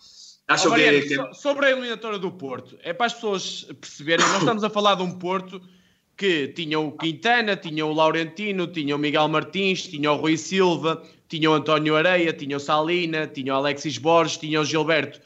Acho 0.47 0.67
oh, 0.67 0.71
Mariano, 0.71 0.99
que, 0.99 1.07
que... 1.07 1.33
Sobre 1.33 1.67
a 1.67 1.71
eliminatória 1.71 2.19
do 2.19 2.31
Porto, 2.31 2.77
é 2.83 2.93
para 2.93 3.05
as 3.05 3.13
pessoas 3.13 3.67
perceberem, 3.79 4.25
nós 4.27 4.39
estamos 4.39 4.63
a 4.63 4.69
falar 4.69 4.95
de 4.95 5.03
um 5.03 5.17
Porto 5.17 5.61
que 6.17 6.49
tinha 6.49 6.77
o 6.77 6.91
Quintana, 6.91 7.55
tinha 7.55 7.85
o 7.85 7.93
Laurentino, 7.93 8.67
tinha 8.67 8.95
o 8.95 8.99
Miguel 8.99 9.27
Martins, 9.29 9.87
tinha 9.87 10.11
o 10.11 10.17
Rui 10.17 10.37
Silva, 10.37 11.01
tinha 11.27 11.49
o 11.49 11.53
António 11.53 11.95
Areia, 11.95 12.33
tinha 12.33 12.57
o 12.57 12.59
Salina, 12.59 13.27
tinha 13.27 13.53
o 13.53 13.57
Alexis 13.57 13.97
Borges, 13.97 14.37
tinha 14.37 14.59
o 14.59 14.65
Gilberto. 14.65 15.21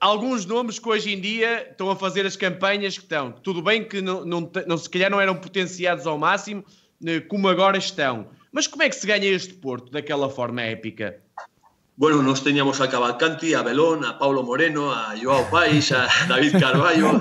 Alguns 0.00 0.46
nomes 0.46 0.78
que 0.78 0.88
hoje 0.88 1.12
em 1.12 1.20
dia 1.20 1.68
estão 1.70 1.90
a 1.90 1.96
fazer 1.96 2.26
as 2.26 2.36
campanhas 2.36 2.96
que 2.96 3.04
estão. 3.04 3.32
Tudo 3.32 3.62
bem 3.62 3.84
que 3.84 4.00
não, 4.00 4.24
não, 4.24 4.50
não, 4.66 4.78
se 4.78 4.88
calhar 4.88 5.10
não 5.10 5.20
eram 5.20 5.34
potenciados 5.34 6.06
ao 6.06 6.18
máximo, 6.18 6.64
como 7.28 7.48
agora 7.48 7.78
estão. 7.78 8.28
Mas 8.52 8.66
como 8.66 8.82
é 8.82 8.88
que 8.88 8.96
se 8.96 9.06
ganha 9.06 9.28
este 9.28 9.54
Porto 9.54 9.90
daquela 9.90 10.28
forma 10.28 10.62
épica? 10.62 11.20
bueno, 12.00 12.22
nos 12.22 12.42
teníamos 12.42 12.80
a 12.80 12.88
Cavalcanti, 12.88 13.52
a 13.52 13.60
Belón, 13.60 14.06
a 14.06 14.18
Paulo 14.18 14.42
Moreno, 14.42 14.90
a 14.90 15.14
Joao 15.20 15.44
Pais, 15.50 15.92
a 15.92 16.08
David 16.28 16.58
Carballo. 16.58 17.20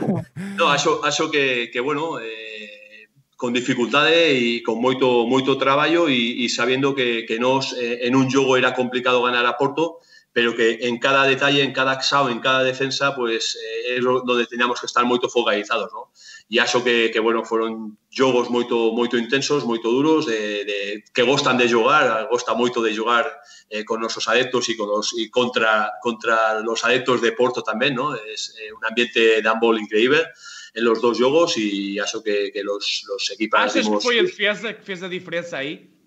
No, 0.55 0.73
eso, 0.73 1.05
eso 1.05 1.29
que, 1.29 1.69
que 1.69 1.81
bueno, 1.81 2.17
eh, 2.21 3.09
con 3.35 3.51
dificultades 3.51 4.41
y 4.41 4.63
con 4.63 4.79
moito, 4.79 5.27
moito 5.27 5.57
traballo 5.57 6.07
y, 6.07 6.31
y 6.43 6.47
sabiendo 6.47 6.95
que, 6.95 7.25
que 7.25 7.39
nos, 7.39 7.73
eh, 7.73 8.07
en 8.07 8.15
un 8.15 8.31
juego 8.31 8.55
era 8.55 8.73
complicado 8.73 9.21
ganar 9.21 9.45
a 9.45 9.57
Porto, 9.57 9.99
pero 10.31 10.55
que 10.55 10.79
en 10.81 10.99
cada 10.99 11.25
detalle, 11.25 11.63
en 11.63 11.73
cada 11.73 11.93
axao, 11.93 12.29
en 12.29 12.39
cada 12.39 12.63
defensa, 12.63 13.15
pues 13.15 13.57
eh, 13.57 13.97
é 13.97 13.99
onde 14.05 14.45
teníamos 14.45 14.79
que 14.79 14.85
estar 14.85 15.01
moito 15.03 15.25
focalizados, 15.27 15.89
non? 15.89 16.05
E 16.45 16.61
acho 16.61 16.85
que, 16.85 17.09
que 17.09 17.17
bueno, 17.17 17.41
foron 17.41 17.97
jogos 18.13 18.49
moito 18.53 18.93
moito 18.93 19.17
intensos, 19.17 19.65
moito 19.65 19.89
duros, 19.89 20.29
de, 20.29 20.65
de, 20.69 20.77
que 21.09 21.25
gostan 21.25 21.57
de 21.57 21.65
jogar, 21.65 22.29
gosta 22.29 22.53
moito 22.53 22.85
de 22.85 22.93
jogar 22.93 23.25
eh, 23.73 23.81
con 23.81 23.97
nosos 23.97 24.29
adeptos 24.29 24.69
e 24.69 24.77
con 24.77 24.89
los, 24.89 25.17
y 25.17 25.33
contra, 25.33 25.97
contra 25.97 26.61
los 26.61 26.85
adeptos 26.85 27.25
de 27.25 27.33
Porto 27.33 27.65
tamén, 27.65 27.97
¿no? 27.97 28.13
Es 28.13 28.53
eh, 28.61 28.69
un 28.69 28.85
ambiente 28.85 29.41
de 29.41 29.49
handball 29.49 29.81
increíble 29.81 30.29
en 30.77 30.83
los 30.85 31.01
dos 31.01 31.17
jogos 31.17 31.57
e 31.57 31.97
acho 31.97 32.21
que, 32.21 32.53
que 32.53 32.61
los, 32.61 33.03
los 33.09 33.23
equipas... 33.33 33.61
Ah, 33.61 33.65
¿Haces 33.65 33.89
que 33.89 33.97
foi, 33.97 34.21
fez, 34.29 34.61
fez 34.85 35.01
a 35.01 35.09
diferenza 35.09 35.57
aí? 35.57 35.98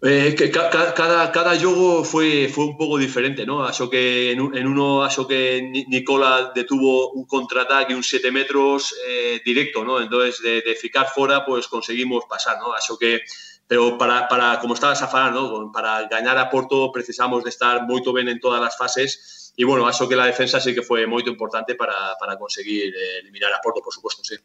Eh, 0.00 0.36
que 0.38 0.48
ca, 0.52 0.70
cada, 0.94 1.32
cada 1.32 1.58
juego 1.58 2.04
fue, 2.04 2.48
fue 2.48 2.66
un 2.66 2.76
poco 2.76 2.98
diferente, 2.98 3.44
¿no? 3.44 3.64
Acho 3.64 3.90
que 3.90 4.30
en, 4.30 4.38
en 4.56 4.66
uno, 4.68 5.02
acho 5.02 5.26
que 5.26 5.60
Nicola 5.88 6.52
detuvo 6.54 7.10
un 7.10 7.24
contraataque, 7.26 7.96
un 7.96 8.04
7 8.04 8.30
metros 8.30 8.94
eh, 9.08 9.40
directo, 9.44 9.84
¿no? 9.84 10.00
Entonces, 10.00 10.40
de, 10.40 10.62
de, 10.62 10.76
ficar 10.76 11.08
fuera, 11.08 11.44
pues 11.44 11.66
conseguimos 11.66 12.26
pasar, 12.26 12.58
¿no? 12.60 12.72
Acho 12.74 12.96
que, 12.96 13.22
pero 13.66 13.98
para, 13.98 14.28
para 14.28 14.60
como 14.60 14.74
estaba 14.74 14.94
Safar, 14.94 15.32
¿no? 15.32 15.72
Para 15.72 16.06
ganar 16.06 16.38
a 16.38 16.48
Porto 16.48 16.92
precisamos 16.92 17.42
de 17.42 17.50
estar 17.50 17.82
muy 17.82 18.00
bien 18.14 18.28
en 18.28 18.38
todas 18.38 18.60
las 18.60 18.78
fases 18.78 19.52
y, 19.56 19.64
bueno, 19.64 19.88
acho 19.88 20.08
que 20.08 20.14
la 20.14 20.26
defensa 20.26 20.60
sí 20.60 20.76
que 20.76 20.82
fue 20.82 21.08
muy 21.08 21.24
importante 21.26 21.74
para, 21.74 22.14
para 22.20 22.38
conseguir 22.38 22.94
eh, 22.94 23.18
eliminar 23.18 23.52
a 23.52 23.60
Porto, 23.60 23.80
por 23.82 23.92
supuesto, 23.92 24.22
sí. 24.22 24.36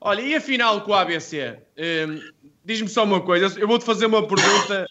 Olha, 0.00 0.22
e 0.22 0.36
a 0.36 0.40
final 0.40 0.84
com 0.84 0.94
a 0.94 1.00
ABC? 1.00 1.58
Diz-me 2.68 2.86
só 2.90 3.02
uma 3.04 3.22
coisa, 3.22 3.58
eu 3.58 3.66
vou-te 3.66 3.86
fazer 3.86 4.04
uma 4.04 4.28
pergunta 4.28 4.86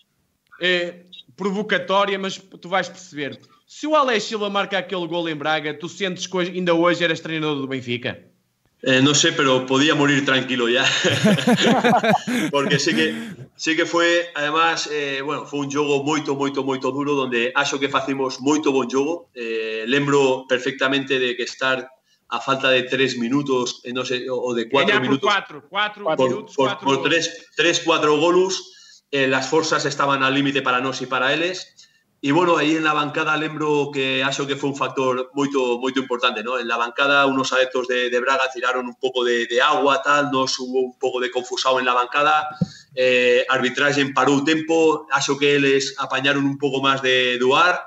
eh, 0.59 1.05
provocatória, 1.35 2.17
mas 2.17 2.35
tu 2.35 2.67
vais 2.67 2.89
perceber. 2.89 3.39
Se 3.67 3.85
o 3.85 3.95
Alex 3.95 4.23
Silva 4.23 4.49
marca 4.49 4.79
aquele 4.79 5.05
gol 5.05 5.29
em 5.29 5.35
Braga, 5.35 5.75
tu 5.75 5.87
sentes 5.87 6.25
que 6.25 6.39
ainda 6.39 6.73
hoje 6.73 7.03
eras 7.03 7.19
treinador 7.19 7.61
do 7.61 7.67
Benfica? 7.67 8.17
Eh, 8.81 8.99
no 8.99 9.13
sé, 9.13 9.31
pero 9.31 9.63
podía 9.67 9.93
morir 9.93 10.25
tranquilo 10.25 10.67
ya. 10.67 10.85
Porque 12.51 12.79
sí 12.79 12.95
que, 12.95 13.13
sí 13.55 13.75
que 13.75 13.85
fue, 13.85 14.31
además, 14.33 14.89
eh, 14.91 15.21
bueno, 15.23 15.45
fue 15.45 15.59
un 15.59 15.71
jogo 15.71 16.03
moito, 16.03 16.33
moito, 16.35 16.63
moito 16.63 16.91
duro, 16.91 17.13
donde 17.13 17.51
acho 17.53 17.79
que 17.79 17.89
facimos 17.89 18.39
moito 18.39 18.71
bon 18.71 18.89
jogo. 18.89 19.29
Eh, 19.35 19.83
lembro 19.85 20.45
perfectamente 20.49 21.19
de 21.19 21.35
que 21.35 21.43
estar 21.43 21.87
a 22.29 22.41
falta 22.41 22.69
de 22.69 22.83
tres 22.83 23.17
minutos, 23.17 23.81
eh, 23.83 23.93
no 23.93 24.03
sé, 24.03 24.25
o 24.29 24.53
de 24.53 24.69
cuatro 24.69 24.99
minutos. 24.99 25.21
por 25.21 25.69
quatro, 25.69 25.69
quatro 25.69 26.05
por, 26.17 26.29
minutos, 26.29 26.55
por- 26.55 26.67
quatro 26.69 26.85
por 26.87 27.01
tres, 27.03 27.47
tres, 27.55 27.81
cuatro 27.85 28.17
golus, 28.17 29.03
eh, 29.11 29.27
las 29.27 29.47
forzas 29.49 29.85
estaban 29.85 30.23
al 30.23 30.33
límite 30.33 30.61
para 30.61 30.81
nos 30.81 31.01
y 31.01 31.05
para 31.05 31.33
eles. 31.33 31.73
Y 32.19 32.31
bueno, 32.31 32.57
ahí 32.57 32.75
en 32.75 32.83
la 32.83 32.93
bancada 32.93 33.37
lembro 33.37 33.91
que 33.93 34.23
acho 34.23 34.47
que 34.47 34.55
fue 34.55 34.69
un 34.71 34.75
factor 34.75 35.29
muy, 35.35 35.49
muy 35.79 35.93
importante, 35.95 36.43
¿no? 36.43 36.57
En 36.57 36.67
la 36.67 36.75
bancada 36.75 37.27
unos 37.27 37.53
adeptos 37.53 37.87
de, 37.87 38.09
de 38.09 38.19
Braga 38.19 38.49
tiraron 38.51 38.87
un 38.87 38.95
poco 38.95 39.23
de, 39.23 39.45
de 39.45 39.61
agua, 39.61 40.01
tal, 40.03 40.31
nos 40.31 40.57
hubo 40.59 40.79
un 40.81 40.97
poco 40.97 41.19
de 41.19 41.29
confusado 41.29 41.79
en 41.79 41.85
la 41.85 41.93
bancada, 41.93 42.47
eh, 42.95 43.45
arbitraje 43.47 44.03
paró 44.13 44.33
un 44.33 44.43
tiempo, 44.45 45.05
acho 45.11 45.37
que 45.37 45.59
les 45.59 45.93
apañaron 45.99 46.43
un 46.43 46.57
poco 46.57 46.81
más 46.81 47.03
de 47.03 47.37
duar 47.37 47.85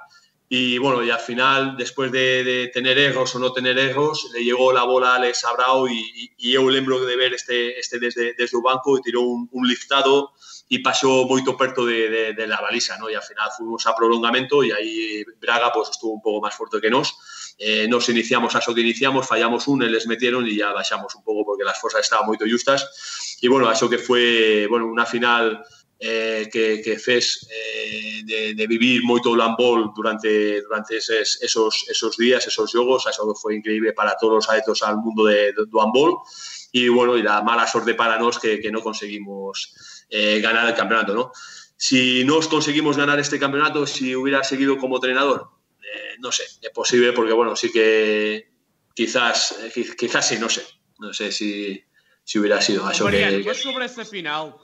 y 0.52 0.78
bueno, 0.78 1.04
y 1.04 1.10
al 1.10 1.20
final, 1.20 1.76
después 1.76 2.10
de, 2.10 2.42
de 2.42 2.66
tener 2.74 2.98
egos 2.98 3.36
o 3.36 3.38
no 3.38 3.52
tener 3.52 3.78
egos, 3.78 4.28
le 4.34 4.42
llegó 4.42 4.72
la 4.72 4.82
bola 4.82 5.12
a 5.12 5.14
Alex 5.14 5.44
Abrao 5.44 5.86
y, 5.86 6.00
y, 6.00 6.30
y 6.38 6.54
eu 6.56 6.68
lembro 6.68 6.98
de 7.06 7.14
ver 7.14 7.32
este, 7.34 7.78
este 7.78 8.00
desde, 8.00 8.34
desde 8.34 8.58
o 8.58 8.60
banco 8.60 8.98
e 8.98 9.00
tirou 9.00 9.30
un, 9.30 9.46
un 9.46 9.62
liftado 9.62 10.34
e 10.66 10.82
pasou 10.82 11.30
moito 11.30 11.54
perto 11.54 11.86
de, 11.86 12.10
de, 12.10 12.22
de 12.34 12.46
la 12.50 12.58
baliza, 12.58 12.98
¿no? 12.98 13.06
E 13.06 13.14
al 13.14 13.22
final 13.22 13.46
fuimos 13.54 13.86
a 13.86 13.94
prolongamento 13.94 14.66
e 14.66 14.74
aí 14.74 15.22
Braga 15.38 15.70
pues, 15.70 15.94
estuvo 15.94 16.18
un 16.18 16.22
pouco 16.22 16.42
máis 16.42 16.58
forte 16.58 16.82
que 16.82 16.90
nós. 16.90 17.14
Eh, 17.54 17.86
nos 17.86 18.10
iniciamos 18.10 18.50
a 18.58 18.60
so 18.60 18.74
que 18.74 18.82
iniciamos, 18.82 19.30
fallamos 19.30 19.70
un, 19.70 19.86
les 19.86 20.10
metieron 20.10 20.42
e 20.50 20.58
ya 20.58 20.74
baixamos 20.74 21.14
un 21.14 21.22
pouco 21.22 21.46
porque 21.46 21.62
las 21.62 21.78
forzas 21.78 22.02
estaban 22.02 22.26
moito 22.26 22.42
justas. 22.42 22.90
E 23.38 23.46
bueno, 23.46 23.70
acho 23.70 23.86
que 23.86 24.02
foi 24.02 24.66
bueno, 24.66 24.90
unha 24.90 25.06
final 25.06 25.62
eh, 26.00 26.48
que, 26.50 26.80
que 26.80 26.98
fez 26.98 27.46
eh, 27.52 28.22
de, 28.24 28.54
de 28.54 28.66
vivir 28.66 29.04
moito 29.04 29.30
o 29.30 29.36
handball 29.36 29.92
durante, 29.92 30.64
durante 30.64 30.96
eses, 30.96 31.36
esos, 31.44 31.84
esos 31.92 32.16
días, 32.16 32.40
esos 32.48 32.72
xogos, 32.72 33.04
eso 33.04 33.36
foi 33.36 33.60
increíble 33.60 33.92
para 33.92 34.16
todos 34.16 34.44
os 34.44 34.48
adeptos 34.48 34.80
al 34.80 34.96
mundo 34.96 35.28
de, 35.28 35.52
do 35.52 35.76
handball, 35.76 36.24
e, 36.72 36.88
bueno, 36.88 37.20
e 37.20 37.22
da 37.22 37.44
mala 37.44 37.68
sorte 37.68 37.92
para 37.92 38.16
nós 38.16 38.40
que, 38.40 38.64
que 38.64 38.72
non 38.72 38.80
conseguimos 38.80 39.76
eh, 40.08 40.40
ganar 40.40 40.64
el 40.64 40.74
campeonato, 40.74 41.12
¿no? 41.12 41.36
Si 41.76 42.24
nos 42.24 42.48
conseguimos 42.48 42.96
ganar 42.96 43.20
este 43.20 43.36
campeonato, 43.36 43.84
si 43.84 44.16
hubiera 44.16 44.40
seguido 44.40 44.80
como 44.80 44.96
entrenador, 44.96 45.52
eh, 45.84 46.16
no 46.20 46.32
sé, 46.32 46.44
es 46.64 46.72
posible 46.72 47.12
porque, 47.12 47.36
bueno, 47.36 47.56
sí 47.56 47.68
que 47.68 48.48
quizás, 48.94 49.52
eh, 49.60 49.72
quizás 49.96 50.28
sí, 50.28 50.38
no 50.40 50.48
sé, 50.48 50.64
no 50.98 51.12
sé 51.12 51.32
si, 51.32 51.82
si 52.24 52.38
hubiera 52.38 52.60
sido. 52.60 52.88
Eso 52.88 53.04
Marian, 53.04 53.36
que, 53.36 53.44
que... 53.44 53.54
sobre 53.54 53.84
este 53.84 54.04
final, 54.04 54.56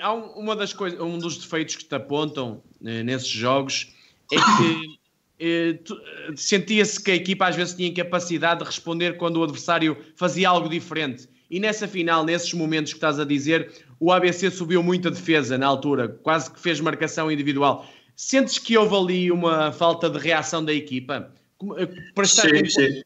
há 0.00 0.12
um, 0.12 0.26
uma 0.38 0.56
das 0.56 0.72
coisas, 0.72 1.00
um 1.00 1.18
dos 1.18 1.38
defeitos 1.38 1.76
que 1.76 1.84
te 1.84 1.94
apontam 1.94 2.62
eh, 2.84 3.02
nesses 3.02 3.28
jogos 3.28 3.92
é 4.32 4.36
que 4.36 4.98
eh, 5.38 5.78
eh, 5.78 6.32
sentia-se 6.36 7.02
que 7.02 7.10
a 7.10 7.14
equipa 7.14 7.46
às 7.46 7.56
vezes 7.56 7.74
tinha 7.74 7.92
capacidade 7.92 8.60
de 8.60 8.66
responder 8.66 9.16
quando 9.16 9.36
o 9.38 9.44
adversário 9.44 9.96
fazia 10.16 10.48
algo 10.48 10.68
diferente. 10.68 11.28
E 11.50 11.60
nessa 11.60 11.86
final, 11.86 12.24
nesses 12.24 12.52
momentos 12.52 12.92
que 12.92 12.96
estás 12.96 13.20
a 13.20 13.24
dizer, 13.24 13.70
o 14.00 14.12
ABC 14.12 14.50
subiu 14.50 14.82
muito 14.82 15.08
a 15.08 15.10
defesa 15.10 15.56
na 15.56 15.66
altura, 15.66 16.08
quase 16.08 16.50
que 16.50 16.60
fez 16.60 16.80
marcação 16.80 17.30
individual. 17.30 17.88
Sentes 18.16 18.58
que 18.58 18.76
houve 18.76 18.96
ali 18.96 19.30
uma 19.30 19.70
falta 19.70 20.10
de 20.10 20.18
reação 20.18 20.64
da 20.64 20.72
equipa? 20.72 21.32
Eh, 21.78 21.86
Para 22.14 22.24
estar 22.24 22.48
Sí, 22.48 22.62
com 22.62 22.68
sí. 22.68 23.04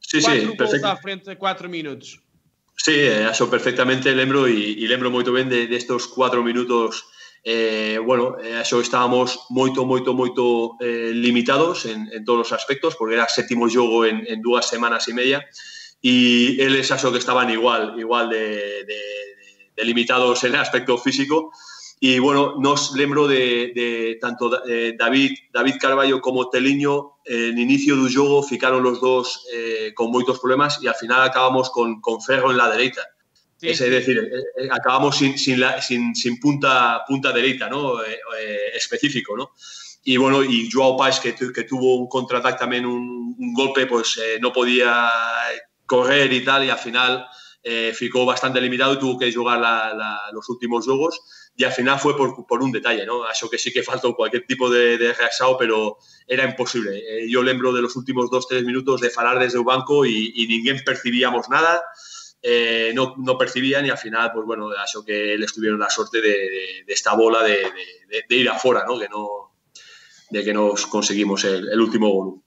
Sí, 0.00 0.20
quatro 0.20 0.50
sí, 0.50 0.56
gols 0.56 0.84
à 0.84 0.96
frente 0.96 1.30
a 1.30 1.36
4 1.36 1.68
minutos. 1.68 2.20
Sí, 2.76 2.92
eh, 2.94 3.28
eso 3.30 3.48
perfectamente 3.48 4.14
lembro 4.14 4.48
e, 4.48 4.74
e 4.74 4.84
lembro 4.88 5.12
moito 5.12 5.30
ben 5.30 5.48
de, 5.48 5.68
destos 5.68 6.08
de 6.08 6.14
cuatro 6.14 6.42
minutos. 6.42 7.06
Eh, 7.44 7.98
bueno, 7.98 8.38
eh, 8.38 8.62
eso 8.62 8.80
estábamos 8.80 9.46
moito, 9.50 9.84
moito, 9.84 10.14
moito 10.14 10.78
eh, 10.78 11.10
limitados 11.10 11.86
en, 11.86 12.06
en 12.10 12.24
todos 12.24 12.46
os 12.46 12.52
aspectos, 12.54 12.94
porque 12.94 13.14
era 13.18 13.26
séptimo 13.28 13.66
xogo 13.68 14.06
en, 14.06 14.22
en 14.26 14.38
dúas 14.42 14.66
semanas 14.66 15.06
e 15.10 15.12
media, 15.14 15.42
e 16.02 16.58
eles 16.58 16.90
aso 16.90 17.10
que 17.10 17.18
estaban 17.18 17.50
igual, 17.50 17.98
igual 17.98 18.30
de, 18.30 18.86
de, 18.86 19.00
de 19.74 19.82
limitados 19.84 20.42
en 20.46 20.54
aspecto 20.54 20.98
físico, 20.98 21.50
y 22.02 22.18
bueno, 22.18 22.56
nos 22.58 22.92
lembro 22.98 23.28
de, 23.28 23.70
de 23.78 24.18
tanto 24.20 24.50
eh, 24.66 24.96
David, 24.98 25.38
David 25.54 25.76
Carballo 25.78 26.20
como 26.20 26.50
Teliño 26.50 27.22
en 27.24 27.54
inicio 27.56 27.94
do 27.94 28.10
xogo 28.10 28.42
ficaron 28.42 28.82
los 28.82 28.98
dos 28.98 29.46
eh, 29.54 29.94
con 29.94 30.10
moitos 30.10 30.42
problemas 30.42 30.82
e 30.82 30.90
al 30.90 30.98
final 30.98 31.22
acabamos 31.22 31.70
con, 31.70 32.02
con 32.02 32.18
Ferro 32.18 32.50
en 32.50 32.58
la 32.58 32.66
dereita. 32.74 33.06
Sí, 33.54 33.70
es, 33.70 33.78
es 33.80 33.90
decir, 33.94 34.18
eh, 34.18 34.66
eh, 34.66 34.68
acabamos 34.74 35.14
sin, 35.14 35.38
sin, 35.38 35.62
la, 35.62 35.78
sin, 35.78 36.10
sin 36.18 36.42
punta, 36.42 37.06
punta 37.06 37.30
derecha 37.30 37.70
¿no? 37.70 38.02
Eh, 38.02 38.18
eh, 38.42 38.74
específico. 38.74 39.36
¿no? 39.38 39.54
Y 40.02 40.16
bueno, 40.18 40.42
y 40.42 40.66
Joao 40.66 40.96
Pais, 40.98 41.20
que, 41.22 41.38
tu- 41.38 41.52
que 41.54 41.62
tuvo 41.62 41.94
un 42.02 42.08
contraataque 42.10 42.58
también, 42.58 42.82
un, 42.84 43.36
un 43.38 43.50
golpe, 43.54 43.86
pues 43.86 44.18
eh, 44.18 44.38
no 44.42 44.50
podía 44.50 45.06
correr 45.86 46.32
y 46.32 46.42
tal, 46.42 46.64
y 46.66 46.70
al 46.70 46.78
final 46.82 47.24
eh, 47.62 47.92
ficó 47.94 48.26
bastante 48.26 48.60
limitado 48.60 48.94
y 48.94 48.98
tuvo 48.98 49.16
que 49.16 49.32
jugar 49.32 49.60
la, 49.60 49.94
la, 49.94 50.20
los 50.32 50.48
últimos 50.50 50.84
juegos. 50.84 51.22
Y 51.54 51.64
al 51.64 51.72
final 51.72 51.98
fue 51.98 52.16
por, 52.16 52.46
por 52.46 52.62
un 52.62 52.72
detalle, 52.72 53.04
¿no? 53.04 53.28
Eso 53.30 53.50
que 53.50 53.58
sí 53.58 53.72
que 53.72 53.82
faltó 53.82 54.14
cualquier 54.14 54.46
tipo 54.46 54.70
de, 54.70 54.96
de 54.96 55.12
reaxao, 55.12 55.58
pero 55.58 55.98
era 56.26 56.44
imposible. 56.44 56.98
Eh, 56.98 57.28
yo 57.28 57.42
lembro 57.42 57.72
de 57.72 57.82
los 57.82 57.94
últimos 57.94 58.30
dos, 58.30 58.48
tres 58.48 58.64
minutos 58.64 59.00
de 59.00 59.10
falar 59.10 59.38
desde 59.38 59.58
el 59.58 59.64
banco 59.64 60.06
y, 60.06 60.32
y 60.34 60.46
ninguén 60.46 60.82
percibíamos 60.84 61.48
nada 61.50 61.82
eh, 62.44 62.90
no, 62.92 63.14
no, 63.18 63.38
percibían 63.38 63.86
y 63.86 63.90
al 63.90 63.98
final, 63.98 64.32
pues 64.34 64.44
bueno, 64.44 64.70
eso 64.74 65.04
que 65.04 65.38
les 65.38 65.54
tuvieron 65.54 65.78
la 65.78 65.88
suerte 65.88 66.20
de, 66.20 66.28
de, 66.28 66.84
de 66.84 66.92
esta 66.92 67.14
bola 67.14 67.40
de, 67.44 67.58
de, 68.08 68.24
de, 68.28 68.36
ir 68.36 68.48
afuera, 68.48 68.84
¿no? 68.84 68.98
Que 68.98 69.08
no 69.08 69.52
de 70.28 70.42
que 70.42 70.52
nos 70.52 70.86
conseguimos 70.86 71.44
el, 71.44 71.68
el 71.68 71.80
último 71.80 72.08
gol. 72.10 72.42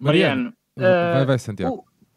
Mariano, 0.00 0.52
vai, 0.76 1.24
vai, 1.24 1.38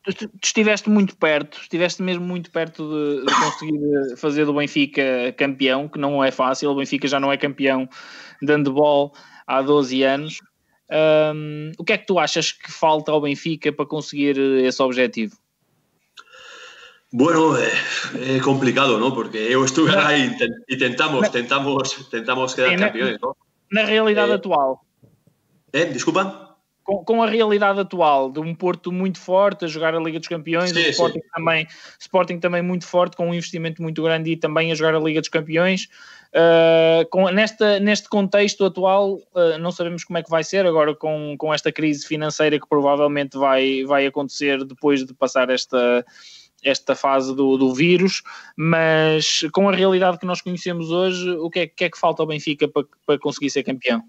Tu 0.03 0.29
estiveste 0.43 0.89
muito 0.89 1.15
perto, 1.15 1.59
estiveste 1.61 2.01
mesmo 2.01 2.25
muito 2.25 2.49
perto 2.49 2.89
de, 2.89 3.25
de 3.25 3.33
conseguir 3.35 4.17
fazer 4.17 4.45
do 4.45 4.53
Benfica 4.53 5.31
campeão, 5.37 5.87
que 5.87 5.99
não 5.99 6.23
é 6.23 6.31
fácil. 6.31 6.71
O 6.71 6.75
Benfica 6.75 7.07
já 7.07 7.19
não 7.19 7.31
é 7.31 7.37
campeão 7.37 7.87
de 8.41 8.51
handball 8.51 9.13
há 9.45 9.61
12 9.61 10.01
anos. 10.03 10.39
Um, 10.89 11.71
o 11.77 11.83
que 11.83 11.93
é 11.93 11.97
que 11.97 12.07
tu 12.07 12.17
achas 12.17 12.51
que 12.51 12.71
falta 12.71 13.11
ao 13.11 13.21
Benfica 13.21 13.71
para 13.71 13.85
conseguir 13.85 14.37
esse 14.37 14.81
objetivo? 14.81 15.37
Bueno, 17.13 17.57
eh, 17.57 18.39
complicado, 18.41 18.97
¿no? 18.97 19.13
Porque 19.13 19.51
yo 19.51 19.63
estuve 19.65 19.95
ahí 19.95 20.35
y 20.67 20.77
tentamos, 20.77 21.29
tentamos, 21.29 22.09
tentamos 22.09 22.55
quedar 22.55 22.77
campeones, 22.77 23.19
¿no? 23.21 23.35
Na 23.69 23.83
realidade 23.83 24.31
Eh, 24.31 24.35
atual. 24.35 24.79
¿Eh? 25.73 25.85
Disculpa. 25.93 26.50
Com, 26.83 27.03
com, 27.05 27.21
a 27.21 27.27
realidade 27.27 27.79
atual 27.79 28.31
de 28.31 28.39
um 28.39 28.55
Porto 28.55 28.91
muito 28.91 29.19
forte 29.19 29.65
a 29.65 29.67
jogar 29.67 29.93
a 29.93 29.99
Liga 29.99 30.17
dos 30.17 30.27
Campeões, 30.27 30.71
sim, 30.71 30.79
o 30.79 30.89
Sporting 30.89 31.21
também, 31.33 31.67
Sporting 31.99 32.39
também 32.39 32.61
muito 32.61 32.85
forte, 32.85 33.15
com 33.15 33.29
um 33.29 33.33
investimento 33.33 33.81
muito 33.81 34.01
grande 34.01 34.31
e 34.31 34.35
também 34.35 34.71
a 34.71 34.75
jogar 34.75 34.95
a 34.95 34.99
Liga 34.99 35.19
dos 35.19 35.29
Campeões. 35.29 35.87
Uh, 36.33 37.07
com, 37.09 37.29
nesta, 37.29 37.79
neste 37.79 38.07
contexto 38.07 38.65
atual, 38.65 39.15
uh, 39.15 39.57
não 39.59 39.71
sabemos 39.71 40.03
como 40.03 40.17
é 40.17 40.23
que 40.23 40.29
vai 40.29 40.43
ser 40.43 40.65
agora 40.65 40.95
com, 40.95 41.35
com 41.37 41.53
esta 41.53 41.71
crise 41.71 42.07
financeira 42.07 42.57
que 42.57 42.67
provavelmente 42.67 43.37
vai, 43.37 43.83
vai 43.83 44.05
acontecer 44.05 44.63
depois 44.63 45.05
de 45.05 45.13
passar 45.13 45.49
esta, 45.49 46.05
esta 46.63 46.95
fase 46.95 47.35
do, 47.35 47.57
do 47.57 47.73
vírus, 47.73 48.21
mas 48.55 49.45
com 49.51 49.67
a 49.67 49.75
realidade 49.75 50.17
que 50.17 50.25
nós 50.25 50.41
conhecemos 50.41 50.89
hoje, 50.89 51.29
o 51.31 51.49
que 51.49 51.59
é 51.59 51.67
que, 51.67 51.83
é 51.83 51.89
que 51.89 51.97
falta 51.97 52.21
ao 52.23 52.27
Benfica 52.27 52.67
para, 52.67 52.85
para 53.05 53.19
conseguir 53.19 53.49
ser 53.49 53.63
campeão? 53.63 54.03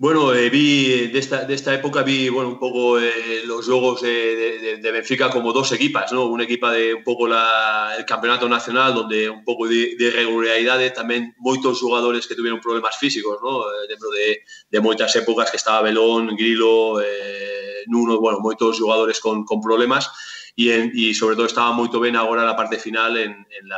Bueno, 0.00 0.32
eh, 0.32 0.48
vi 0.48 1.08
de 1.08 1.18
esta, 1.18 1.44
de 1.44 1.52
esta 1.52 1.74
época 1.74 2.02
vi 2.02 2.30
bueno, 2.30 2.48
un 2.48 2.58
poco 2.58 2.98
eh, 2.98 3.42
los 3.44 3.66
juegos 3.66 4.00
de, 4.00 4.58
de, 4.58 4.76
de, 4.78 4.92
Benfica 4.92 5.28
como 5.28 5.52
dos 5.52 5.72
equipas, 5.72 6.10
¿no? 6.10 6.24
Una 6.24 6.44
equipa 6.44 6.72
de 6.72 6.94
un 6.94 7.04
poco 7.04 7.28
la, 7.28 7.92
el 7.98 8.06
campeonato 8.06 8.48
nacional, 8.48 8.94
donde 8.94 9.28
un 9.28 9.44
poco 9.44 9.68
de, 9.68 9.96
de 9.98 10.04
irregularidades, 10.06 10.94
también 10.94 11.34
muchos 11.36 11.80
jugadores 11.80 12.26
que 12.26 12.34
tuvieron 12.34 12.60
problemas 12.62 12.96
físicos, 12.96 13.40
¿no? 13.42 13.62
Dentro 13.86 14.08
de, 14.08 14.40
de 14.70 14.80
muchas 14.80 15.14
épocas 15.16 15.50
que 15.50 15.58
estaba 15.58 15.82
Belón, 15.82 16.28
Grilo, 16.28 16.98
eh, 17.02 17.84
Nuno, 17.88 18.18
bueno, 18.20 18.40
muchos 18.40 18.80
jugadores 18.80 19.20
con, 19.20 19.44
con 19.44 19.60
problemas 19.60 20.10
y, 20.56 20.70
en, 20.70 20.92
y, 20.94 21.12
sobre 21.12 21.36
todo 21.36 21.44
estaba 21.44 21.72
muy 21.72 21.90
bien 22.00 22.16
ahora 22.16 22.46
la 22.46 22.56
parte 22.56 22.78
final 22.78 23.18
en, 23.18 23.32
en 23.32 23.68
la 23.68 23.76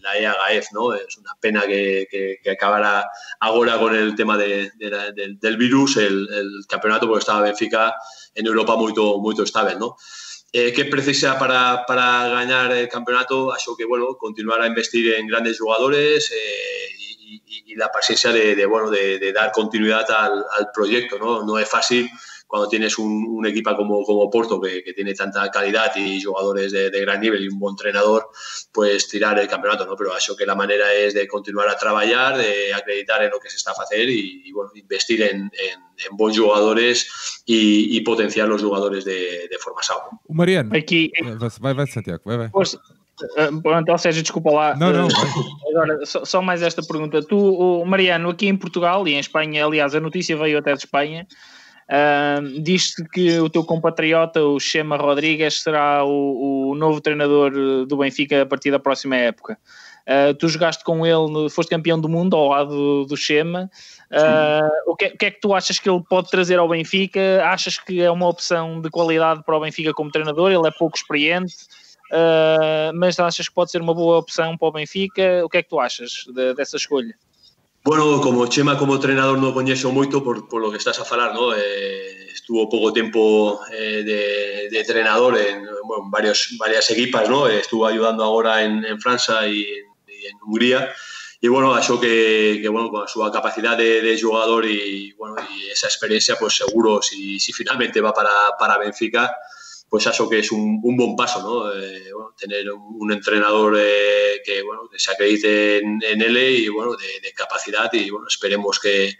la 0.00 0.16
EAGAEF, 0.16 0.66
¿no? 0.72 0.94
Es 0.94 1.16
una 1.18 1.32
pena 1.40 1.62
que, 1.66 2.06
que, 2.10 2.38
que 2.42 2.50
acabara 2.50 3.08
ahora 3.40 3.78
con 3.78 3.94
el 3.94 4.14
tema 4.14 4.36
de, 4.36 4.70
de 4.76 4.90
la, 4.90 5.10
del, 5.12 5.38
del, 5.38 5.56
virus, 5.56 5.96
el, 5.96 6.28
el, 6.32 6.66
campeonato, 6.68 7.06
porque 7.06 7.20
estaba 7.20 7.42
Benfica 7.42 7.94
en 8.34 8.46
Europa 8.46 8.76
muy, 8.76 8.92
muy 8.94 9.34
estable, 9.42 9.76
¿no? 9.76 9.96
eh, 10.52 10.72
¿Qué 10.72 10.86
precisa 10.86 11.38
para, 11.38 11.84
para, 11.86 12.28
ganar 12.28 12.72
el 12.72 12.88
campeonato? 12.88 13.52
Acho 13.52 13.76
que, 13.76 13.84
bueno, 13.84 14.16
continuar 14.16 14.62
a 14.62 14.66
investir 14.66 15.14
en 15.14 15.26
grandes 15.26 15.58
jugadores 15.58 16.30
eh, 16.30 16.94
y, 16.98 17.42
y, 17.46 17.72
y, 17.72 17.74
la 17.74 17.88
paciencia 17.88 18.32
de, 18.32 18.54
de 18.54 18.64
bueno, 18.66 18.90
de, 18.90 19.18
de, 19.18 19.32
dar 19.32 19.52
continuidad 19.52 20.10
al, 20.10 20.44
al 20.58 20.70
proyecto, 20.72 21.18
¿no? 21.18 21.42
No 21.42 21.58
es 21.58 21.68
fácil 21.68 22.08
cuando 22.46 22.68
tienes 22.68 22.98
un, 22.98 23.26
un 23.28 23.46
equipo 23.46 23.74
como, 23.76 24.02
como 24.04 24.30
Porto 24.30 24.60
que, 24.60 24.82
que, 24.82 24.92
tiene 24.92 25.14
tanta 25.14 25.50
calidad 25.50 25.94
y 25.96 26.22
jugadores 26.22 26.72
de, 26.72 26.90
de, 26.90 27.00
gran 27.00 27.20
nivel 27.20 27.44
y 27.44 27.48
un 27.48 27.58
buen 27.58 27.72
entrenador, 27.72 28.28
pues 28.72 29.08
tirar 29.08 29.38
el 29.38 29.48
campeonato, 29.48 29.84
¿no? 29.84 29.96
Pero 29.96 30.16
eso 30.16 30.36
que 30.36 30.46
la 30.46 30.54
manera 30.54 30.92
es 30.92 31.14
de 31.14 31.26
continuar 31.26 31.68
a 31.68 31.76
trabajar, 31.76 32.36
de 32.36 32.72
acreditar 32.72 33.22
en 33.22 33.30
lo 33.30 33.40
que 33.40 33.50
se 33.50 33.56
está 33.56 33.72
a 33.72 33.82
hacer 33.82 34.08
y, 34.08 34.42
y 34.44 34.52
bueno, 34.52 34.70
investir 34.74 35.22
en, 35.22 35.40
en, 35.40 35.80
en, 36.10 36.16
buenos 36.16 36.38
jugadores 36.38 37.42
y, 37.44 37.96
y, 37.96 38.00
potenciar 38.02 38.48
los 38.48 38.62
jugadores 38.62 39.04
de, 39.04 39.48
de 39.50 39.58
forma 39.58 39.82
sana. 39.82 40.02
Mariano, 40.28 40.70
aqui 40.76 41.10
vai, 41.60 41.74
vai, 41.74 41.86
Santiago, 41.86 42.22
vai, 42.24 42.36
vai. 42.36 42.50
Pois, 42.50 42.78
Pronto, 43.62 43.90
ou 43.90 43.98
seja, 43.98 44.20
desculpa 44.20 44.50
lá. 44.50 44.76
Não, 44.76 44.92
não. 44.92 45.08
Agora, 45.70 46.04
só, 46.04 46.24
só, 46.24 46.42
mais 46.42 46.60
esta 46.60 46.82
pergunta. 46.82 47.22
Tu, 47.22 47.36
o 47.36 47.84
Mariano, 47.86 48.28
aqui 48.28 48.46
em 48.46 48.56
Portugal 48.56 49.08
e 49.08 49.14
em 49.14 49.18
Espanha, 49.18 49.64
aliás, 49.64 49.94
a 49.94 50.00
notícia 50.00 50.36
veio 50.36 50.58
até 50.58 50.72
de 50.72 50.80
Espanha, 50.80 51.26
Uh, 51.88 52.60
Diz-se 52.60 53.08
que 53.10 53.38
o 53.38 53.48
teu 53.48 53.62
compatriota, 53.64 54.42
o 54.42 54.58
Chema 54.58 54.96
Rodrigues, 54.96 55.62
será 55.62 56.04
o, 56.04 56.70
o, 56.70 56.74
novo 56.74 57.00
treinador 57.00 57.86
do 57.86 57.96
Benfica 57.96 58.42
a 58.42 58.46
partir 58.46 58.70
da 58.70 58.78
próxima 58.78 59.16
época. 59.16 59.56
Uh, 60.02 60.34
tu 60.34 60.48
jogaste 60.48 60.82
com 60.84 61.06
ele, 61.06 61.48
foste 61.48 61.70
campeão 61.70 62.00
do 62.00 62.08
mundo 62.08 62.36
ao 62.36 62.48
lado 62.48 63.04
do, 63.06 63.16
Chema. 63.16 63.70
Uh, 64.10 64.90
o, 64.90 64.96
que, 64.96 65.06
o, 65.06 65.16
que, 65.16 65.26
é 65.26 65.30
que 65.30 65.40
tu 65.40 65.54
achas 65.54 65.78
que 65.78 65.88
ele 65.88 66.02
pode 66.08 66.28
trazer 66.28 66.58
ao 66.58 66.68
Benfica? 66.68 67.44
Achas 67.44 67.78
que 67.78 68.00
é 68.00 68.10
uma 68.10 68.28
opção 68.28 68.80
de 68.80 68.90
qualidade 68.90 69.42
para 69.44 69.56
o 69.56 69.60
Benfica 69.60 69.94
como 69.94 70.10
treinador? 70.10 70.50
Ele 70.50 70.66
é 70.66 70.70
pouco 70.72 70.96
experiente, 70.96 71.54
mas 72.94 73.18
achas 73.18 73.48
que 73.48 73.54
pode 73.54 73.70
ser 73.70 73.80
uma 73.80 73.94
boa 73.94 74.18
opção 74.18 74.56
para 74.56 74.68
o 74.68 74.72
Benfica? 74.72 75.44
O 75.44 75.48
que 75.48 75.58
é 75.58 75.62
que 75.62 75.68
tu 75.68 75.80
achas 75.80 76.24
de, 76.32 76.54
dessa 76.54 76.76
escolha? 76.76 77.14
Bueno, 77.86 78.20
como 78.20 78.48
Chema 78.48 78.76
como 78.76 78.98
entrenador 78.98 79.38
no 79.38 79.54
coñexo 79.54 79.94
moito 79.94 80.18
por, 80.18 80.50
por 80.50 80.58
lo 80.58 80.74
que 80.74 80.82
estás 80.82 80.98
a 80.98 81.06
falar, 81.06 81.30
no? 81.30 81.54
Eh, 81.54 82.34
estuvo 82.34 82.66
pouco 82.66 82.90
tempo 82.90 83.62
eh, 83.70 84.02
de, 84.02 84.66
de 84.66 84.78
entrenador 84.82 85.38
en 85.38 85.62
bueno, 85.86 86.10
varios, 86.10 86.50
varias 86.58 86.90
equipas, 86.90 87.30
no? 87.30 87.46
Eh, 87.46 87.62
estuvo 87.62 87.86
ayudando 87.86 88.26
agora 88.26 88.66
en, 88.66 88.82
en 88.82 88.98
França 88.98 89.46
e 89.46 89.86
en, 89.86 89.86
y 90.10 90.26
en 90.26 90.34
Hungría 90.42 90.90
e 91.38 91.46
bueno, 91.46 91.78
acho 91.78 92.02
que, 92.02 92.58
que 92.58 92.66
bueno, 92.66 92.90
con 92.90 93.06
a 93.06 93.06
súa 93.06 93.30
capacidade 93.30 94.02
de, 94.02 94.02
de 94.02 94.18
jogador 94.18 94.66
e 94.66 95.14
bueno, 95.14 95.38
y 95.46 95.70
esa 95.70 95.86
experiencia, 95.86 96.34
pues 96.34 96.58
seguro 96.58 96.98
si, 96.98 97.38
si 97.38 97.54
finalmente 97.54 98.02
va 98.02 98.10
para, 98.10 98.34
para 98.58 98.82
Benfica, 98.82 99.30
pues 99.96 100.08
eso 100.08 100.28
que 100.28 100.40
es 100.40 100.52
un, 100.52 100.78
un 100.82 100.94
buen 100.94 101.16
paso, 101.16 101.40
¿no? 101.40 101.72
Bueno, 102.12 102.34
tener 102.36 102.70
un, 102.70 103.10
entrenador 103.10 103.78
eh, 103.80 104.42
que, 104.44 104.60
bueno, 104.60 104.90
que 104.92 104.98
se 104.98 105.10
acredite 105.10 105.78
en, 105.78 106.02
en 106.02 106.20
él 106.20 106.36
y 106.36 106.68
bueno, 106.68 106.94
de, 106.96 107.32
capacidad 107.32 107.90
y 107.94 108.10
bueno, 108.10 108.26
esperemos 108.28 108.78
que 108.78 109.16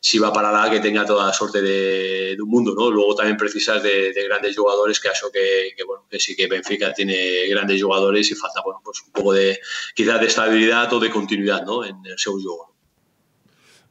si 0.00 0.18
va 0.18 0.32
para 0.32 0.50
la 0.50 0.68
que 0.68 0.80
tenga 0.80 1.06
toda 1.06 1.28
la 1.28 1.32
suerte 1.32 1.62
de, 1.62 2.36
un 2.40 2.48
mundo, 2.48 2.74
¿no? 2.76 2.90
Luego 2.90 3.14
también 3.14 3.36
precisas 3.36 3.84
de, 3.84 4.12
de 4.12 4.24
grandes 4.24 4.56
jugadores 4.56 4.98
que 4.98 5.10
eso 5.10 5.30
que, 5.30 5.76
bueno, 5.86 6.02
sí 6.18 6.34
que 6.34 6.48
Benfica 6.48 6.92
tiene 6.92 7.46
grandes 7.46 7.80
jugadores 7.80 8.28
y 8.28 8.34
falta, 8.34 8.62
bueno, 8.64 8.80
pues 8.84 9.02
un 9.06 9.12
poco 9.12 9.32
de 9.32 9.60
quizás 9.94 10.18
de 10.18 10.26
estabilidad 10.26 10.92
o 10.92 10.98
de 10.98 11.08
continuidad, 11.08 11.64
¿no? 11.64 11.84
En 11.84 12.04
el 12.04 12.18
seu 12.18 12.32
juego. 12.32 12.75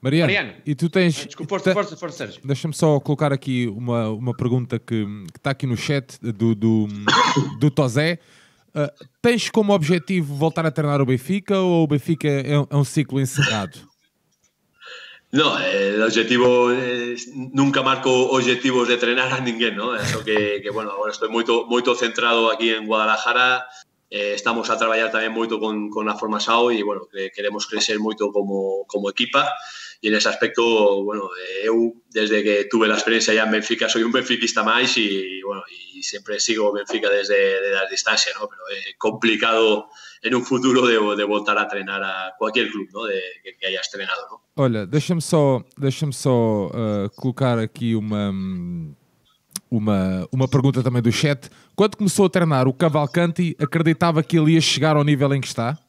Mariano, 0.06 0.32
Mariano, 0.32 0.54
e 0.64 0.76
tu 0.76 0.88
tens. 0.88 1.20
Ah, 1.20 1.26
desculpa, 1.26 1.50
força, 1.50 1.74
força, 1.74 1.98
força, 1.98 2.18
Sérgio. 2.18 2.42
Deixa-me 2.44 2.76
só 2.76 3.00
colocar 3.00 3.34
aqui 3.34 3.66
uma, 3.76 4.10
uma 4.10 4.38
pergunta 4.38 4.78
que, 4.78 5.04
que 5.34 5.40
está 5.40 5.50
aqui 5.50 5.66
no 5.66 5.76
chat 5.76 6.20
do, 6.22 6.54
do, 6.54 6.88
do 7.60 7.72
Tozé. 7.72 8.20
Uh, 8.76 9.06
tens 9.20 9.50
como 9.50 9.74
objetivo 9.74 10.36
voltar 10.36 10.64
a 10.64 10.70
treinar 10.70 11.02
o 11.02 11.08
Benfica 11.08 11.58
ou 11.58 11.86
o 11.86 11.88
Benfica 11.88 12.28
é, 12.28 12.54
é 12.54 12.76
um 12.76 12.84
ciclo 12.84 13.20
encerrado? 13.20 13.80
No, 15.32 15.58
el 15.58 16.00
objetivo 16.04 16.72
es, 16.72 17.28
nunca 17.34 17.82
marco 17.82 18.30
objetivos 18.30 18.88
de 18.88 18.94
entrenar 18.94 19.34
a 19.34 19.40
ninguém, 19.40 19.76
¿no? 19.76 19.96
Eso 19.96 20.24
que, 20.24 20.62
que 20.62 20.70
bueno, 20.70 20.92
ahora 20.92 21.12
estoy 21.12 21.30
muy, 21.30 21.44
muy 21.68 21.84
centrado 21.98 22.52
aquí 22.52 22.70
en 22.70 22.86
Guadalajara. 22.86 23.66
Eh, 24.12 24.34
estamos 24.36 24.70
a 24.70 24.78
trabajar 24.78 25.10
también 25.10 25.34
mucho 25.34 25.60
con, 25.60 25.90
con 25.90 26.06
la 26.06 26.16
forma 26.16 26.40
SAO 26.40 26.72
y 26.72 26.84
bueno, 26.84 27.08
queremos 27.34 27.66
crecer 27.66 28.00
mucho 28.00 28.32
como, 28.32 28.86
como 28.86 29.10
equipa. 29.10 29.52
Y 30.06 30.08
en 30.08 30.14
ese 30.14 30.30
aspecto, 30.30 31.04
bueno, 31.04 31.32
eu 31.64 31.96
desde 32.12 32.44
que 32.44 32.66
tuve 32.66 32.88
la 32.88 32.94
experiencia 32.94 33.34
ya 33.34 33.46
en 33.46 33.50
Benfica 33.50 33.90
soy 33.90 34.04
un 34.04 34.12
benfiquista 34.12 34.62
más 34.62 34.96
y, 35.00 35.42
bueno, 35.42 35.64
y 35.68 36.04
siempre 36.04 36.40
sigo 36.40 36.72
Benfica 36.72 37.10
desde 37.10 37.60
de 37.60 37.72
la 37.72 37.90
distancia, 37.90 38.32
¿no? 38.40 38.48
Pero 38.48 38.62
es 38.70 38.96
complicado 39.00 39.88
en 40.22 40.36
un 40.36 40.46
futuro 40.46 40.86
de, 40.86 40.94
de 41.16 41.24
voltar 41.24 41.58
a 41.58 41.68
treinar 41.68 42.04
a 42.04 42.36
cualquier 42.38 42.70
club, 42.70 42.88
¿no? 42.94 43.06
De, 43.06 43.20
que, 43.44 43.58
que 43.58 43.66
hayas 43.66 43.90
treinado, 43.90 44.22
¿no? 44.30 44.42
Olha, 44.64 44.86
deixa-me 44.86 45.22
só, 45.22 45.66
deixa 45.76 46.06
só 46.12 46.68
uh, 46.68 47.10
colocar 47.16 47.58
aqui 47.58 47.96
uma, 47.96 48.32
uma, 49.72 50.28
uma 50.32 50.48
pergunta 50.48 50.84
também 50.84 51.02
do 51.02 51.12
chat. 51.12 51.50
Quando 51.76 51.98
começou 51.98 52.28
a 52.28 52.30
treinar 52.30 52.68
o 52.68 52.74
Cavalcanti, 52.74 53.56
acreditava 53.60 54.22
que 54.22 54.38
ele 54.38 54.52
ia 54.52 54.62
chegar 54.62 54.98
ao 54.98 55.04
nível 55.04 55.34
em 55.34 55.42
que 55.42 55.48
está? 55.48 55.80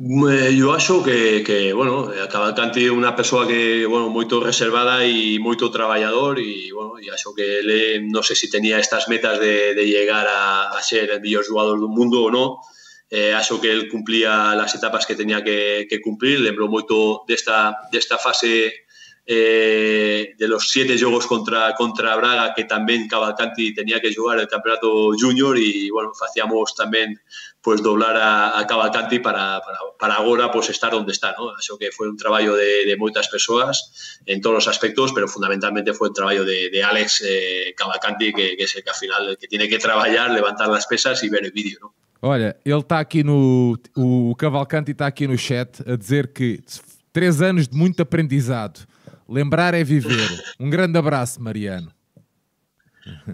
Eu 0.00 0.70
acho 0.72 1.02
que, 1.02 1.42
que 1.42 1.72
bueno, 1.72 2.06
Cavalcanti 2.30 2.86
é 2.86 2.94
unha 2.94 3.18
persoa 3.18 3.50
que, 3.50 3.82
bueno, 3.82 4.06
moito 4.06 4.38
reservada 4.38 5.02
e 5.02 5.42
moito 5.42 5.74
traballador 5.74 6.38
e, 6.38 6.70
bueno, 6.70 7.02
e 7.02 7.10
acho 7.10 7.34
que 7.34 7.42
ele, 7.42 7.98
eh, 7.98 8.00
non 8.06 8.22
sei 8.22 8.38
se 8.38 8.46
si 8.46 8.54
tenía 8.54 8.78
estas 8.78 9.10
metas 9.10 9.42
de, 9.42 9.74
de 9.74 9.84
llegar 9.90 10.30
a, 10.30 10.70
a 10.70 10.78
ser 10.86 11.10
el 11.10 11.18
mellor 11.18 11.42
jugador 11.42 11.82
do 11.82 11.90
mundo 11.90 12.22
ou 12.22 12.30
non, 12.30 12.62
eh, 13.10 13.34
acho 13.34 13.58
que 13.58 13.74
el 13.74 13.90
cumplía 13.90 14.54
las 14.54 14.70
etapas 14.78 15.02
que 15.02 15.18
tenía 15.18 15.42
que, 15.42 15.90
que 15.90 15.98
cumplir, 15.98 16.46
lembro 16.46 16.70
moito 16.70 17.26
desta, 17.26 17.74
desta 17.90 18.22
fase 18.22 18.86
eh, 19.30 20.34
de 20.38 20.48
los 20.48 20.70
siete 20.70 20.98
juegos 20.98 21.26
contra, 21.26 21.74
contra 21.74 22.16
Braga 22.16 22.54
que 22.56 22.64
tamén 22.64 23.04
Cavalcanti 23.04 23.76
tenía 23.76 24.00
que 24.00 24.08
jugar 24.16 24.40
el 24.40 24.48
campeonato 24.48 25.12
junior 25.12 25.52
e, 25.60 25.92
bueno, 25.92 26.16
facíamos 26.16 26.72
tamén 26.72 27.20
pues 27.60 27.84
doblar 27.84 28.16
a, 28.16 28.56
a 28.56 28.64
Cavalcanti 28.64 29.20
para, 29.20 29.60
para, 29.60 29.84
para 30.00 30.14
agora 30.16 30.48
pues 30.48 30.72
estar 30.72 30.96
donde 30.96 31.12
está, 31.12 31.36
¿no? 31.36 31.52
Eso 31.60 31.76
que 31.76 31.92
fue 31.92 32.08
un 32.08 32.16
trabajo 32.16 32.56
de, 32.56 32.88
de 32.88 32.96
moitas 32.96 33.28
persoas 33.28 33.92
en 34.24 34.40
todos 34.40 34.64
los 34.64 34.66
aspectos, 34.66 35.12
pero 35.12 35.28
fundamentalmente 35.28 35.92
fue 35.92 36.08
el 36.08 36.16
trabajo 36.16 36.48
de, 36.48 36.72
de 36.72 36.80
Alex 36.80 37.20
eh, 37.20 37.74
Cavalcanti, 37.76 38.32
que, 38.32 38.56
que 38.56 38.64
es 38.64 38.72
el 38.76 38.82
que 38.82 38.88
al 38.88 38.96
final 38.96 39.36
que 39.36 39.44
tiene 39.46 39.68
que 39.68 39.76
trabalhar, 39.76 40.32
levantar 40.32 40.72
las 40.72 40.88
pesas 40.88 41.20
e 41.20 41.28
ver 41.28 41.44
o 41.44 41.52
vídeo, 41.52 41.76
¿no? 41.84 41.92
Olha, 42.20 42.56
ele 42.64 42.80
está 42.80 42.98
aqui 42.98 43.22
no. 43.22 43.76
O 43.94 44.34
Cavalcanti 44.34 44.92
está 44.92 45.06
aqui 45.06 45.28
no 45.28 45.36
chat 45.36 45.84
a 45.86 45.96
dizer 45.96 46.32
que 46.32 46.64
três 47.12 47.42
anos 47.42 47.68
de 47.68 47.76
muito 47.76 48.00
aprendizado. 48.00 48.88
Lembrar 49.28 49.74
é 49.74 49.84
viver. 49.84 50.42
Um 50.58 50.70
grande 50.70 50.98
abraço, 50.98 51.40
Mariano. 51.40 51.92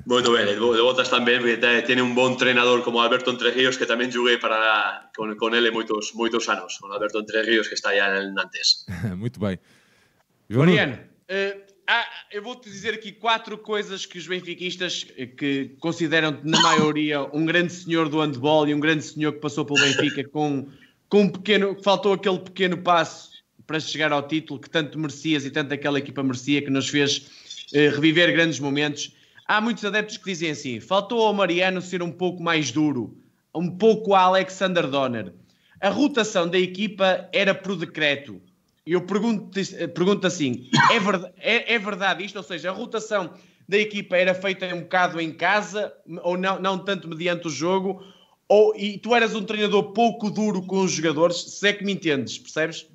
Bueno, 0.05 0.32
bien, 0.32 0.47
de 0.47 0.57
botas 0.57 1.11
también, 1.11 1.42
tiene 1.86 2.03
un 2.03 2.14
buen 2.14 2.32
entrenador 2.32 2.82
como 2.82 3.03
Alberto 3.03 3.30
Entreguíos, 3.30 3.76
que 3.76 3.86
también 3.86 4.12
jugué 4.12 4.38
para, 4.38 5.11
con, 5.16 5.36
con 5.36 5.55
él 5.55 5.70
muchos, 5.72 6.14
muchos 6.14 6.49
años, 6.49 6.78
con 6.80 6.92
Alberto 6.92 7.20
Entreguíos, 7.20 7.68
que 7.68 7.74
está 7.74 7.90
allá 7.90 8.20
en 8.20 8.34
Nantes. 8.34 8.86
Muito 9.16 9.40
bem. 9.40 9.59
Mariano, 10.49 10.95
uh, 10.95 11.61
ah, 11.88 12.07
eu 12.30 12.42
vou-te 12.42 12.70
dizer 12.70 12.95
aqui 12.95 13.12
quatro 13.12 13.59
coisas 13.59 14.07
que 14.07 14.18
os 14.18 14.26
benfiquistas 14.26 15.05
que 15.36 15.76
consideram 15.80 16.38
na 16.45 16.61
maioria 16.61 17.22
um 17.32 17.45
grande 17.45 17.72
senhor 17.72 18.09
do 18.09 18.20
handball 18.20 18.68
e 18.68 18.74
um 18.74 18.80
grande 18.80 19.05
senhor 19.05 19.32
que 19.32 19.40
passou 19.40 19.64
pelo 19.64 19.80
Benfica 19.80 20.22
com, 20.28 20.68
com 21.09 21.22
um 21.22 21.28
pequeno, 21.30 21.76
faltou 21.82 22.12
aquele 22.12 22.38
pequeno 22.38 22.78
passo 22.78 23.34
para 23.66 23.80
chegar 23.80 24.12
ao 24.12 24.26
título 24.26 24.60
que 24.60 24.70
tanto 24.70 24.98
merecias 24.98 25.44
e 25.44 25.50
tanto 25.50 25.72
aquela 25.72 25.98
equipa 25.98 26.22
merecia 26.22 26.62
que 26.62 26.70
nos 26.70 26.88
fez 26.88 27.18
uh, 27.72 27.94
reviver 27.94 28.32
grandes 28.32 28.60
momentos 28.60 29.12
há 29.46 29.60
muitos 29.60 29.84
adeptos 29.84 30.16
que 30.16 30.24
dizem 30.24 30.50
assim: 30.50 30.80
faltou 30.80 31.20
ao 31.20 31.32
Mariano 31.32 31.80
ser 31.80 32.02
um 32.02 32.10
pouco 32.10 32.42
mais 32.42 32.70
duro, 32.70 33.16
um 33.54 33.70
pouco 33.70 34.14
a 34.14 34.20
Alexander 34.20 34.86
Donner. 34.88 35.32
A 35.80 35.90
rotação 35.90 36.48
da 36.48 36.58
equipa 36.58 37.28
era 37.32 37.54
por 37.54 37.76
decreto. 37.76 38.40
E 38.86 38.92
eu 38.92 39.02
pergunto, 39.02 39.50
pergunto 39.94 40.26
assim: 40.26 40.68
é 40.90 40.98
verdade, 40.98 41.34
é, 41.38 41.74
é 41.74 41.78
verdade 41.78 42.24
isto? 42.24 42.36
Ou 42.36 42.42
seja, 42.42 42.70
a 42.70 42.72
rotação 42.72 43.34
da 43.68 43.78
equipa 43.78 44.16
era 44.16 44.34
feita 44.34 44.66
um 44.74 44.80
bocado 44.80 45.20
em 45.20 45.32
casa, 45.32 45.92
ou 46.22 46.36
não, 46.36 46.60
não 46.60 46.78
tanto 46.78 47.08
mediante 47.08 47.46
o 47.46 47.50
jogo, 47.50 48.02
ou, 48.46 48.76
e 48.76 48.98
tu 48.98 49.14
eras 49.14 49.34
um 49.34 49.42
treinador 49.42 49.92
pouco 49.92 50.30
duro 50.30 50.62
com 50.62 50.80
os 50.80 50.92
jogadores, 50.92 51.36
se 51.58 51.66
é 51.66 51.72
que 51.72 51.82
me 51.82 51.92
entendes, 51.92 52.38
percebes? 52.38 52.86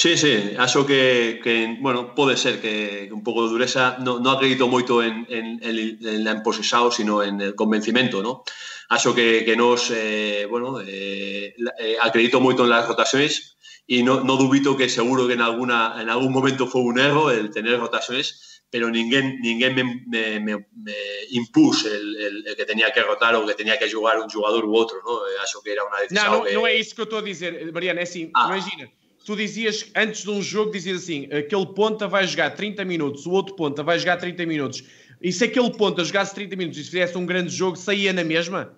Sí, 0.00 0.16
sí, 0.16 0.54
acho 0.56 0.86
que, 0.86 1.40
que 1.44 1.76
bueno, 1.78 2.14
pode 2.14 2.38
ser 2.38 2.58
que 2.58 3.10
un 3.12 3.22
pouco 3.22 3.44
de 3.44 3.50
dureza, 3.50 3.98
no, 4.00 4.16
no 4.18 4.30
acredito 4.30 4.64
moito 4.64 5.04
en, 5.04 5.28
en, 5.28 5.60
en 5.60 6.24
la 6.24 6.32
imposesao, 6.32 6.88
sino 6.90 7.22
en 7.22 7.38
el 7.38 7.52
convencimento, 7.54 8.22
¿no? 8.22 8.42
Acho 8.88 9.14
que, 9.14 9.44
que 9.44 9.56
nos, 9.56 9.92
eh, 9.92 10.46
bueno, 10.48 10.80
eh, 10.80 11.52
eh, 11.78 11.96
acredito 12.00 12.40
moito 12.40 12.64
en 12.64 12.70
las 12.72 12.88
rotaciones 12.88 13.60
e 13.84 14.00
no, 14.00 14.24
no 14.24 14.40
dubito 14.40 14.72
que 14.72 14.88
seguro 14.88 15.28
que 15.28 15.36
en, 15.36 15.44
alguna, 15.44 16.00
en 16.00 16.08
algún 16.08 16.32
momento 16.32 16.64
foi 16.64 16.80
un 16.80 16.96
erro 16.96 17.28
el 17.28 17.52
tener 17.52 17.76
rotaciones, 17.76 18.64
pero 18.72 18.88
ninguém, 18.88 19.36
ninguém 19.44 19.76
me, 19.76 19.84
me, 19.84 20.40
me, 20.40 20.54
me 20.64 20.96
el, 21.28 22.16
el, 22.24 22.34
el, 22.48 22.56
que 22.56 22.64
tenía 22.64 22.88
que 22.88 23.04
rotar 23.04 23.36
ou 23.36 23.44
que 23.44 23.52
tenía 23.52 23.76
que 23.76 23.92
jugar 23.92 24.16
un 24.16 24.32
jugador 24.32 24.64
u 24.64 24.72
outro, 24.72 25.04
¿no? 25.04 25.20
Acho 25.44 25.60
que 25.60 25.76
era 25.76 25.84
uma 25.84 26.00
decisão 26.00 26.24
Não, 26.24 26.32
não, 26.40 26.44
que... 26.48 26.54
não 26.56 26.64
é 26.64 26.72
que 26.80 26.96
eu 26.96 27.04
estou 27.04 27.20
a 27.20 27.22
dizer, 27.22 27.68
Mariana, 27.68 28.00
é 28.00 28.08
assim, 28.08 28.32
Ah. 28.32 28.48
imagina, 28.48 28.88
tu 29.24 29.36
dizias, 29.36 29.90
antes 29.94 30.24
de 30.24 30.30
um 30.30 30.42
jogo, 30.42 30.70
dizias 30.70 31.02
assim, 31.02 31.26
aquele 31.32 31.66
ponta 31.66 32.08
vai 32.08 32.26
jogar 32.26 32.50
30 32.50 32.84
minutos, 32.84 33.26
o 33.26 33.30
outro 33.30 33.54
ponta 33.54 33.82
vai 33.82 33.98
jogar 33.98 34.16
30 34.16 34.46
minutos, 34.46 34.82
e 35.20 35.32
se 35.32 35.44
aquele 35.44 35.70
ponta 35.72 36.02
jogasse 36.04 36.34
30 36.34 36.56
minutos 36.56 36.80
e 36.80 36.84
fizesse 36.84 37.16
um 37.18 37.26
grande 37.26 37.54
jogo, 37.54 37.76
saía 37.76 38.12
na 38.12 38.24
mesma? 38.24 38.74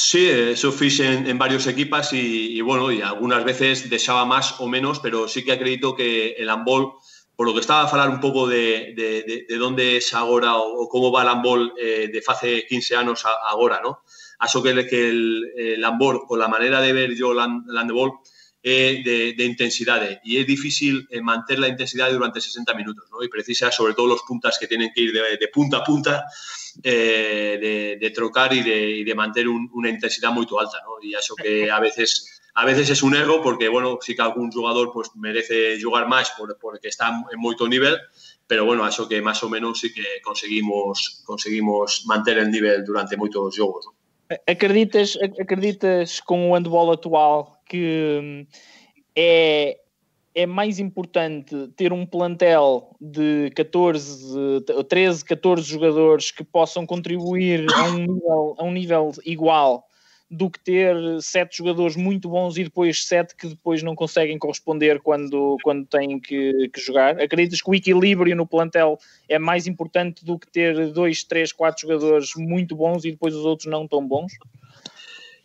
Sí, 0.00 0.28
eso 0.28 0.70
fiz 0.70 1.00
en, 1.00 1.26
en 1.26 1.38
varios 1.38 1.66
equipas 1.66 2.12
y, 2.12 2.56
y, 2.56 2.60
bueno, 2.60 2.92
y 2.92 3.00
algunas 3.00 3.44
veces 3.44 3.90
deixaba 3.90 4.24
más 4.24 4.60
o 4.60 4.68
menos, 4.68 5.00
pero 5.00 5.26
sí 5.26 5.44
que 5.44 5.50
acredito 5.50 5.96
que 5.96 6.36
el 6.38 6.48
handball, 6.50 6.92
por 7.34 7.48
lo 7.48 7.54
que 7.54 7.60
estaba 7.60 7.82
a 7.82 7.88
falar 7.88 8.08
un 8.08 8.20
pouco 8.20 8.46
de, 8.46 8.94
de, 8.94 9.24
de, 9.24 9.46
de 9.48 9.56
dónde 9.56 9.96
es 9.96 10.14
agora 10.14 10.56
o, 10.56 10.84
o 10.84 10.88
como 10.88 11.10
va 11.10 11.22
el 11.22 11.28
handball 11.28 11.72
eh, 11.76 12.08
de 12.12 12.22
hace 12.28 12.64
15 12.66 12.94
anos 12.94 13.24
a, 13.24 13.50
agora, 13.50 13.80
¿no? 13.82 14.02
Acho 14.38 14.62
que, 14.62 14.86
que 14.86 15.08
el, 15.08 15.52
el 15.56 15.84
handball, 15.84 16.20
o 16.28 16.36
la 16.36 16.46
manera 16.46 16.80
de 16.80 16.92
ver 16.92 17.16
yo 17.16 17.32
el 17.32 17.40
handball, 17.40 18.12
é 18.68 19.02
de, 19.02 19.32
de 19.32 19.44
intensidade 19.44 20.20
e 20.24 20.36
é 20.36 20.44
difícil 20.44 21.06
eh, 21.10 21.20
manter 21.20 21.58
la 21.58 21.68
intensidade 21.68 22.12
durante 22.12 22.40
60 22.40 22.74
minutos 22.74 23.04
¿no? 23.10 23.22
e 23.24 23.28
precisa 23.28 23.72
sobre 23.72 23.94
todo 23.94 24.06
los 24.06 24.22
puntas 24.28 24.58
que 24.58 24.66
tienen 24.66 24.92
que 24.92 25.00
ir 25.02 25.12
de, 25.12 25.36
de 25.36 25.48
punta 25.48 25.78
a 25.78 25.84
punta 25.84 26.24
eh, 26.82 27.56
de, 27.60 27.96
de, 27.98 28.10
trocar 28.10 28.52
y 28.52 28.62
de, 28.62 28.78
y 29.00 29.04
de 29.04 29.14
manter 29.14 29.48
un, 29.48 29.70
una 29.72 29.88
intensidad 29.88 30.30
muy 30.30 30.46
alta 30.60 30.78
¿no? 30.84 31.00
y 31.00 31.14
eso 31.14 31.34
que 31.34 31.70
a 31.70 31.80
veces 31.80 32.40
a 32.54 32.64
veces 32.64 32.90
es 32.90 33.02
un 33.02 33.14
erro 33.14 33.40
porque 33.42 33.68
bueno 33.68 33.98
sí 34.02 34.14
que 34.14 34.22
algún 34.22 34.50
jugador 34.50 34.90
pues 34.92 35.10
merece 35.14 35.80
jugar 35.80 36.06
más 36.08 36.30
por, 36.36 36.58
porque 36.58 36.88
está 36.88 37.08
en 37.08 37.38
muy 37.40 37.56
nivel 37.68 37.96
pero 38.46 38.64
bueno, 38.64 38.88
eso 38.88 39.06
que 39.06 39.20
más 39.20 39.42
o 39.42 39.48
menos 39.50 39.80
sí 39.80 39.92
que 39.92 40.22
conseguimos 40.22 41.22
conseguimos 41.24 42.04
manter 42.06 42.38
el 42.38 42.50
nivel 42.50 42.84
durante 42.84 43.16
muchos 43.16 43.56
jogos 43.56 43.86
¿no? 43.86 43.94
Acreditas, 44.46 45.16
acreditas 45.40 46.20
com 46.20 46.50
o 46.50 46.54
handball 46.54 46.92
atual 46.92 47.57
que 47.68 48.20
hum, 48.22 48.46
é, 49.14 49.78
é 50.34 50.46
mais 50.46 50.78
importante 50.78 51.54
ter 51.76 51.92
um 51.92 52.06
plantel 52.06 52.94
de 53.00 53.50
14, 53.56 54.64
13, 54.88 55.24
14 55.24 55.62
jogadores 55.64 56.30
que 56.30 56.44
possam 56.44 56.86
contribuir 56.86 57.66
a 57.74 57.84
um 57.88 57.98
nível, 57.98 58.54
a 58.58 58.64
um 58.64 58.72
nível 58.72 59.12
igual 59.24 59.84
do 60.30 60.50
que 60.50 60.60
ter 60.60 60.94
sete 61.22 61.56
jogadores 61.56 61.96
muito 61.96 62.28
bons 62.28 62.58
e 62.58 62.64
depois 62.64 63.06
sete 63.06 63.34
que 63.34 63.48
depois 63.48 63.82
não 63.82 63.96
conseguem 63.96 64.38
corresponder 64.38 65.00
quando, 65.00 65.56
quando 65.62 65.86
têm 65.86 66.20
que, 66.20 66.68
que 66.68 66.80
jogar? 66.80 67.18
Acreditas 67.20 67.62
que 67.62 67.70
o 67.70 67.74
equilíbrio 67.74 68.36
no 68.36 68.46
plantel 68.46 68.98
é 69.28 69.38
mais 69.38 69.66
importante 69.66 70.24
do 70.24 70.38
que 70.38 70.46
ter 70.46 70.92
dois, 70.92 71.24
três, 71.24 71.50
quatro 71.50 71.80
jogadores 71.80 72.32
muito 72.36 72.76
bons 72.76 73.04
e 73.04 73.10
depois 73.10 73.34
os 73.34 73.44
outros 73.44 73.70
não 73.70 73.88
tão 73.88 74.06
bons? 74.06 74.32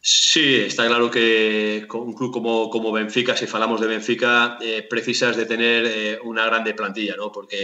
Sí, 0.05 0.55
está 0.55 0.85
claro 0.85 1.09
que 1.09 1.87
un 1.93 2.11
club 2.11 2.33
como, 2.33 2.69
como 2.69 2.91
Benfica, 2.91 3.37
si 3.37 3.45
hablamos 3.45 3.79
de 3.79 3.87
Benfica, 3.87 4.57
eh, 4.59 4.85
precisas 4.89 5.37
de 5.37 5.45
tener 5.45 5.85
eh, 5.85 6.19
una 6.25 6.45
grande 6.45 6.73
plantilla, 6.73 7.15
¿no? 7.15 7.31
porque 7.31 7.55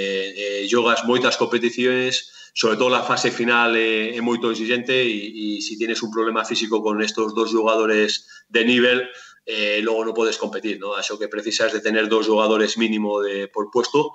eh, 0.64 0.68
jogas 0.72 1.04
moitas 1.04 1.36
competiciones, 1.36 2.32
sobre 2.54 2.78
todo 2.78 2.88
la 2.90 3.04
fase 3.04 3.36
final 3.36 3.76
é, 3.76 4.16
é 4.16 4.22
moito 4.24 4.56
exigente 4.56 4.96
y 5.04 5.60
si 5.60 5.76
tienes 5.76 6.00
un 6.00 6.16
problema 6.16 6.48
físico 6.48 6.80
con 6.80 7.04
estos 7.04 7.36
dos 7.36 7.52
jugadores 7.52 8.24
de 8.48 8.64
nivel, 8.64 9.04
eh, 9.52 9.82
luego 9.82 10.06
no 10.06 10.14
puedes 10.14 10.38
competir, 10.38 10.80
¿no? 10.80 10.98
Eso 10.98 11.18
que 11.18 11.28
precisas 11.28 11.74
de 11.74 11.82
tener 11.82 12.08
dos 12.08 12.28
jugadores 12.28 12.78
mínimo 12.78 13.20
de, 13.20 13.48
por 13.48 13.72
puesto. 13.72 14.14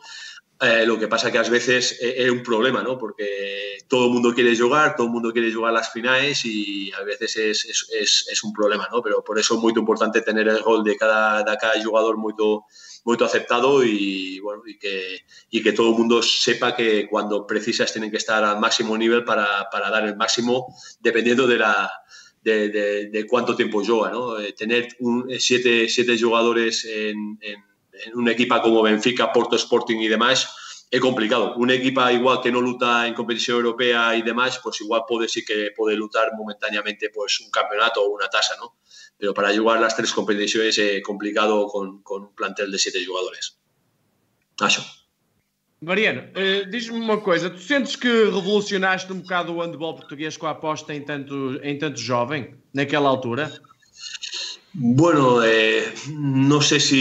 Eh, 0.65 0.87
lo 0.87 0.99
que 0.99 1.09
pasa 1.09 1.31
que 1.31 1.39
a 1.39 1.43
veces 1.43 1.99
é 2.01 2.31
un 2.31 2.43
problema, 2.43 2.83
¿no? 2.83 2.97
Porque 2.97 3.79
todo 3.89 4.07
el 4.07 4.13
mundo 4.13 4.33
quiere 4.33 4.57
jugar, 4.57 4.97
todo 4.97 5.09
el 5.09 5.13
mundo 5.13 5.33
quiere 5.33 5.53
jugar 5.53 5.73
las 5.73 5.93
finales 5.93 6.45
y 6.45 6.91
a 6.93 7.03
veces 7.03 7.37
es, 7.37 7.65
es, 7.67 7.89
es, 7.93 8.27
es 8.31 8.45
un 8.45 8.53
problema, 8.53 8.89
¿no? 8.91 9.03
Pero 9.03 9.23
por 9.23 9.39
eso 9.39 9.55
es 9.55 9.61
muy 9.61 9.73
importante 9.77 10.23
tener 10.23 10.49
el 10.49 10.63
gol 10.63 10.83
de 10.83 10.97
cada, 10.97 11.43
de 11.43 11.57
cada 11.59 11.83
jugador 11.83 12.17
muy, 12.17 12.35
muy 13.05 13.17
aceptado 13.21 13.85
y, 13.85 14.39
bueno, 14.41 14.63
y, 14.65 14.79
que, 14.79 15.21
y 15.51 15.63
que 15.63 15.73
todo 15.73 15.91
el 15.91 15.99
mundo 15.99 16.23
sepa 16.23 16.75
que 16.75 17.09
cuando 17.09 17.47
precisas 17.47 17.93
tienen 17.93 18.11
que 18.11 18.17
estar 18.17 18.43
al 18.43 18.59
máximo 18.59 18.97
nivel 18.97 19.25
para, 19.25 19.69
para 19.71 19.91
dar 19.91 20.07
el 20.07 20.17
máximo 20.17 20.75
dependiendo 21.01 21.47
de 21.47 21.59
la, 21.59 21.91
de, 22.43 23.09
de, 23.11 23.27
cuánto 23.27 23.57
tiempo 23.57 23.83
juega, 23.85 24.11
¿no? 24.11 24.39
Eh, 24.39 24.53
tener 24.53 24.89
un, 25.01 25.29
siete, 25.39 25.89
siete, 25.89 26.19
jugadores 26.21 26.85
en, 26.85 27.39
en, 27.41 27.74
un 28.15 28.29
equipo 28.29 28.61
como 28.61 28.83
Benfica, 28.83 29.33
Porto 29.33 29.57
Sporting 29.57 29.99
y 29.99 30.09
demás 30.09 30.49
es 30.91 31.01
complicado. 31.01 31.55
Un 31.57 31.71
equipo 31.71 32.09
igual 32.09 32.41
que 32.41 32.53
no 32.53 32.61
luta 32.61 33.07
en 33.07 33.15
competición 33.15 33.57
europea 33.57 34.15
y 34.15 34.23
demás, 34.23 34.61
pues 34.63 34.81
igual 34.81 35.03
puede 35.09 35.29
sí 35.29 35.45
que 35.45 35.73
puede 35.77 35.97
lutar 35.97 36.31
momentáneamente 36.37 37.11
pues 37.11 37.41
un 37.41 37.51
campeonato 37.51 38.03
o 38.03 38.15
una 38.15 38.29
tasa, 38.29 38.55
¿no? 38.61 38.77
Pero 39.17 39.35
para 39.35 39.53
jugar 39.57 39.81
las 39.81 39.97
tres 39.97 40.13
competiciones 40.13 40.79
es 40.79 41.03
complicado 41.03 41.67
con, 41.67 42.03
con 42.03 42.23
un 42.23 42.35
plantel 42.35 42.71
de 42.71 42.79
siete 42.79 43.05
jugadores. 43.05 43.59
Acho. 44.61 44.85
Mariano, 45.81 46.23
uh, 46.31 46.71
diz-me 46.71 46.99
uma 46.99 47.21
coisa, 47.21 47.51
tu 47.51 47.59
sentes 47.59 47.97
que 47.97 48.09
revolucionaste 48.09 49.13
um 49.13 49.21
bocado 49.21 49.53
o 49.53 49.61
handball 49.61 49.97
português 49.97 50.37
com 50.37 50.47
a 50.47 50.51
aposta 50.51 50.95
em 50.95 51.03
tanto, 51.03 51.61
em 51.63 51.77
tanto 51.77 52.01
jovem, 52.01 52.55
naquela 52.73 53.09
altura? 53.09 53.53
Bueno, 54.77 55.45
eh, 55.45 55.87
non 56.11 56.59
sei 56.59 56.83
se 56.83 56.99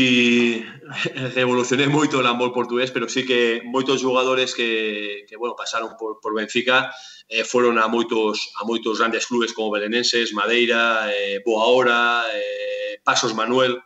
evolucioné 1.42 1.90
moito 1.90 2.22
o 2.22 2.22
handball 2.22 2.54
portugués, 2.54 2.94
pero 2.94 3.10
sí 3.10 3.26
que 3.26 3.66
moitos 3.66 4.06
jugadores 4.06 4.54
que, 4.54 5.26
que 5.26 5.36
bueno, 5.42 5.58
pasaron 5.58 5.98
por, 5.98 6.22
por 6.22 6.38
Benfica 6.38 6.94
eh, 7.26 7.42
foron 7.42 7.82
a 7.82 7.90
moitos, 7.90 8.54
a 8.62 8.66
moitos 8.70 9.02
grandes 9.02 9.26
clubes 9.26 9.58
como 9.58 9.74
Belenenses, 9.74 10.38
Madeira, 10.38 11.10
eh, 11.10 11.42
Boa 11.42 11.66
Hora, 11.66 12.30
eh, 12.30 13.02
Pasos 13.02 13.34
Manuel. 13.34 13.82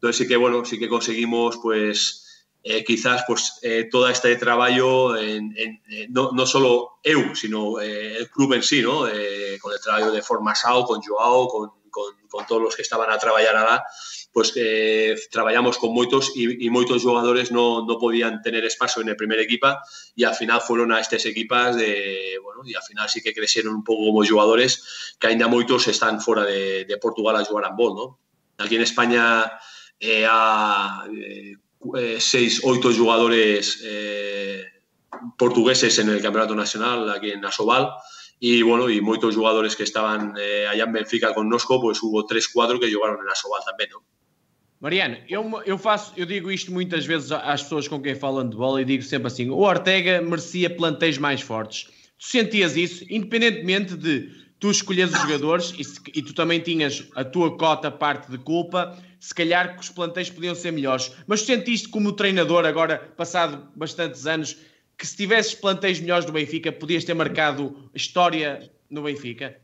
Entonces 0.00 0.16
sí 0.16 0.24
que, 0.26 0.40
bueno, 0.40 0.64
sí 0.64 0.78
que 0.78 0.88
conseguimos, 0.88 1.60
pues, 1.60 2.48
eh, 2.64 2.84
quizás, 2.84 3.24
pues, 3.28 3.60
eh, 3.60 3.88
todo 3.92 4.08
este 4.08 4.36
traballo, 4.36 5.14
en, 5.14 5.52
en, 5.56 5.82
en 5.92 6.12
no, 6.12 6.32
no 6.32 6.46
solo 6.46 6.98
eu, 7.04 7.36
sino 7.36 7.80
eh, 7.84 8.16
el 8.16 8.30
club 8.30 8.54
en 8.54 8.62
sí, 8.62 8.80
¿no? 8.80 9.06
Eh, 9.06 9.58
con 9.60 9.72
el 9.72 9.80
traballo 9.80 10.10
de 10.10 10.22
Formasao, 10.22 10.84
con 10.88 11.02
Joao, 11.02 11.48
con 11.48 11.70
con, 11.96 12.28
con, 12.28 12.46
todos 12.46 12.60
los 12.60 12.76
que 12.76 12.82
estaban 12.82 13.10
a 13.10 13.16
trabajar 13.16 13.56
ahora, 13.56 13.82
pues 14.32 14.52
eh, 14.56 15.16
con 15.80 15.94
moitos 15.94 16.32
y, 16.36 16.66
y 16.66 16.68
moitos 16.68 17.00
jugadores 17.02 17.48
no, 17.50 17.86
no, 17.88 17.96
podían 17.96 18.42
tener 18.42 18.64
espacio 18.66 19.00
en 19.00 19.08
el 19.08 19.16
primer 19.16 19.40
equipo 19.40 19.72
y 20.14 20.24
al 20.24 20.34
final 20.34 20.60
fueron 20.60 20.92
a 20.92 21.00
estas 21.00 21.24
equipas 21.24 21.74
de, 21.76 22.36
bueno, 22.44 22.60
y 22.66 22.74
al 22.74 22.82
final 22.82 23.08
sí 23.08 23.22
que 23.22 23.32
crecieron 23.32 23.74
un 23.74 23.84
poco 23.84 24.04
como 24.04 24.26
jugadores 24.26 25.16
que 25.18 25.28
ainda 25.28 25.48
moitos 25.48 25.88
están 25.88 26.20
fuera 26.20 26.44
de, 26.44 26.84
de 26.84 26.96
Portugal 26.98 27.36
a 27.36 27.44
jugar 27.44 27.64
handball, 27.64 27.94
¿no? 27.94 28.06
Aquí 28.58 28.76
en 28.76 28.82
España 28.82 29.52
eh, 29.98 30.26
a 30.28 31.08
eh, 31.08 32.20
seis, 32.20 32.60
oito 32.64 32.92
jugadores 32.92 33.80
eh, 33.84 34.64
portugueses 35.38 35.98
en 35.98 36.10
el 36.10 36.20
campeonato 36.20 36.54
nacional 36.54 37.08
aquí 37.08 37.30
en 37.30 37.44
Asobal 37.44 37.88
y 38.38 38.62
bueno, 38.62 38.90
y 38.90 39.00
moitos 39.00 39.34
jugadores 39.34 39.74
que 39.74 39.84
estaban 39.84 40.34
eh, 40.38 40.66
allá 40.68 40.84
en 40.84 40.92
Benfica 40.92 41.32
con 41.32 41.48
Nosco, 41.48 41.80
pues 41.80 42.02
hubo 42.02 42.26
tres, 42.26 42.48
cuatro 42.48 42.78
que 42.78 42.92
jogaron 42.92 43.20
en 43.20 43.28
Asobal 43.30 43.62
también, 43.64 43.90
¿no? 43.90 44.04
Mariano, 44.78 45.16
eu, 45.26 45.42
eu, 45.64 45.78
faço, 45.78 46.12
eu 46.18 46.26
digo 46.26 46.50
isto 46.50 46.70
muitas 46.70 47.06
vezes 47.06 47.32
às 47.32 47.62
pessoas 47.62 47.88
com 47.88 48.00
quem 48.00 48.14
falo 48.14 48.44
de 48.44 48.54
bola 48.54 48.82
e 48.82 48.84
digo 48.84 49.02
sempre 49.02 49.28
assim: 49.28 49.48
o 49.48 49.56
Ortega 49.58 50.20
merecia 50.20 50.68
plantéis 50.68 51.16
mais 51.16 51.40
fortes. 51.40 51.88
Tu 52.18 52.28
sentias 52.28 52.76
isso, 52.76 53.04
independentemente 53.08 53.96
de 53.96 54.30
tu 54.58 54.70
escolheres 54.70 55.14
os 55.14 55.20
jogadores 55.20 55.72
e, 55.72 56.18
e, 56.18 56.22
tu 56.22 56.34
também 56.34 56.60
tinhas 56.60 57.08
a 57.14 57.24
tua 57.24 57.56
cota 57.56 57.90
parte 57.90 58.30
de 58.30 58.38
culpa, 58.38 58.98
se 59.18 59.34
calhar 59.34 59.74
que 59.74 59.80
os 59.80 59.90
plantéis 59.90 60.30
podiam 60.30 60.54
ser 60.54 60.72
melhores. 60.72 61.10
Mas 61.26 61.42
tu 61.42 61.46
sentiste 61.46 61.88
como 61.88 62.12
treinador, 62.12 62.66
agora 62.66 62.98
passado 63.16 63.68
bastantes 63.74 64.26
anos, 64.26 64.56
que 64.96 65.06
se 65.06 65.16
tivesses 65.16 65.54
plantéis 65.54 66.00
melhores 66.00 66.24
do 66.24 66.32
Benfica, 66.32 66.72
podias 66.72 67.04
ter 67.04 67.14
marcado 67.14 67.90
história 67.94 68.70
no 68.90 69.02
Benfica? 69.02 69.60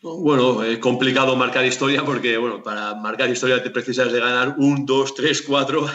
Bueno, 0.00 0.62
es 0.62 0.78
complicado 0.78 1.34
marcar 1.34 1.64
historia 1.64 2.04
porque, 2.04 2.38
bueno, 2.38 2.62
para 2.62 2.94
marcar 2.94 3.28
historia 3.30 3.60
te 3.60 3.70
precisas 3.70 4.12
de 4.12 4.20
ganar 4.20 4.54
un, 4.56 4.86
dos, 4.86 5.12
tres, 5.12 5.42
cuatro, 5.42 5.90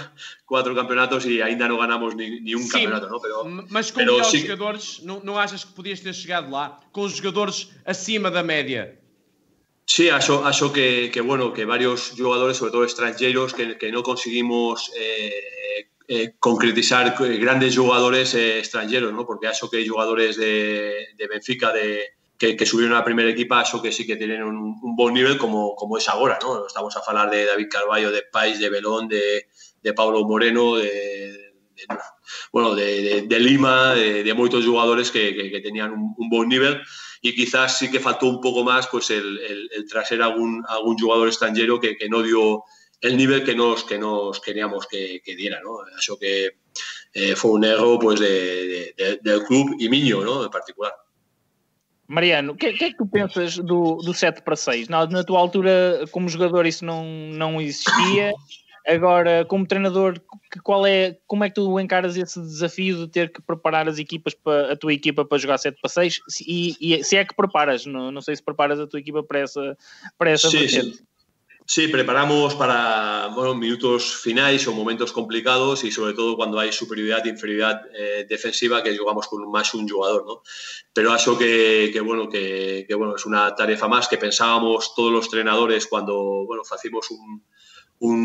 cuatro 0.46 0.76
campeonatos 0.76 1.26
y 1.26 1.42
ainda 1.42 1.70
no 1.70 1.78
ganamos 1.78 2.14
ni, 2.14 2.42
ni 2.42 2.54
un 2.54 2.64
Sim, 2.64 2.72
campeonato, 2.72 3.08
¿no? 3.08 3.20
Pero, 3.22 3.46
mas 3.70 3.92
com 3.92 4.00
pero 4.00 4.14
melhores 4.14 4.32
sí... 4.32 4.42
jogadores, 4.42 5.00
não, 5.04 5.22
não 5.24 5.40
achas 5.40 5.64
que 5.64 5.72
podias 5.72 6.02
ter 6.02 6.14
chegado 6.14 6.52
lá? 6.52 6.82
Com 6.92 7.04
os 7.04 7.16
jogadores 7.16 7.72
acima 7.86 8.30
da 8.30 8.44
média? 8.44 9.00
Sí, 9.86 10.10
acho, 10.10 10.44
acho 10.44 10.74
que, 10.74 11.10
que, 11.10 11.22
bueno, 11.22 11.54
que 11.54 11.64
varios 11.66 12.12
jugadores, 12.18 12.58
sobre 12.58 12.72
todo 12.74 12.84
extranjeros, 12.84 13.54
que, 13.54 13.78
que 13.78 13.90
no 13.90 14.04
conseguimos 14.04 14.92
eh, 14.98 15.88
eh, 16.08 16.34
concretizar 16.40 17.16
grandes 17.40 17.78
jugadores 17.78 18.34
eh, 18.34 18.60
extranjeros, 18.60 19.14
¿no? 19.14 19.26
Porque 19.26 19.48
acho 19.48 19.70
que 19.70 19.78
hay 19.78 19.88
jugadores 19.88 20.38
de, 20.38 21.08
Benfica, 21.30 21.72
de 21.72 22.14
que, 22.38 22.66
subieron 22.66 22.94
a 22.94 23.00
la 23.00 23.06
primera 23.06 23.30
equipa, 23.30 23.62
eso 23.62 23.82
que 23.82 23.92
sí 23.92 24.06
que 24.06 24.18
tienen 24.18 24.44
un, 24.44 24.96
buen 24.96 25.14
nivel 25.14 25.38
como, 25.38 25.76
como 25.76 25.98
es 25.98 26.10
ahora, 26.10 26.38
¿no? 26.42 26.68
Estamos 26.68 26.96
a 26.98 27.02
hablar 27.08 27.30
de 27.30 27.46
David 27.46 27.68
Carballo, 27.70 28.12
de 28.12 28.24
Pais, 28.32 28.60
de 28.60 28.70
Belón, 28.70 29.08
de, 29.08 29.48
de 29.82 29.94
Pablo 29.94 30.26
Moreno, 30.26 30.76
de, 30.76 31.54
bueno, 32.52 32.76
de, 32.76 33.40
Lima, 33.40 33.94
de, 33.94 34.34
muchos 34.34 34.66
jugadores 34.66 35.12
que, 35.12 35.36
que, 35.36 35.60
tenían 35.62 35.94
un, 35.94 36.30
buen 36.30 36.50
nivel 36.50 36.82
y 37.22 37.36
quizás 37.36 37.78
sí 37.78 37.90
que 37.90 38.00
faltó 38.00 38.28
un 38.28 38.42
poco 38.42 38.64
más 38.64 38.88
pues 38.88 39.10
el, 39.10 39.40
traer 39.90 40.22
algún, 40.22 40.64
algún 40.68 40.98
jugador 40.98 41.28
extranjero 41.28 41.80
que, 41.80 41.98
no 42.10 42.22
dio 42.22 42.64
el 43.04 43.18
nivel 43.18 43.44
que 43.44 43.54
nos, 43.54 43.84
que 43.84 44.00
nos 44.00 44.40
queríamos 44.40 44.88
que, 44.88 45.22
que 45.24 45.36
diera, 45.36 45.60
¿no? 45.62 45.86
Eso 46.00 46.18
que 46.18 46.56
eh, 47.14 47.36
fue 47.36 47.52
un 47.52 47.66
error 47.66 48.00
pues 48.00 48.20
de, 48.20 48.94
de, 48.98 49.20
del 49.22 49.44
club 49.44 49.76
y 49.78 49.90
Miño, 49.90 50.24
¿no? 50.24 50.44
En 50.44 50.50
particular. 50.50 50.94
Mariano, 52.08 52.54
o 52.54 52.56
que, 52.56 52.74
que, 52.74 52.86
é 52.86 52.90
que 52.92 52.98
tu 52.98 53.08
pensas 53.10 53.58
do, 53.58 53.98
do 53.98 54.14
7 54.14 54.42
para 54.44 54.56
6? 54.56 54.88
Na, 54.88 55.06
na 55.06 55.24
tua 55.24 55.40
altura, 55.40 56.06
como 56.12 56.30
jogador, 56.30 56.66
isso 56.66 56.86
não, 56.86 57.06
não 57.06 57.62
existia. 57.62 58.34
Agora, 58.86 59.46
como 59.46 59.66
treinador, 59.66 60.22
qual 60.64 60.86
é, 60.86 61.18
como 61.26 61.44
é 61.44 61.50
que 61.50 61.56
tu 61.56 61.80
encaras 61.80 62.16
esse 62.18 62.40
desafio 62.40 62.98
de 62.98 63.08
ter 63.08 63.32
que 63.32 63.42
preparar 63.42 63.88
as 63.88 63.98
equipas 63.98 64.34
para, 64.34 64.74
a 64.74 64.76
tua 64.76 64.94
equipa 64.94 65.26
para 65.26 65.38
jogar 65.38 65.58
7 65.58 65.80
para 65.82 65.90
6? 65.90 66.20
E, 66.46 66.76
e 66.80 67.04
se 67.04 67.18
é 67.18 67.26
que 67.26 67.36
preparas, 67.36 67.86
não, 67.86 68.12
não 68.12 68.22
sei 68.22 68.36
se 68.36 68.44
preparas 68.44 68.80
a 68.80 68.88
tua 68.88 69.00
equipa 69.00 69.24
para 69.24 69.40
essa, 69.40 69.78
para 70.18 70.32
essa 70.32 70.50
sim, 70.50 70.68
sim. 70.68 70.94
Sí, 71.66 71.88
preparamos 71.88 72.56
para 72.56 73.28
bueno, 73.34 73.56
minutos 73.56 74.18
finales 74.18 74.68
o 74.68 74.74
momentos 74.74 75.14
complicados 75.14 75.86
y 75.86 75.92
sobre 75.92 76.14
todo 76.14 76.36
cuando 76.36 76.60
hay 76.60 76.74
superioridad 76.74 77.26
e 77.26 77.30
inferioridad 77.30 77.82
eh, 77.96 78.26
defensiva 78.28 78.84
que 78.84 78.98
jugamos 78.98 79.28
con 79.28 79.50
más 79.50 79.74
un 79.74 79.88
jugador, 79.88 80.26
¿no? 80.26 80.44
Pero 80.92 81.16
eso 81.16 81.38
que, 81.38 81.98
bueno, 82.04 82.28
que, 82.28 82.86
bueno, 82.98 83.16
es 83.16 83.26
una 83.26 83.56
tarefa 83.56 83.88
más 83.88 84.10
que 84.10 84.18
pensábamos 84.18 84.94
todos 84.94 85.12
los 85.12 85.26
entrenadores 85.26 85.88
cuando 85.88 86.46
bueno, 86.46 86.64
hacíamos 86.70 87.10
un, 87.12 87.44
un, 88.00 88.20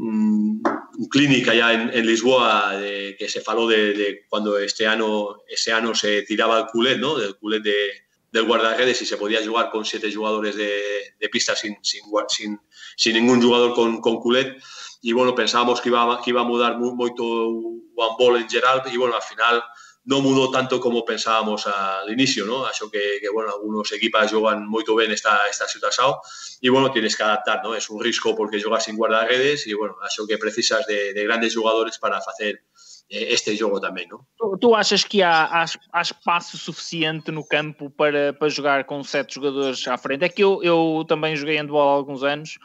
un, 0.00 0.62
un 0.96 1.08
clínica 1.08 1.50
allá 1.50 1.72
en, 1.72 2.06
Lisboa 2.06 2.76
de, 2.76 3.16
que 3.18 3.28
se 3.28 3.40
faló 3.40 3.66
de, 3.66 3.94
de, 3.94 4.26
cuando 4.28 4.58
este 4.58 4.86
año, 4.86 5.38
ese 5.48 5.72
año 5.72 5.92
se 5.92 6.22
tiraba 6.22 6.60
el 6.60 6.66
culet, 6.66 6.98
¿no? 6.98 7.16
Del 7.16 7.34
culet 7.36 7.64
de, 7.64 8.06
del 8.36 8.44
guardaredes 8.44 9.00
y 9.02 9.06
se 9.06 9.16
podía 9.16 9.44
jugar 9.44 9.70
con 9.70 9.84
siete 9.84 10.12
jugadores 10.12 10.56
de, 10.56 11.14
de 11.18 11.28
pista 11.28 11.56
sin, 11.56 11.76
sin, 11.82 12.02
sin, 12.28 12.60
sin, 12.96 13.14
ningún 13.14 13.42
jugador 13.42 13.74
con, 13.74 14.00
con 14.00 14.16
culet. 14.16 14.56
Y 15.02 15.12
bueno, 15.12 15.34
pensábamos 15.34 15.80
que 15.80 15.90
iba, 15.90 16.20
que 16.22 16.30
iba 16.30 16.40
a 16.40 16.44
mudar 16.44 16.78
mucho 16.78 17.22
one 17.24 18.16
ball 18.18 18.36
en 18.36 18.48
Gerald 18.48 18.92
y 18.92 18.96
bueno, 18.96 19.14
al 19.14 19.22
final 19.22 19.62
no 20.04 20.20
mudó 20.20 20.50
tanto 20.50 20.80
como 20.80 21.04
pensábamos 21.04 21.66
al 21.66 22.10
inicio, 22.10 22.46
¿no? 22.46 22.64
Acho 22.64 22.88
que, 22.90 23.18
que 23.20 23.28
bueno, 23.28 23.52
algunos 23.52 23.90
equipas 23.92 24.32
juegan 24.32 24.66
muy 24.66 24.84
bien 24.96 25.10
esta, 25.10 25.48
esta 25.48 25.66
situación 25.66 26.14
y 26.60 26.68
bueno, 26.68 26.92
tienes 26.92 27.16
que 27.16 27.24
adaptar, 27.24 27.60
¿no? 27.62 27.74
Es 27.74 27.90
un 27.90 28.02
riesgo 28.02 28.34
porque 28.36 28.62
juegas 28.62 28.84
sin 28.84 28.96
guardaredes 28.96 29.66
y 29.66 29.74
bueno, 29.74 29.96
acho 30.02 30.26
que 30.26 30.38
precisas 30.38 30.86
de, 30.86 31.12
de 31.12 31.24
grandes 31.24 31.56
jugadores 31.56 31.98
para 31.98 32.18
hacer 32.18 32.62
este 33.08 33.56
jogo 33.56 33.80
também, 33.80 34.06
não? 34.08 34.20
Tu, 34.36 34.58
tu 34.58 34.74
achas 34.74 35.04
que 35.04 35.22
há, 35.22 35.44
há, 35.44 35.64
há, 35.92 36.02
espaço 36.02 36.56
suficiente 36.56 37.30
no 37.30 37.46
campo 37.46 37.88
para, 37.90 38.32
para 38.32 38.48
jogar 38.48 38.84
com 38.84 39.02
sete 39.04 39.34
jogadores 39.34 39.86
à 39.86 39.96
frente? 39.96 40.24
É 40.24 40.28
que 40.28 40.42
eu, 40.42 40.62
eu 40.62 41.04
também 41.06 41.36
joguei 41.36 41.56
handball 41.56 41.88
há 41.88 41.92
alguns 41.92 42.24
anos 42.24 42.58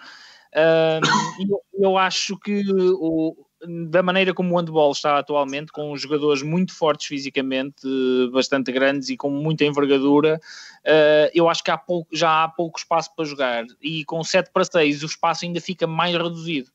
eu, 0.53 1.61
eu, 1.79 1.97
acho 1.97 2.37
que 2.37 2.63
o, 2.69 3.35
da 3.89 4.01
maneira 4.01 4.33
como 4.33 4.55
o 4.55 4.59
handball 4.59 4.91
está 4.91 5.17
atualmente, 5.17 5.71
com 5.71 5.95
jogadores 5.95 6.41
muito 6.41 6.73
fortes 6.73 7.07
fisicamente, 7.07 7.87
bastante 8.31 8.71
grandes 8.71 9.09
e 9.09 9.17
com 9.17 9.29
muita 9.29 9.65
envergadura, 9.65 10.39
uh, 10.85 11.31
eu 11.33 11.47
acho 11.47 11.63
que 11.63 11.71
há 11.71 11.77
pouco, 11.77 12.09
já 12.11 12.43
há 12.43 12.47
pouco 12.47 12.79
espaço 12.79 13.11
para 13.15 13.25
jogar 13.25 13.65
e 13.81 14.03
com 14.05 14.23
7 14.23 14.49
para 14.51 14.65
6 14.65 15.03
o 15.03 15.05
espaço 15.05 15.45
ainda 15.45 15.61
fica 15.61 15.85
mais 15.85 16.15
reduzido. 16.15 16.69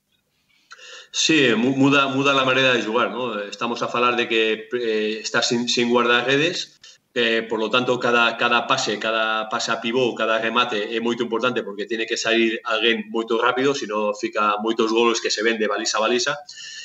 Sí, 1.12 1.54
muda, 1.54 2.08
muda 2.08 2.32
la 2.32 2.44
manera 2.44 2.76
de 2.76 2.82
jugar, 2.82 3.10
¿no? 3.10 3.40
Estamos 3.40 3.82
a 3.82 3.86
hablar 3.86 4.16
de 4.16 4.28
que 4.28 4.68
eh, 4.72 5.20
estás 5.22 5.48
sin, 5.48 5.68
sin 5.68 5.88
guardar 5.88 6.26
redes, 6.26 6.78
eh, 7.16 7.46
por 7.48 7.58
lo 7.58 7.70
tanto, 7.70 7.98
cada, 7.98 8.36
cada 8.36 8.66
pase, 8.66 8.98
cada 8.98 9.48
pase 9.48 9.72
a 9.72 9.80
pivot, 9.80 10.12
cada 10.14 10.36
remate 10.36 10.94
é 10.94 11.00
moito 11.00 11.24
importante 11.24 11.64
porque 11.64 11.88
tiene 11.88 12.04
que 12.04 12.20
salir 12.20 12.60
alguén 12.60 13.08
moito 13.08 13.40
rápido, 13.40 13.72
sino 13.72 14.12
fica 14.12 14.60
moitos 14.60 14.92
goles 14.92 15.24
que 15.24 15.32
se 15.32 15.40
ven 15.40 15.56
de 15.56 15.64
baliza 15.64 15.96
a 15.96 16.04
baliza. 16.04 16.36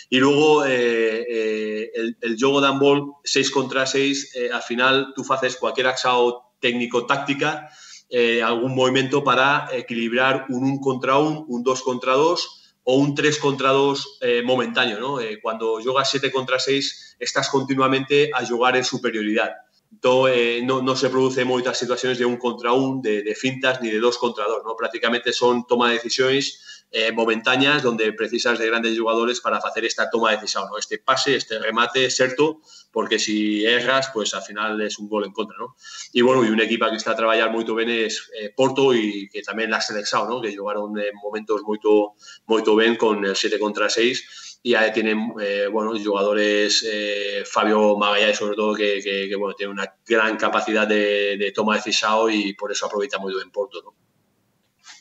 Y 0.07 0.23
luego 0.23 0.63
eh, 0.63 1.27
eh, 1.27 1.91
el, 1.93 2.15
el 2.21 2.37
jogo 2.39 2.63
de 2.63 2.67
handball 2.71 3.19
6 3.27 3.51
contra 3.51 3.85
6, 3.85 4.31
eh, 4.35 4.49
al 4.53 4.63
final 4.63 5.11
tú 5.13 5.27
haces 5.27 5.57
cualquier 5.59 5.87
axao 5.87 6.55
técnico-táctica, 6.61 7.67
eh, 8.09 8.41
algún 8.41 8.73
movimiento 8.73 9.23
para 9.23 9.67
equilibrar 9.75 10.45
un 10.47 10.63
1 10.63 10.79
contra 10.79 11.17
1, 11.17 11.45
un 11.47 11.61
2 11.61 11.81
contra 11.81 12.13
2, 12.13 12.79
o 12.83 12.95
un 12.95 13.15
3 13.15 13.37
contra 13.39 13.69
2 13.71 14.19
eh, 14.21 14.41
momentáneo, 14.43 14.99
¿no? 14.99 15.19
Eh, 15.19 15.39
cuando 15.41 15.81
juegas 15.81 16.09
7 16.09 16.31
contra 16.31 16.59
6 16.59 17.17
estás 17.19 17.49
continuamente 17.49 18.31
a 18.33 18.45
jugar 18.45 18.75
en 18.75 18.83
superioridad. 18.83 19.51
do, 19.91 20.31
eh, 20.31 20.63
non, 20.63 20.87
no 20.87 20.95
se 20.95 21.11
produce 21.11 21.43
moitas 21.43 21.75
situacións 21.75 22.15
de 22.15 22.23
un 22.23 22.39
contra 22.39 22.71
un, 22.71 23.03
de, 23.03 23.27
de 23.27 23.35
fintas, 23.35 23.83
ni 23.83 23.91
de 23.91 23.99
dos 23.99 24.15
contra 24.15 24.47
dos. 24.47 24.63
¿no? 24.63 24.79
Prácticamente 24.79 25.35
son 25.35 25.67
toma 25.67 25.91
de 25.91 25.99
decisións 25.99 26.87
eh, 26.91 27.11
momentáneas 27.11 27.83
donde 27.83 28.11
precisas 28.13 28.59
de 28.59 28.67
grandes 28.67 28.97
jugadores 28.97 29.39
para 29.39 29.59
facer 29.59 29.85
esta 29.85 30.09
toma 30.09 30.31
de 30.31 30.37
decisión, 30.37 30.67
¿no? 30.71 30.77
este 30.77 30.97
pase, 30.97 31.35
este 31.35 31.59
remate, 31.59 32.09
certo, 32.09 32.61
porque 32.91 33.19
si 33.19 33.65
erras, 33.65 34.11
pues 34.13 34.33
al 34.33 34.41
final 34.43 34.79
es 34.81 34.99
un 34.99 35.07
gol 35.07 35.25
en 35.25 35.31
contra. 35.31 35.57
¿no? 35.57 35.75
E, 36.13 36.23
bueno, 36.23 36.43
e 36.43 36.51
un 36.51 36.59
equipo 36.59 36.87
que 36.89 36.95
está 36.95 37.11
a 37.11 37.19
traballar 37.19 37.51
moito 37.51 37.75
ben 37.75 37.91
es 37.91 38.31
eh, 38.35 38.51
Porto 38.55 38.95
e 38.95 39.27
que 39.27 39.43
tamén 39.43 39.71
la 39.71 39.83
selección, 39.83 40.27
¿no? 40.27 40.39
que 40.39 40.55
jogaron 40.55 40.95
en 40.99 41.11
eh, 41.11 41.15
momentos 41.15 41.63
moito, 41.63 42.15
moito 42.47 42.75
ben 42.75 42.95
con 42.95 43.23
el 43.23 43.35
7 43.35 43.59
contra 43.59 43.87
6, 43.87 44.50
y 44.63 44.75
ahí 44.75 44.91
tienen 44.93 45.33
eh, 45.41 45.67
bueno, 45.71 45.91
jugadores, 45.97 46.85
eh, 46.87 47.43
Fabio 47.45 47.97
Magallanes 47.97 48.37
sobre 48.37 48.55
todo, 48.55 48.75
que, 48.75 49.01
que, 49.01 49.27
que, 49.27 49.35
bueno, 49.35 49.55
tiene 49.55 49.73
una 49.73 49.91
gran 50.05 50.37
capacidad 50.37 50.87
de, 50.87 51.37
de 51.37 51.51
toma 51.51 51.75
de 51.75 51.81
cisao 51.81 52.29
y 52.29 52.53
por 52.53 52.71
eso 52.71 52.85
aproveita 52.85 53.17
muy 53.17 53.33
bien 53.33 53.49
Porto. 53.49 53.81
¿no? 53.83 53.95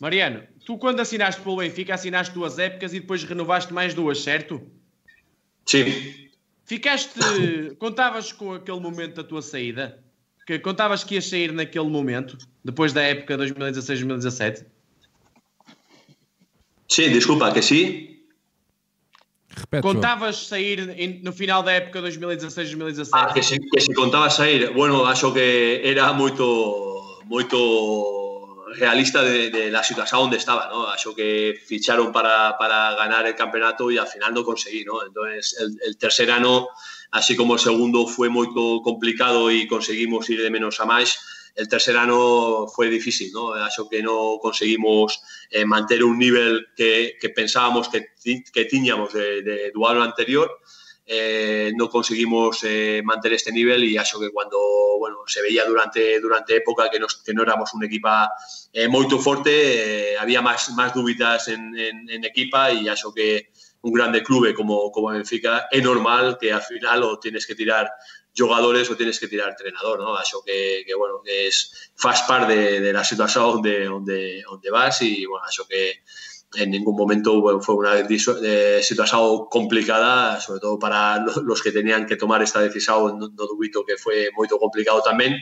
Mariano, 0.00 0.42
tu 0.64 0.78
quando 0.78 1.02
assinaste 1.02 1.42
pelo 1.42 1.56
Benfica, 1.56 1.94
assinaste 1.94 2.34
duas 2.34 2.58
épocas 2.58 2.92
e 2.94 3.00
depois 3.00 3.22
renovaste 3.22 3.74
mais 3.74 3.92
duas, 3.92 4.20
certo? 4.22 4.62
Sim. 5.66 5.84
Ficaste, 6.64 7.20
contavas 7.78 8.32
com 8.32 8.54
aquele 8.54 8.80
momento 8.80 9.16
da 9.16 9.24
tua 9.24 9.42
saída? 9.42 10.02
Que 10.46 10.58
contavas 10.58 11.04
que 11.04 11.16
ias 11.16 11.26
sair 11.26 11.52
naquele 11.52 11.88
momento, 11.88 12.38
depois 12.64 12.94
da 12.94 13.02
época 13.02 13.36
2016-2017? 13.36 14.64
Sim, 16.88 17.12
desculpa, 17.12 17.52
que 17.52 17.60
sim? 17.60 18.19
Repete, 19.50 19.82
contavas 19.82 20.46
sair 20.46 20.94
no 21.22 21.32
final 21.32 21.64
da 21.66 21.74
época 21.74 21.98
2016-2017? 22.00 23.10
Ah, 23.12 23.34
que 23.34 23.42
se, 23.42 23.58
que 23.58 23.80
se 23.80 23.92
contaba 23.94 24.30
sair. 24.30 24.70
Bueno, 24.70 25.06
acho 25.06 25.34
que 25.34 25.82
era 25.82 26.12
moito 26.12 26.46
moito 27.26 27.58
realista 28.78 29.22
de, 29.22 29.50
de 29.50 29.70
la 29.70 29.82
situación 29.82 30.30
onde 30.30 30.38
estaba, 30.38 30.70
¿no? 30.70 30.86
Acho 30.86 31.14
que 31.14 31.58
ficharon 31.66 32.12
para, 32.12 32.56
para 32.58 32.94
ganar 32.94 33.26
el 33.26 33.34
campeonato 33.34 33.90
y 33.90 33.98
al 33.98 34.06
final 34.06 34.34
no 34.34 34.44
conseguí, 34.44 34.84
¿no? 34.84 35.02
Entonces, 35.04 35.56
el, 35.58 35.78
el 35.84 35.96
tercer 35.98 36.30
ano, 36.30 36.68
así 37.10 37.34
como 37.34 37.54
el 37.54 37.60
segundo 37.60 38.06
fue 38.06 38.28
moito 38.28 38.82
complicado 38.82 39.50
y 39.50 39.66
conseguimos 39.66 40.30
ir 40.30 40.42
de 40.42 40.50
menos 40.50 40.78
a 40.78 40.86
máis, 40.86 41.18
el 41.54 41.68
tercer 41.68 41.96
ano 41.96 42.66
fue 42.68 42.88
difícil, 42.88 43.30
¿no? 43.32 43.54
Acho 43.54 43.88
que 43.88 44.02
no 44.02 44.38
conseguimos 44.40 45.22
eh, 45.50 45.64
mantener 45.64 46.04
un 46.04 46.18
nivel 46.18 46.68
que, 46.76 47.16
que 47.20 47.30
pensábamos 47.30 47.88
que, 47.88 48.08
que 48.52 48.64
tiñamos 48.64 49.12
de, 49.12 49.42
de 49.42 49.70
duelo 49.72 50.02
anterior, 50.02 50.50
eh, 51.12 51.72
no 51.74 51.90
conseguimos 51.90 52.62
eh, 52.62 53.02
mantener 53.04 53.34
este 53.34 53.50
nivel 53.50 53.82
y 53.82 53.98
acho 53.98 54.20
que 54.20 54.30
cuando 54.30 54.58
bueno, 55.00 55.18
se 55.26 55.42
veía 55.42 55.64
durante, 55.64 56.20
durante 56.20 56.54
época 56.54 56.88
que, 56.88 57.00
nos, 57.00 57.16
que 57.24 57.34
no 57.34 57.42
éramos 57.42 57.74
un 57.74 57.82
equipa 57.82 58.30
eh, 58.72 58.86
moito 58.86 59.18
forte, 59.18 59.50
eh, 59.50 60.14
había 60.14 60.38
máis, 60.38 60.70
máis 60.78 60.94
dúbidas 60.94 61.50
en, 61.50 61.74
en, 61.74 62.06
en 62.06 62.22
equipa 62.22 62.70
y 62.70 62.86
acho 62.86 63.10
que 63.10 63.50
un 63.82 63.92
grande 63.92 64.22
clube 64.22 64.54
como, 64.54 64.92
como 64.92 65.10
Benfica 65.10 65.66
é 65.72 65.82
normal 65.82 66.38
que 66.38 66.52
al 66.52 66.62
final 66.62 67.02
o 67.02 67.18
tienes 67.18 67.42
que 67.42 67.58
tirar 67.58 67.90
jugadores 68.40 68.90
o 68.90 68.96
tienes 68.96 69.20
que 69.20 69.28
tirar 69.28 69.50
entrenador, 69.50 70.00
¿no? 70.00 70.16
Acho 70.16 70.42
que, 70.44 70.82
que 70.86 70.94
bueno, 70.94 71.20
que 71.24 71.48
es 71.48 71.90
fast 71.94 72.26
part 72.26 72.48
de, 72.48 72.80
de 72.80 72.92
la 72.92 73.04
situación 73.04 73.44
donde, 73.52 73.84
donde, 73.84 74.42
donde 74.42 74.70
vas 74.70 75.02
y 75.02 75.26
bueno, 75.26 75.44
acho 75.46 75.66
que 75.68 76.02
en 76.54 76.70
ningún 76.70 76.96
momento 76.96 77.40
bueno, 77.40 77.60
fue 77.60 77.76
una 77.76 77.94
eh, 77.98 78.82
situación 78.82 79.46
complicada, 79.48 80.40
sobre 80.40 80.60
todo 80.60 80.78
para 80.78 81.24
los 81.42 81.62
que 81.62 81.70
tenían 81.70 82.06
que 82.06 82.16
tomar 82.16 82.42
esta 82.42 82.60
decisión, 82.60 83.18
no, 83.18 83.28
no 83.28 83.46
dubito 83.46 83.84
que 83.84 83.96
fue 83.96 84.30
muy 84.36 84.48
complicado 84.48 85.02
también 85.02 85.36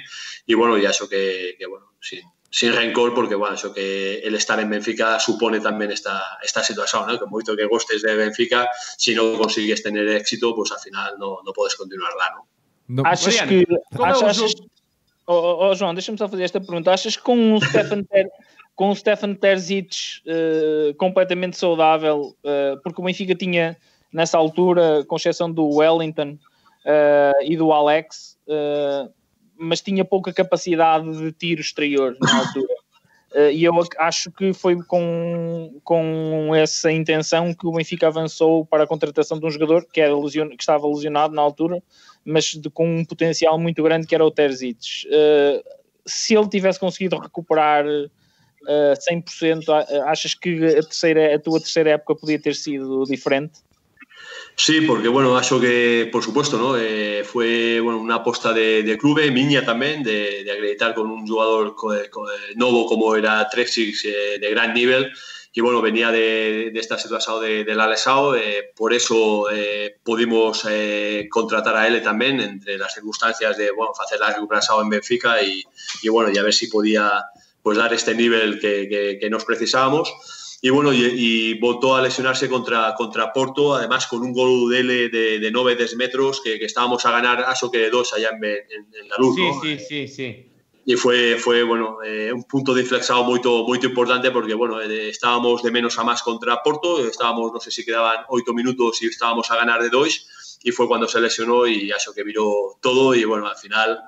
y 0.46 0.55
bueno, 0.55 0.76
ya 0.76 0.90
eso 0.90 1.09
que, 1.09 1.55
que 1.59 1.66
bueno, 1.66 1.94
sin, 2.01 2.20
sin 2.51 2.72
rencor, 2.72 3.14
porque 3.14 3.34
bueno, 3.34 3.55
eso 3.55 3.72
que 3.72 4.18
el 4.18 4.34
estar 4.34 4.59
en 4.61 4.70
Benfica 4.70 5.18
supone 5.18 5.61
también 5.61 5.92
esta, 5.92 6.38
esta 6.42 6.62
situación, 6.62 7.07
¿no? 7.07 7.18
que 7.18 7.26
mucho 7.26 7.57
que 7.57 7.64
gustes 7.64 8.03
de 8.03 8.14
Benfica, 8.14 8.68
si 8.96 9.14
no 9.14 9.38
consigues 9.38 9.82
tener 9.82 10.09
éxito, 10.09 10.55
pues 10.55 10.72
al 10.72 10.80
final 10.80 11.14
no, 11.18 11.38
no 11.44 11.53
puedes 11.53 11.74
continuarla, 11.74 12.32
¿no? 12.34 12.49
No, 12.89 13.07
achas 13.07 13.36
Mariana, 13.36 13.66
que. 13.66 14.03
Achas, 14.03 14.22
achas, 14.22 14.55
oh, 15.26 15.68
oh, 15.68 15.74
João, 15.74 15.95
deixa-me 15.95 16.16
só 16.16 16.28
fazer 16.28 16.45
esta 16.45 16.61
pergunta. 16.61 16.93
Achas 16.93 17.16
que 17.16 17.22
com 17.22 17.55
o 17.55 17.61
Stefan, 17.61 18.03
Ter, 18.03 18.30
com 18.74 18.91
o 18.91 18.97
Stefan 18.97 19.34
Terzic 19.34 20.22
uh, 20.26 20.95
completamente 20.95 21.57
saudável, 21.59 22.34
uh, 22.45 22.80
porque 22.82 23.01
o 23.01 23.05
Benfica 23.05 23.34
tinha 23.34 23.76
nessa 24.12 24.39
altura, 24.39 25.05
com 25.05 25.16
exceção 25.16 25.51
do 25.51 25.68
Wellington 25.68 26.39
uh, 26.84 27.43
e 27.43 27.57
do 27.57 27.72
Alex, 27.72 28.39
uh, 28.47 29.12
mas 29.59 29.80
tinha 29.80 30.05
pouca 30.05 30.32
capacidade 30.32 31.11
de 31.16 31.32
tiro 31.32 31.61
exterior 31.61 32.16
na 32.20 32.39
altura. 32.39 32.74
Uh, 33.32 33.51
e 33.53 33.64
eu 33.64 33.74
acho 33.99 34.30
que 34.30 34.55
foi 34.55 34.82
com, 34.84 35.78
com 35.84 36.55
essa 36.55 36.91
intenção 36.91 37.53
que 37.53 37.66
o 37.66 37.72
Benfica 37.72 38.07
avançou 38.07 38.64
para 38.64 38.84
a 38.84 38.86
contratação 38.86 39.39
de 39.39 39.45
um 39.45 39.51
jogador 39.51 39.84
que, 39.93 40.01
era 40.01 40.16
lesion, 40.16 40.49
que 40.49 40.62
estava 40.62 40.86
lesionado 40.86 41.34
na 41.34 41.43
altura, 41.43 41.82
mas 42.25 42.55
de, 42.55 42.71
com 42.71 43.01
um 43.01 43.05
potencial 43.05 43.59
muito 43.59 43.83
grande 43.83 44.07
que 44.07 44.14
era 44.14 44.25
o 44.25 44.31
Terzic. 44.31 45.07
Uh, 45.07 45.62
se 46.07 46.35
ele 46.35 46.49
tivesse 46.49 46.81
conseguido 46.81 47.19
recuperar 47.19 47.85
uh, 47.87 49.12
100%, 49.12 49.69
achas 50.07 50.35
que 50.35 50.64
a, 50.64 50.83
terceira, 50.83 51.35
a 51.35 51.39
tua 51.39 51.61
terceira 51.61 51.91
época 51.91 52.14
podia 52.14 52.41
ter 52.41 52.55
sido 52.55 53.05
diferente? 53.05 53.61
Sí, 54.57 54.81
porque 54.81 55.07
bueno, 55.07 55.37
acho 55.37 55.61
que, 55.61 56.09
por 56.11 56.25
supuesto, 56.25 56.59
¿no? 56.59 56.77
Eh, 56.77 57.23
fue 57.25 57.79
bueno, 57.81 58.01
una 58.01 58.16
aposta 58.16 58.53
de, 58.53 58.83
de 58.83 58.99
club, 58.99 59.21
miña 59.31 59.64
también, 59.64 60.03
de, 60.03 60.43
de, 60.43 60.51
acreditar 60.51 60.95
con 60.95 61.09
un 61.09 61.25
jugador 61.27 61.77
novo 62.57 62.87
como 62.87 63.14
era 63.14 63.49
Trexix 63.49 64.05
eh, 64.05 64.39
de 64.41 64.51
gran 64.51 64.75
nivel. 64.75 65.12
Y 65.53 65.61
bueno, 65.61 65.80
venía 65.80 66.11
de, 66.11 66.70
de 66.72 66.80
esta 66.80 66.99
situación 66.99 67.40
de, 67.42 67.64
del 67.64 67.80
Alesao, 67.80 68.36
eh, 68.36 68.70
por 68.76 68.92
eso 68.92 69.51
eh, 69.51 69.96
pudimos 70.03 70.66
eh, 70.68 71.26
contratar 71.30 71.76
a 71.76 71.86
él 71.86 72.03
también, 72.03 72.40
entre 72.40 72.76
las 72.76 72.94
circunstancias 72.94 73.57
de 73.57 73.70
bueno, 73.70 73.92
hacer 73.99 74.20
la 74.20 74.34
recuperación 74.34 74.84
en 74.84 74.90
Benfica 74.90 75.42
y, 75.42 75.64
y, 76.03 76.09
bueno, 76.09 76.30
y 76.32 76.38
a 76.38 76.42
ver 76.42 76.53
si 76.53 76.68
podía 76.68 77.24
pues, 77.62 77.78
dar 77.78 77.92
este 77.94 78.14
nivel 78.14 78.61
que, 78.61 78.88
que, 78.88 79.18
que 79.20 79.30
nos 79.30 79.44
precisábamos. 79.44 80.12
Y 80.61 80.70
bueno, 80.70 80.92
y, 80.92 81.05
y, 81.05 81.55
votó 81.55 81.94
a 81.94 82.03
lesionarse 82.03 82.49
contra, 82.49 82.94
contra 82.94 83.32
Porto, 83.32 83.76
además 83.76 84.07
con 84.09 84.22
un 84.22 84.32
gol 84.32 84.68
de 84.70 84.80
él 84.80 85.11
de, 85.11 85.38
de 85.38 85.51
9 85.53 85.86
metros 85.96 86.40
que, 86.42 86.59
que, 86.59 86.64
estábamos 86.64 87.07
a 87.07 87.12
ganar 87.12 87.42
a 87.42 87.55
que 87.70 87.78
de 87.78 87.90
dos 87.90 88.12
allá 88.12 88.30
en, 88.30 88.44
en, 88.44 88.94
en 89.01 89.09
la 89.09 89.16
luz. 89.18 89.36
Sí, 89.36 89.42
¿no? 89.42 89.61
sí, 89.62 89.78
sí, 89.78 90.09
sí. 90.09 90.49
Y 90.91 90.97
fue, 90.97 91.36
fue 91.36 91.64
bueno, 91.64 91.99
eh, 92.03 92.32
un 92.32 92.45
punto 92.45 92.72
de 92.72 92.80
inflexado 92.80 93.22
muy, 93.22 93.43
muy 93.45 93.78
importante 93.82 94.30
porque 94.30 94.55
bueno, 94.55 94.80
eh, 94.80 95.11
estábamos 95.11 95.62
de 95.62 95.70
menos 95.70 95.99
a 95.99 96.03
más 96.03 96.22
contra 96.22 96.62
Porto, 96.62 97.07
estábamos, 97.07 97.53
no 97.53 97.61
sé 97.61 97.70
si 97.70 97.84
quedaban 97.84 98.24
8 98.26 98.55
minutos 98.55 99.03
y 99.03 99.09
estábamos 99.09 99.51
a 99.51 99.57
ganar 99.57 99.82
de 99.82 99.91
dos 99.91 100.59
y 100.62 100.72
fue 100.72 100.89
cuando 100.89 101.07
se 101.07 101.20
lesionó 101.20 101.66
y 101.66 101.91
eso 101.91 102.14
que 102.14 102.22
viró 102.22 102.78
todo 102.80 103.14
y 103.14 103.22
bueno, 103.24 103.47
al 103.47 103.57
final 103.59 104.01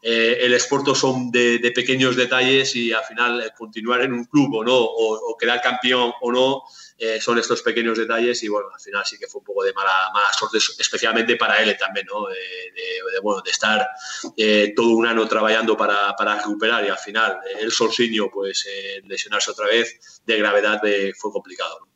eh, 0.00 0.38
el 0.42 0.54
esporto 0.54 0.94
son 0.94 1.30
de, 1.30 1.72
pequeños 1.74 2.14
detalles 2.14 2.74
y 2.76 2.92
al 2.92 3.04
final 3.04 3.42
eh, 3.42 3.50
continuar 3.56 4.02
en 4.02 4.12
un 4.12 4.24
club 4.26 4.54
o 4.54 4.64
no, 4.64 4.76
o, 4.76 5.36
quedar 5.36 5.60
campeón 5.60 6.12
o 6.20 6.32
no, 6.32 6.62
eh, 6.96 7.20
son 7.20 7.38
estos 7.38 7.62
pequeños 7.62 7.98
detalles 7.98 8.42
y 8.42 8.48
bueno, 8.48 8.68
al 8.72 8.80
final 8.80 9.04
sí 9.04 9.18
que 9.18 9.26
fue 9.26 9.40
un 9.40 9.44
poco 9.44 9.64
de 9.64 9.72
mala, 9.72 10.10
mala 10.12 10.32
suerte, 10.32 10.58
especialmente 10.58 11.36
para 11.36 11.62
él 11.62 11.76
también, 11.76 12.06
¿no? 12.06 12.26
De, 12.28 13.20
bueno, 13.22 13.42
de 13.42 13.50
estar 13.50 13.88
todo 14.76 14.90
un 14.90 15.06
año 15.06 15.26
trabajando 15.26 15.76
para, 15.76 16.14
recuperar 16.36 16.84
y 16.84 16.88
al 16.88 16.98
final 16.98 17.38
el 17.58 17.72
solsiño, 17.72 18.30
pues 18.30 18.66
lesionarse 19.04 19.50
otra 19.50 19.66
vez 19.66 20.22
de 20.24 20.38
gravedad 20.38 20.80
fue 21.16 21.32
complicado. 21.32 21.80
¿no? 21.80 21.88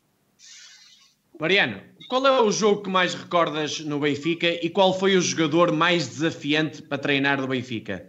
Mariano, 1.39 1.81
qual 2.13 2.27
é 2.27 2.41
o 2.41 2.51
jogo 2.51 2.83
que 2.83 2.91
mais 2.91 3.15
recordas 3.15 3.79
no 3.79 3.99
Benfica 3.99 4.45
e 4.45 4.69
qual 4.69 4.93
foi 4.93 5.17
o 5.17 5.21
jogador 5.21 5.71
mais 5.71 6.07
desafiante 6.07 6.83
para 6.83 6.99
treinar 6.99 7.41
do 7.41 7.47
Benfica? 7.47 8.05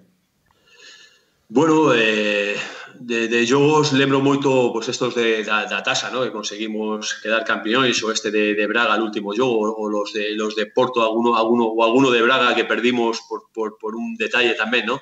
Bueno, 1.48 1.90
eh, 1.94 2.55
de, 3.00 3.28
de 3.28 3.46
jogos 3.46 3.92
lembro 3.92 4.20
moito 4.20 4.74
pues, 4.74 4.90
estos 4.90 5.14
de, 5.14 5.42
da, 5.42 5.64
da 5.64 5.80
tasa, 5.80 6.11
¿no? 6.11 6.20
que 6.20 6.30
conseguimos 6.30 7.14
quedar 7.22 7.44
campeones, 7.44 8.02
o 8.05 8.12
este 8.12 8.30
de, 8.30 8.52
de 8.52 8.66
Braga, 8.66 8.94
el 8.94 9.00
último 9.00 9.32
jogo, 9.34 9.72
o 9.72 9.88
los 9.88 10.12
de, 10.12 10.36
los 10.36 10.55
de 10.55 10.66
Porto, 10.66 11.00
alguno, 11.00 11.34
alguno, 11.34 11.64
o 11.64 11.82
alguno 11.82 12.11
de 12.11 12.20
Braga 12.20 12.55
que 12.55 12.66
perdimos 12.66 13.22
por, 13.26 13.48
por, 13.55 13.78
por 13.78 13.96
un 13.96 14.16
detalle 14.16 14.52
también, 14.52 14.84
¿no? 14.84 15.00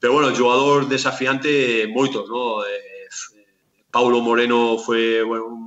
Pero 0.00 0.14
bueno, 0.14 0.34
jugador 0.34 0.88
desafiante, 0.88 1.86
moitos, 1.86 2.28
¿no? 2.28 2.66
Eh, 2.66 2.94
Paulo 3.94 4.20
Moreno 4.20 4.76
foi 4.76 5.22
bueno, 5.22 5.63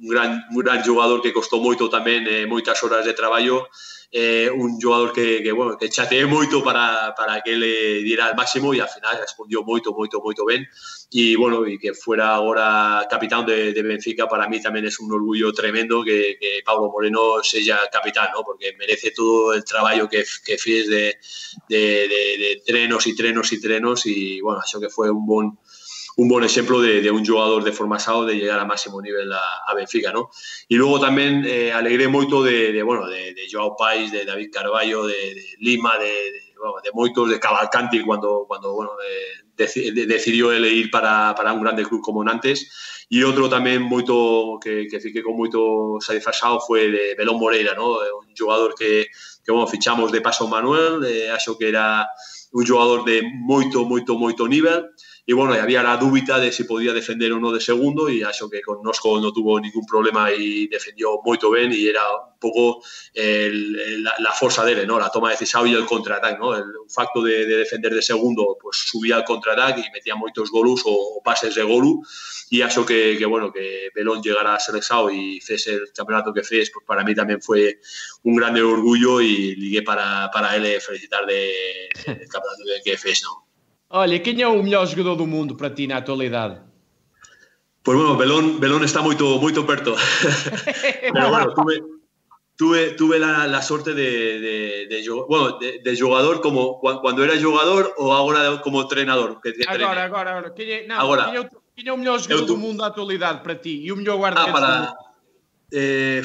un 0.00 0.08
gran, 0.08 0.44
un 0.50 0.62
gran 0.62 0.82
jugador 0.82 1.20
que 1.20 1.32
costou 1.32 1.60
moito 1.60 1.90
tamén 1.90 2.26
eh, 2.26 2.46
moitas 2.46 2.78
horas 2.82 3.04
de 3.04 3.14
traballo 3.14 3.66
eh, 4.10 4.48
un 4.50 4.80
jugador 4.80 5.12
que, 5.12 5.42
que, 5.42 5.52
bueno, 5.52 5.76
que 5.76 5.90
chateé 5.90 6.24
moito 6.24 6.64
para, 6.64 7.14
para 7.14 7.42
que 7.42 7.56
le 7.56 8.02
diera 8.02 8.26
al 8.26 8.34
máximo 8.34 8.72
e 8.72 8.80
al 8.80 8.88
final 8.88 9.18
respondió 9.20 9.62
moito, 9.62 9.92
moito, 9.92 10.20
moito 10.20 10.46
ben 10.46 10.64
e 11.12 11.36
bueno, 11.36 11.66
e 11.68 11.76
que 11.76 11.92
fuera 11.92 12.36
agora 12.36 13.04
capitán 13.08 13.44
de, 13.44 13.72
de 13.72 13.82
Benfica 13.82 14.24
para 14.24 14.48
mí 14.48 14.60
tamén 14.64 14.88
é 14.88 14.92
un 15.00 15.12
orgullo 15.12 15.52
tremendo 15.52 16.00
que, 16.00 16.40
que 16.40 16.64
Pablo 16.64 16.88
Moreno 16.88 17.44
sella 17.44 17.84
capitán, 17.92 18.32
¿no? 18.32 18.44
porque 18.44 18.72
merece 18.80 19.12
todo 19.12 19.52
el 19.52 19.64
traballo 19.64 20.08
que, 20.08 20.24
que 20.24 20.56
fies 20.56 20.88
de, 20.88 21.20
de, 21.68 22.08
de, 22.08 22.22
de 22.40 22.50
trenos 22.64 23.04
e 23.04 23.12
trenos 23.12 23.52
e 23.52 23.60
trenos 23.60 24.08
e 24.08 24.40
bueno, 24.40 24.60
acho 24.64 24.80
que 24.80 24.88
foi 24.88 25.12
un 25.12 25.24
bon 25.28 25.52
un 26.18 26.26
buen 26.26 26.44
ejemplo 26.44 26.80
de, 26.80 27.00
de, 27.00 27.10
un 27.12 27.24
jugador 27.24 27.62
de 27.62 27.70
formasado 27.70 28.26
de 28.26 28.34
llegar 28.34 28.58
a 28.58 28.64
máximo 28.64 29.00
nivel 29.00 29.32
a, 29.32 29.40
a 29.68 29.74
Benfica, 29.74 30.12
¿no? 30.12 30.30
Y 30.66 30.74
luego 30.74 30.98
también 30.98 31.44
eh, 31.46 31.70
alegré 31.70 32.08
mucho 32.08 32.42
de, 32.42 32.72
de, 32.72 32.82
bueno, 32.82 33.06
de, 33.06 33.34
de 33.34 33.42
Joao 33.48 33.76
Pais, 33.76 34.10
de 34.10 34.24
David 34.24 34.50
Carballo, 34.52 35.06
de, 35.06 35.14
de 35.14 35.44
Lima, 35.60 35.96
de, 35.96 36.06
de, 36.06 36.42
bueno, 36.58 36.74
de 36.82 36.90
moitos, 36.92 37.30
de 37.30 37.38
Cavalcanti 37.38 38.00
cuando, 38.02 38.46
cuando 38.48 38.74
bueno, 38.74 38.90
eh, 39.08 39.44
dec, 39.56 39.70
decidió 40.08 40.50
él 40.50 40.66
ir 40.66 40.90
para, 40.90 41.32
para 41.36 41.52
un 41.52 41.62
grande 41.62 41.84
club 41.84 42.00
como 42.02 42.24
Nantes. 42.24 43.06
Y 43.08 43.22
otro 43.22 43.48
también 43.48 43.82
moito 43.82 44.58
que, 44.60 44.88
que 44.90 44.98
fiqué 44.98 45.22
con 45.22 45.36
moito 45.36 45.98
satisfasado 46.00 46.58
fue 46.58 46.90
de 46.90 47.14
Belón 47.14 47.38
Moreira, 47.38 47.74
¿no? 47.74 47.90
Un 47.92 48.34
jugador 48.36 48.74
que, 48.76 49.06
que 49.44 49.52
bueno, 49.52 49.68
fichamos 49.68 50.10
de 50.10 50.20
paso 50.20 50.48
Manuel, 50.48 51.04
eh, 51.04 51.30
acho 51.30 51.56
que 51.56 51.68
era 51.68 52.08
un 52.50 52.66
jugador 52.66 53.04
de 53.04 53.22
moito, 53.22 53.84
moito, 53.84 54.18
moito 54.18 54.48
nivel, 54.48 54.90
y 55.30 55.34
bueno, 55.34 55.54
y 55.54 55.58
había 55.58 55.82
la 55.82 55.98
dúbida 55.98 56.38
de 56.38 56.50
si 56.50 56.64
podía 56.64 56.94
defender 56.94 57.30
o 57.34 57.38
no 57.38 57.52
de 57.52 57.60
segundo 57.60 58.08
y 58.08 58.22
eso 58.22 58.48
que 58.48 58.62
con 58.62 58.82
Nosco 58.82 59.20
no 59.20 59.30
tuvo 59.30 59.60
ningún 59.60 59.84
problema 59.84 60.32
y 60.32 60.68
defendió 60.68 61.20
muy 61.22 61.36
bien 61.52 61.70
y 61.70 61.86
era 61.86 62.00
un 62.10 62.38
poco 62.40 62.82
el, 63.12 63.78
el, 63.78 64.02
la, 64.04 64.14
la, 64.20 64.32
fuerza 64.32 64.64
de 64.64 64.72
él, 64.72 64.86
¿no? 64.86 64.98
la 64.98 65.10
toma 65.10 65.28
de 65.28 65.34
decisión 65.34 65.68
y 65.68 65.74
el 65.74 65.84
contraataque. 65.84 66.38
¿no? 66.38 66.56
El 66.56 66.64
facto 66.88 67.20
de, 67.20 67.44
de, 67.44 67.58
defender 67.58 67.94
de 67.94 68.00
segundo 68.00 68.56
pues 68.58 68.78
subía 68.78 69.16
al 69.16 69.24
contraataque 69.26 69.82
y 69.82 69.90
metía 69.90 70.14
muchos 70.14 70.50
golus 70.50 70.80
o, 70.86 70.92
o, 70.92 71.22
pases 71.22 71.54
de 71.54 71.62
golu 71.62 72.02
y 72.48 72.62
eso 72.62 72.86
que, 72.86 73.18
que 73.18 73.26
bueno, 73.26 73.52
que 73.52 73.90
Belón 73.94 74.22
llegara 74.22 74.54
a 74.54 74.58
seleccionado 74.60 75.10
y 75.10 75.42
fes 75.42 75.66
el 75.66 75.92
campeonato 75.94 76.32
que 76.32 76.42
fes, 76.42 76.70
pues 76.72 76.86
para 76.86 77.04
mí 77.04 77.14
también 77.14 77.42
fue 77.42 77.80
un 78.22 78.34
grande 78.34 78.62
orgullo 78.62 79.20
y 79.20 79.54
ligué 79.56 79.82
para, 79.82 80.30
para 80.32 80.56
él 80.56 80.80
felicitar 80.80 81.26
del 81.26 81.36
de, 81.36 82.26
campeonato 82.28 82.62
que 82.82 82.96
fes, 82.96 83.22
¿no? 83.24 83.47
Olha, 83.90 84.18
quem 84.20 84.40
é 84.42 84.48
o 84.48 84.62
melhor 84.62 84.86
jogador 84.86 85.16
do 85.16 85.26
mundo 85.26 85.56
para 85.56 85.70
ti 85.70 85.86
na 85.86 85.96
atualidade? 85.96 86.60
Pues 87.82 87.96
bueno, 87.96 88.16
Belón, 88.16 88.60
Belón 88.60 88.84
está 88.84 89.00
moito, 89.00 89.40
moito 89.40 89.64
perto. 89.64 89.96
Pero 91.14 91.30
bueno, 91.30 91.54
tuve, 91.54 91.80
tuve, 92.54 92.90
tuve 92.90 93.18
la, 93.18 93.46
la 93.46 93.62
sorte 93.62 93.94
de, 93.94 94.40
de, 94.40 94.86
de, 94.90 95.08
bueno, 95.26 95.58
de, 95.58 95.80
de, 95.80 95.96
jugador 95.96 96.42
como 96.42 96.80
cuando 96.80 97.24
era 97.24 97.40
jugador 97.40 97.94
ou 97.96 98.12
agora 98.12 98.60
como 98.60 98.86
treinador. 98.86 99.40
Que, 99.40 99.54
que 99.54 99.64
agora, 99.66 100.04
agora, 100.04 100.30
agora. 100.32 100.50
Quem 100.50 100.70
é, 100.70 100.86
não, 100.86 101.00
agora. 101.00 101.24
Quem, 101.24 101.36
é 101.36 101.40
o, 101.40 101.48
quem 101.74 101.88
é 101.88 101.92
o 101.92 101.96
melhor 101.96 102.18
jogador 102.20 102.44
do 102.44 102.58
mundo 102.58 102.78
da 102.84 102.88
atualidade 102.88 103.40
para 103.40 103.54
ti? 103.54 103.80
E 103.80 103.90
o 103.90 103.96
melhor 103.96 104.18
guarda-redes 104.18 104.52
ah, 104.52 104.92
para... 104.92 105.08
Eh, 105.72 106.22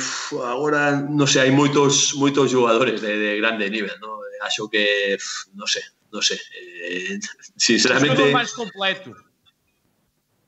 agora, 0.51 0.99
non 0.99 1.27
sei, 1.27 1.47
hai 1.47 1.51
moitos 1.51 2.15
moitos 2.15 2.51
jogadores 2.51 2.99
de, 2.99 3.11
de 3.11 3.31
grande 3.39 3.69
nivel, 3.71 3.95
¿no? 4.03 4.19
Acho 4.43 4.67
que, 4.67 5.15
non 5.55 5.67
sei, 5.67 5.83
no 6.13 6.21
sé. 6.21 6.39
Eh, 6.81 7.19
sinceramente. 7.57 8.31
más 8.31 8.53
completo. 8.53 9.13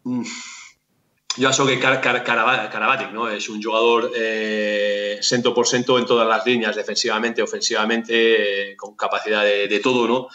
Mm, 0.04 0.24
yo 1.38 1.50
aso 1.50 1.66
que 1.66 1.80
¿no? 3.12 3.28
Es 3.28 3.50
un 3.50 3.62
jugador 3.62 4.12
eh, 4.16 5.20
ciento 5.22 5.54
por 5.54 5.68
ciento 5.68 6.00
en 6.00 6.06
todas 6.06 6.28
las 6.28 6.46
líneas, 6.46 6.76
defensivamente, 6.76 7.42
ofensivamente, 7.42 8.72
eh, 8.72 8.76
con 8.78 8.96
capacidad 8.96 9.44
de, 9.44 9.68
de, 9.68 9.80
todo, 9.80 10.08
¿no? 10.08 10.28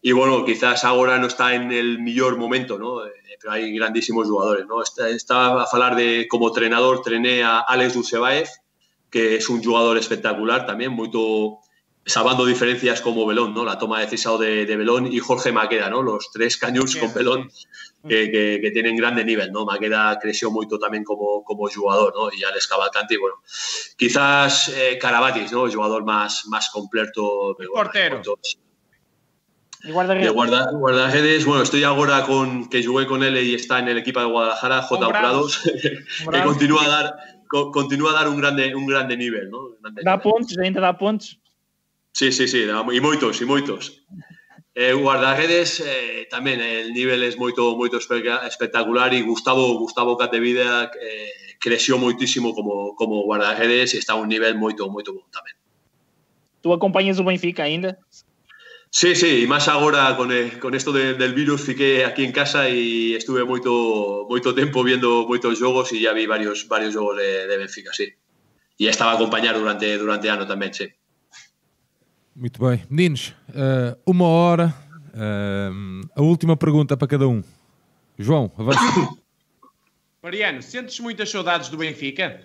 Y 0.00 0.10
bueno, 0.10 0.44
quizás 0.44 0.84
ahora 0.84 1.18
no 1.18 1.28
está 1.28 1.54
en 1.54 1.70
el 1.70 2.00
mejor 2.00 2.38
momento, 2.38 2.76
¿no? 2.78 3.06
Eh, 3.06 3.12
pero 3.40 3.52
hay 3.52 3.72
grandísimos 3.72 4.26
jugadores, 4.26 4.66
¿no? 4.66 4.82
Está, 4.82 5.08
está 5.10 5.46
a 5.46 5.64
hablar 5.64 5.94
de 5.94 6.26
como 6.28 6.48
entrenador, 6.48 7.02
trené 7.02 7.44
a 7.44 7.58
Alex 7.60 7.94
Dusebaev, 7.94 8.48
que 9.10 9.36
es 9.36 9.48
un 9.48 9.62
jugador 9.62 9.98
espectacular 9.98 10.66
también, 10.66 10.90
muy 10.90 11.10
salvando 12.04 12.44
diferencias 12.44 13.00
como 13.00 13.26
Belón, 13.26 13.54
¿no? 13.54 13.64
La 13.64 13.78
toma 13.78 13.98
de 13.98 14.06
decisión 14.06 14.40
de, 14.40 14.66
de, 14.66 14.76
Belón 14.76 15.06
y 15.06 15.18
Jorge 15.20 15.52
Maqueda, 15.52 15.88
¿no? 15.88 16.02
Los 16.02 16.30
tres 16.32 16.56
cañuns 16.56 16.96
con 16.96 17.14
Belón 17.14 17.50
que, 18.08 18.30
que, 18.30 18.58
que, 18.60 18.70
tienen 18.72 18.96
grande 18.96 19.24
nivel, 19.24 19.52
¿no? 19.52 19.64
Maqueda 19.64 20.18
creció 20.20 20.50
mucho 20.50 20.78
también 20.78 21.04
como, 21.04 21.44
como 21.44 21.68
jugador, 21.68 22.12
¿no? 22.16 22.32
Y 22.36 22.42
Alex 22.42 22.66
Cavalcanti, 22.66 23.16
bueno, 23.16 23.36
quizás 23.96 24.68
eh, 24.68 24.98
Carabatis, 25.00 25.52
¿no? 25.52 25.66
El 25.66 25.74
jugador 25.74 26.04
más, 26.04 26.44
más 26.46 26.70
completo. 26.70 27.54
Pero, 27.56 27.72
portero. 27.72 28.20
Bueno, 28.24 28.40
De 29.84 29.92
guardaredes. 29.92 30.32
guarda, 30.32 30.70
guardaredes, 30.72 31.44
bueno, 31.44 31.62
estoy 31.62 31.84
ahora 31.84 32.24
con 32.24 32.68
que 32.68 32.84
jugué 32.84 33.06
con 33.06 33.22
él 33.22 33.36
y 33.38 33.54
está 33.54 33.78
en 33.78 33.88
el 33.88 33.98
equipo 33.98 34.18
de 34.18 34.26
Guadalajara, 34.26 34.82
J. 34.82 35.08
Prados, 35.08 35.60
que 36.32 36.42
continúa 36.42 36.84
a 36.84 36.88
dar 36.88 37.16
continúa 37.48 38.12
a 38.12 38.14
dar 38.14 38.28
un 38.28 38.38
grande 38.38 38.74
un 38.74 38.86
grande 38.86 39.14
nivel, 39.16 39.50
¿no? 39.50 39.70
Grande 39.80 40.02
dá 40.04 40.16
nivel. 40.16 40.22
pontos, 40.22 40.58
ainda 40.58 40.80
dá 40.80 40.96
pontos. 40.96 41.41
Sí, 42.12 42.30
sí, 42.30 42.46
sí, 42.46 42.68
e 42.68 43.00
moitos, 43.00 43.40
e 43.40 43.44
moitos. 43.48 44.04
Eh, 44.74 44.92
guardaredes 44.92 45.84
eh, 45.84 46.24
tamén 46.32 46.60
eh, 46.64 46.80
el 46.80 46.96
nivel 46.96 47.20
é 47.20 47.28
moito 47.36 47.76
moito 47.76 48.00
espectacular 48.00 49.12
e 49.12 49.20
Gustavo 49.20 49.76
Gustavo 49.76 50.16
Catevida 50.16 50.88
eh, 50.96 51.56
creció 51.60 52.00
moitísimo 52.00 52.56
como 52.56 52.96
como 52.96 53.20
guardaredes 53.28 53.92
e 53.92 54.00
está 54.00 54.16
a 54.16 54.20
un 54.24 54.32
nivel 54.32 54.56
moito 54.56 54.88
moito 54.88 55.12
bom 55.12 55.28
tamén. 55.28 55.56
Tu 56.64 56.72
acompañas 56.72 57.20
o 57.20 57.24
Benfica 57.28 57.68
ainda? 57.68 58.00
Sí, 58.88 59.12
sí, 59.12 59.44
e 59.44 59.48
máis 59.48 59.68
agora 59.68 60.16
con, 60.16 60.32
eh, 60.32 60.56
con 60.56 60.72
esto 60.72 60.92
de, 60.92 61.20
del 61.20 61.36
virus 61.36 61.64
fiquei 61.68 62.04
aquí 62.08 62.24
en 62.24 62.32
casa 62.32 62.64
e 62.68 63.12
estuve 63.12 63.44
moito 63.44 64.24
moito 64.24 64.56
tempo 64.56 64.80
viendo 64.80 65.28
moitos 65.28 65.60
xogos 65.60 65.92
e 65.92 66.00
ya 66.00 66.16
vi 66.16 66.24
varios 66.24 66.64
varios 66.64 66.96
xogos 66.96 67.20
de, 67.20 67.44
de 67.44 67.56
Benfica, 67.60 67.92
sí. 67.92 68.08
E 68.80 68.88
estaba 68.88 69.12
a 69.12 69.20
acompañar 69.20 69.52
durante 69.52 70.00
durante 70.00 70.32
ano 70.32 70.48
tamén, 70.48 70.72
sí. 70.72 70.88
Muito 72.34 72.60
bem. 72.64 72.82
Meninos, 72.88 73.34
uh, 73.50 73.96
uma 74.06 74.26
hora. 74.26 74.74
Uh, 75.14 76.08
a 76.16 76.22
última 76.22 76.56
pergunta 76.56 76.96
para 76.96 77.08
cada 77.08 77.28
um. 77.28 77.42
João, 78.18 78.50
avança. 78.56 78.80
Mariano, 80.22 80.62
sentes 80.62 81.00
muitas 81.00 81.30
saudades 81.30 81.68
do 81.68 81.76
Benfica? 81.76 82.40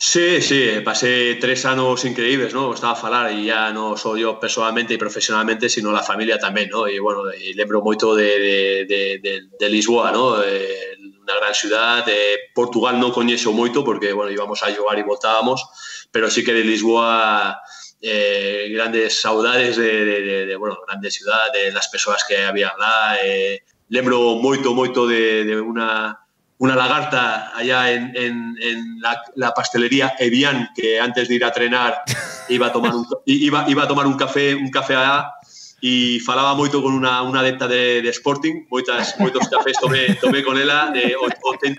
Sí, 0.00 0.40
sí, 0.40 0.80
pasé 0.84 1.38
tres 1.40 1.64
años 1.66 2.04
increíbles, 2.04 2.54
¿no? 2.54 2.72
Estaba 2.72 2.92
a 2.92 2.96
falar 2.96 3.32
y 3.32 3.46
ya 3.46 3.72
no 3.72 3.96
soy 3.96 4.20
yo 4.20 4.38
personalmente 4.38 4.94
y 4.94 4.96
profesionalmente, 4.96 5.68
sino 5.68 5.90
la 5.90 6.04
familia 6.04 6.38
también, 6.38 6.70
¿no? 6.70 6.88
Y 6.88 7.00
bueno, 7.00 7.32
y 7.34 7.52
lembro 7.54 7.82
mucho 7.82 8.14
de, 8.14 8.86
de, 8.86 9.18
de, 9.20 9.42
de 9.58 9.68
Lisboa, 9.68 10.12
¿no? 10.12 10.40
Eh, 10.40 10.96
una 11.20 11.34
gran 11.36 11.54
ciudad, 11.54 12.06
de 12.06 12.38
Portugal 12.54 12.98
no 12.98 13.12
coñezo 13.12 13.52
mucho 13.52 13.84
porque, 13.84 14.12
bueno, 14.12 14.30
íbamos 14.30 14.62
a 14.62 14.72
jugar 14.72 14.98
y 14.98 15.02
voltábamos, 15.02 15.66
pero 16.12 16.30
sí 16.30 16.44
que 16.44 16.54
de 16.54 16.64
Lisboa 16.64 17.60
eh, 18.00 18.68
grandes 18.72 19.20
saudades 19.20 19.76
de, 19.76 20.04
de, 20.04 20.46
de, 20.46 20.56
bueno, 20.56 20.78
grande 20.86 21.10
ciudad, 21.10 21.52
de 21.52 21.72
las 21.72 21.88
personas 21.88 22.24
que 22.26 22.44
había 22.44 22.72
lá. 22.78 23.16
Eh, 23.22 23.62
lembro 23.88 24.36
moito, 24.36 24.74
moito 24.74 25.06
de, 25.06 25.44
de 25.44 25.60
una, 25.60 26.20
una 26.58 26.76
lagarta 26.76 27.56
allá 27.56 27.90
en, 27.90 28.12
en, 28.16 28.56
en 28.60 29.00
la, 29.00 29.22
la, 29.36 29.52
pastelería 29.52 30.14
Evian, 30.18 30.68
que 30.74 31.00
antes 31.00 31.28
de 31.28 31.34
ir 31.34 31.44
a 31.44 31.52
trenar 31.52 32.02
iba 32.48 32.66
a 32.66 32.72
tomar 32.72 32.94
un, 32.94 33.06
iba, 33.26 33.64
iba 33.68 33.82
a 33.84 33.88
tomar 33.88 34.06
un 34.06 34.16
café, 34.16 34.54
un 34.54 34.70
café 34.70 34.94
allá 34.94 35.32
y 35.80 36.18
falaba 36.20 36.54
moito 36.54 36.82
con 36.82 36.92
una, 36.92 37.22
una 37.22 37.40
adepta 37.40 37.68
de, 37.68 38.02
de 38.02 38.08
Sporting, 38.10 38.66
moitas, 38.68 39.14
moitos 39.18 39.48
cafés 39.48 39.78
tomé, 39.78 40.14
tomé 40.20 40.42
con 40.42 40.58
ela 40.58 40.90
de 40.90 41.14
80, 41.14 41.78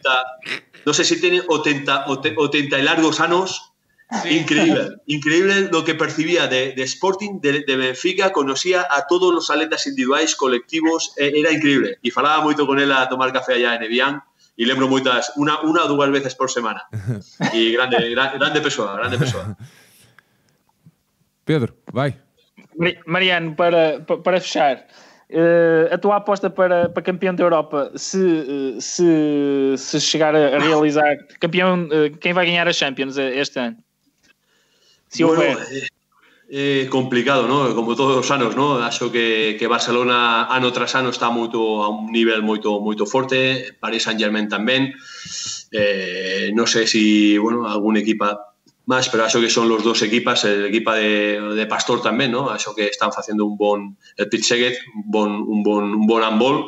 no 0.86 0.94
sé 0.94 1.04
si 1.04 1.20
tiene 1.20 1.42
80, 1.46 2.06
80 2.08 2.80
y 2.80 2.82
largos 2.82 3.20
anos, 3.20 3.69
Sí. 4.24 4.40
Increíble, 4.40 4.98
increíble 5.06 5.70
lo 5.72 5.84
que 5.84 5.94
percibía 5.94 6.48
de, 6.48 6.74
de 6.74 6.82
Sporting, 6.82 7.40
de, 7.42 7.64
de, 7.64 7.78
Benfica, 7.78 8.32
conocía 8.32 8.88
a 8.90 9.06
todos 9.06 9.32
los 9.32 9.52
atletas 9.52 9.86
individuales, 9.86 10.36
colectivos, 10.36 11.14
era 11.16 11.52
increíble. 11.52 12.00
Y 12.02 12.10
falaba 12.10 12.44
moito 12.44 12.66
con 12.66 12.80
él 12.80 12.92
a 12.92 13.08
tomar 13.08 13.32
café 13.32 13.54
allá 13.54 13.76
en 13.76 13.84
Evian 13.84 14.24
y 14.58 14.66
lembro 14.66 14.90
moitas, 14.90 15.32
una, 15.38 15.62
una 15.62 15.86
ou 15.86 15.90
dúas 15.94 16.10
veces 16.10 16.34
por 16.34 16.50
semana. 16.50 16.90
E 17.54 17.72
grande, 17.72 17.96
grande 18.10 18.60
persoa, 18.62 18.98
grande 18.98 19.22
persoa. 19.22 19.56
Pedro, 21.46 21.78
vai. 21.94 22.18
Mariano, 23.06 23.56
para, 23.56 24.02
para 24.02 24.42
fechar, 24.42 24.88
Uh, 25.32 25.94
a 25.94 25.98
tua 26.00 26.16
aposta 26.16 26.50
para, 26.50 26.90
para 26.90 27.04
campeão 27.04 27.36
da 27.36 27.44
Europa, 27.44 27.92
se, 27.96 28.82
se, 28.82 29.76
se 29.78 30.02
chegar 30.02 30.36
a 30.36 30.58
realizar 30.58 31.18
campeão, 31.40 31.86
uh, 31.86 32.18
quem 32.18 32.34
vai 32.34 32.48
ganhar 32.48 32.68
a 32.68 32.74
Champions 32.74 33.16
este 33.16 33.60
ano? 33.60 33.78
Si 35.10 35.24
bueno, 35.24 35.42
fue... 35.42 35.90
Eh, 36.52 36.88
complicado, 36.90 37.48
¿no? 37.48 37.76
Como 37.76 37.96
todos 37.96 38.18
os 38.18 38.32
anos, 38.32 38.56
¿no? 38.56 38.82
Acho 38.82 39.12
que, 39.12 39.56
que 39.60 39.68
Barcelona 39.68 40.46
ano 40.50 40.74
tras 40.74 40.96
ano 40.96 41.14
está 41.14 41.30
moito 41.30 41.84
a 41.86 41.94
un 41.94 42.10
nivel 42.10 42.42
moito 42.42 42.82
moito 42.82 43.06
forte, 43.06 43.78
Paris 43.78 44.10
Saint-Germain 44.10 44.50
tamén. 44.50 44.98
Eh, 45.70 46.50
non 46.58 46.66
sei 46.66 46.90
sé 46.90 46.98
si, 46.98 47.38
bueno, 47.38 47.70
algún 47.70 48.02
equipa 48.02 48.58
máis, 48.90 49.14
pero 49.14 49.30
acho 49.30 49.38
que 49.38 49.54
son 49.54 49.70
los 49.70 49.86
dos 49.86 50.02
equipas, 50.02 50.42
el 50.50 50.66
equipa 50.66 50.98
de, 50.98 51.38
de 51.54 51.66
Pastor 51.70 52.02
tamén, 52.02 52.34
¿no? 52.34 52.50
Acho 52.50 52.74
que 52.74 52.90
están 52.90 53.14
facendo 53.14 53.46
un 53.46 53.54
bon 53.54 53.94
el 54.18 54.26
Pitseguet, 54.26 54.74
un 54.98 55.06
bon 55.06 55.30
un 55.46 55.62
bon 55.62 55.86
un 55.94 56.06
bon 56.10 56.26
handball. 56.26 56.66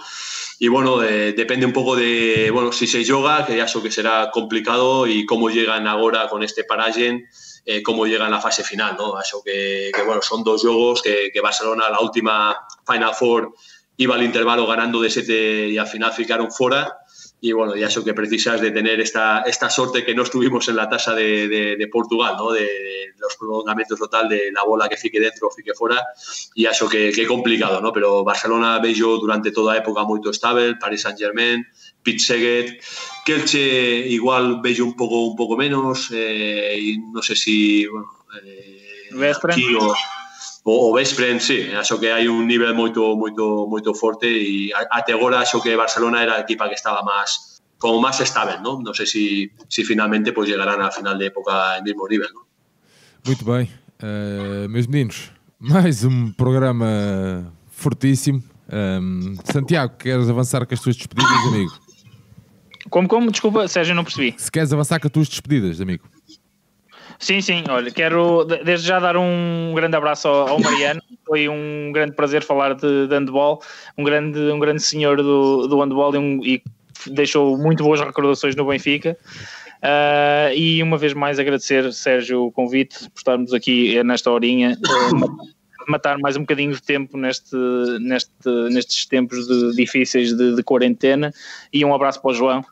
Y 0.62 0.70
bueno, 0.70 1.02
eh, 1.02 1.34
depende 1.34 1.66
un 1.66 1.74
poco 1.74 1.98
de, 1.98 2.54
bueno, 2.54 2.70
si 2.70 2.86
se 2.86 3.02
yoga, 3.02 3.50
que 3.50 3.58
ya 3.58 3.66
que 3.66 3.90
será 3.90 4.30
complicado 4.30 5.10
y 5.10 5.26
cómo 5.26 5.50
llegan 5.50 5.90
ahora 5.90 6.30
con 6.30 6.46
este 6.46 6.64
paragen 6.64 7.26
eh, 7.66 7.84
cómo 7.84 8.06
llega 8.06 8.26
en 8.26 8.32
la 8.32 8.42
fase 8.42 8.64
final, 8.64 8.96
¿no? 8.98 9.20
Eso 9.20 9.42
que, 9.44 9.92
que 9.94 10.02
bueno, 10.04 10.22
son 10.22 10.44
dos 10.44 10.62
juegos 10.62 11.02
que, 11.02 11.30
que, 11.32 11.42
Barcelona, 11.42 11.90
la 11.90 12.00
última 12.00 12.56
Final 12.88 13.14
Four, 13.14 13.54
iba 13.98 14.16
al 14.16 14.24
intervalo 14.24 14.66
ganando 14.66 15.00
de 15.02 15.10
7 15.10 15.70
y 15.70 15.78
al 15.78 15.88
final 15.88 16.12
ficaron 16.12 16.52
fuera. 16.52 16.98
Y 17.40 17.52
bueno, 17.54 17.76
ya 17.76 17.88
eso 17.88 18.04
que 18.04 18.14
precisas 18.14 18.62
de 18.62 18.72
tener 18.72 19.00
esta, 19.00 19.42
esta 19.42 19.70
sorte 19.70 20.06
que 20.06 20.14
no 20.14 20.24
estuvimos 20.24 20.68
en 20.70 20.76
la 20.76 20.88
tasa 20.90 21.14
de, 21.14 21.48
de, 21.48 21.76
de 21.76 21.88
Portugal, 21.88 22.36
¿no? 22.38 22.52
De, 22.52 22.62
de, 22.62 23.12
los 23.18 23.36
prolongamientos 23.36 24.00
total 24.00 24.28
de 24.28 24.52
la 24.52 24.64
bola 24.64 24.90
que 24.90 24.98
fique 24.98 25.20
dentro 25.20 25.48
o 25.48 25.52
fique 25.52 25.74
fuera. 25.74 26.04
Y 26.56 26.66
eso 26.66 26.90
que, 26.90 27.12
que 27.12 27.28
complicado, 27.28 27.80
¿no? 27.80 27.94
Pero 27.94 28.24
Barcelona 28.24 28.80
veio 28.80 29.18
durante 29.18 29.52
toda 29.52 29.78
época 29.78 30.04
muy 30.04 30.20
estable, 30.28 30.76
Paris 30.76 31.02
Saint-Germain, 31.02 31.64
Pitseguet, 32.04 32.82
Kelche 33.26 33.60
igual 33.60 34.62
bello 34.62 34.86
un 34.86 34.96
poco 34.96 35.26
un 35.28 35.36
poco 35.36 35.56
menos 35.56 36.10
eh, 36.12 36.78
y 36.80 36.98
no 36.98 37.22
sé 37.22 37.36
si 37.36 37.86
bueno, 37.86 38.10
eh, 38.44 39.10
o, 39.80 39.94
o, 40.64 40.90
o 40.90 40.94
Vespren, 40.94 41.40
sí, 41.40 41.70
acho 41.74 42.00
que 42.00 42.14
hai 42.14 42.28
un 42.28 42.48
nivel 42.48 42.74
moito 42.74 43.16
moito 43.18 43.68
moito 43.68 43.94
forte 43.94 44.30
e 44.30 44.72
até 44.74 45.14
agora 45.14 45.42
acho 45.42 45.62
que 45.62 45.76
Barcelona 45.76 46.24
era 46.24 46.38
a 46.38 46.44
equipa 46.46 46.70
que 46.70 46.78
estaba 46.78 47.02
máis 47.02 47.62
como 47.82 48.00
máis 48.00 48.22
estable, 48.22 48.62
¿no? 48.62 48.80
No 48.80 48.94
sé 48.94 49.06
si, 49.06 49.50
si 49.68 49.84
finalmente 49.84 50.32
pues 50.32 50.48
llegarán 50.48 50.82
a 50.82 50.92
final 50.92 51.18
de 51.18 51.28
época 51.28 51.78
en 51.78 51.84
mismo 51.84 52.08
nivel, 52.08 52.30
¿no? 52.34 52.46
Muito 53.26 53.46
bem. 53.46 53.70
Uh, 54.02 54.70
meus 54.70 54.88
meninos, 54.88 55.32
mais 55.60 56.04
um 56.04 56.32
programa 56.32 57.52
fortíssimo. 57.70 58.44
Um, 58.72 59.36
Santiago, 59.44 59.96
queres 59.98 60.30
avançar 60.30 60.66
com 60.66 60.74
as 60.74 60.80
tuas 60.80 60.96
despedidas, 60.96 61.48
amigo? 61.48 61.72
Como, 62.92 63.08
como? 63.08 63.32
Desculpa, 63.32 63.68
Sérgio, 63.70 63.96
não 63.96 64.04
percebi. 64.04 64.36
Se 64.38 64.52
queres 64.52 64.72
avançar 64.72 65.00
com 65.00 65.08
as 65.08 65.12
tuas 65.14 65.30
despedidas, 65.30 65.80
amigo. 65.80 66.04
Sim, 67.18 67.40
sim, 67.40 67.64
olha, 67.70 67.92
quero 67.92 68.44
desde 68.66 68.88
já 68.88 69.00
dar 69.00 69.16
um 69.16 69.74
grande 69.76 69.96
abraço 69.96 70.28
ao, 70.28 70.50
ao 70.50 70.60
Mariano. 70.60 71.02
Foi 71.26 71.48
um 71.48 71.92
grande 71.94 72.14
prazer 72.14 72.44
falar 72.44 72.74
de, 72.74 73.08
de 73.08 73.16
handball, 73.16 73.62
um 73.98 74.04
grande, 74.04 74.40
um 74.40 74.60
grande 74.60 74.82
senhor 74.82 75.18
do, 75.18 75.68
do 75.68 75.80
handball 75.80 76.14
e, 76.16 76.18
um, 76.18 76.44
e 76.44 76.64
deixou 77.08 77.58
muito 77.58 77.84
boas 77.84 78.02
recordações 78.02 78.56
no 78.56 78.66
Benfica. 78.66 79.18
Uh, 79.78 80.54
e 80.56 80.84
uma 80.84 80.98
vez 80.98 81.14
mais 81.14 81.40
agradecer, 81.40 81.94
Sérgio, 81.94 82.46
o 82.46 82.52
convite 82.52 83.10
por 83.10 83.20
estarmos 83.20 83.54
aqui 83.54 84.04
nesta 84.04 84.30
horinha, 84.30 84.78
matar 85.88 86.18
mais 86.18 86.36
um 86.36 86.42
bocadinho 86.42 86.72
de 86.72 86.82
tempo 86.82 87.18
neste, 87.18 87.56
neste, 88.00 88.50
nestes 88.72 89.06
tempos 89.06 89.48
de, 89.48 89.76
difíceis 89.76 90.36
de, 90.36 90.56
de 90.56 90.64
quarentena. 90.64 91.32
E 91.72 91.86
um 91.86 91.94
abraço 91.94 92.22
para 92.22 92.32
o 92.32 92.34
João. 92.34 92.66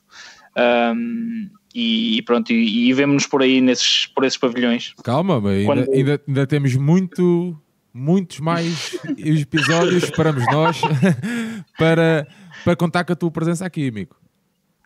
Um, 0.57 1.49
e 1.73 2.21
pronto, 2.23 2.51
e, 2.51 2.89
e 2.89 2.93
vemos-nos 2.93 3.27
por 3.27 3.41
aí 3.41 3.61
nesses, 3.61 4.07
por 4.07 4.23
esses 4.23 4.37
pavilhões. 4.37 4.93
Calma, 5.03 5.39
mas 5.39 5.65
Quando... 5.65 5.79
ainda, 5.79 5.93
ainda, 5.93 6.21
ainda, 6.27 6.47
temos 6.47 6.75
muito, 6.75 7.59
muitos 7.93 8.39
mais 8.39 8.97
episódios, 9.17 10.03
esperamos 10.03 10.43
nós, 10.51 10.81
para, 11.77 12.27
para 12.63 12.75
contar 12.75 13.03
com 13.03 13.13
a 13.13 13.15
tua 13.15 13.31
presença 13.31 13.65
aqui, 13.65 13.87
amigo. 13.87 14.15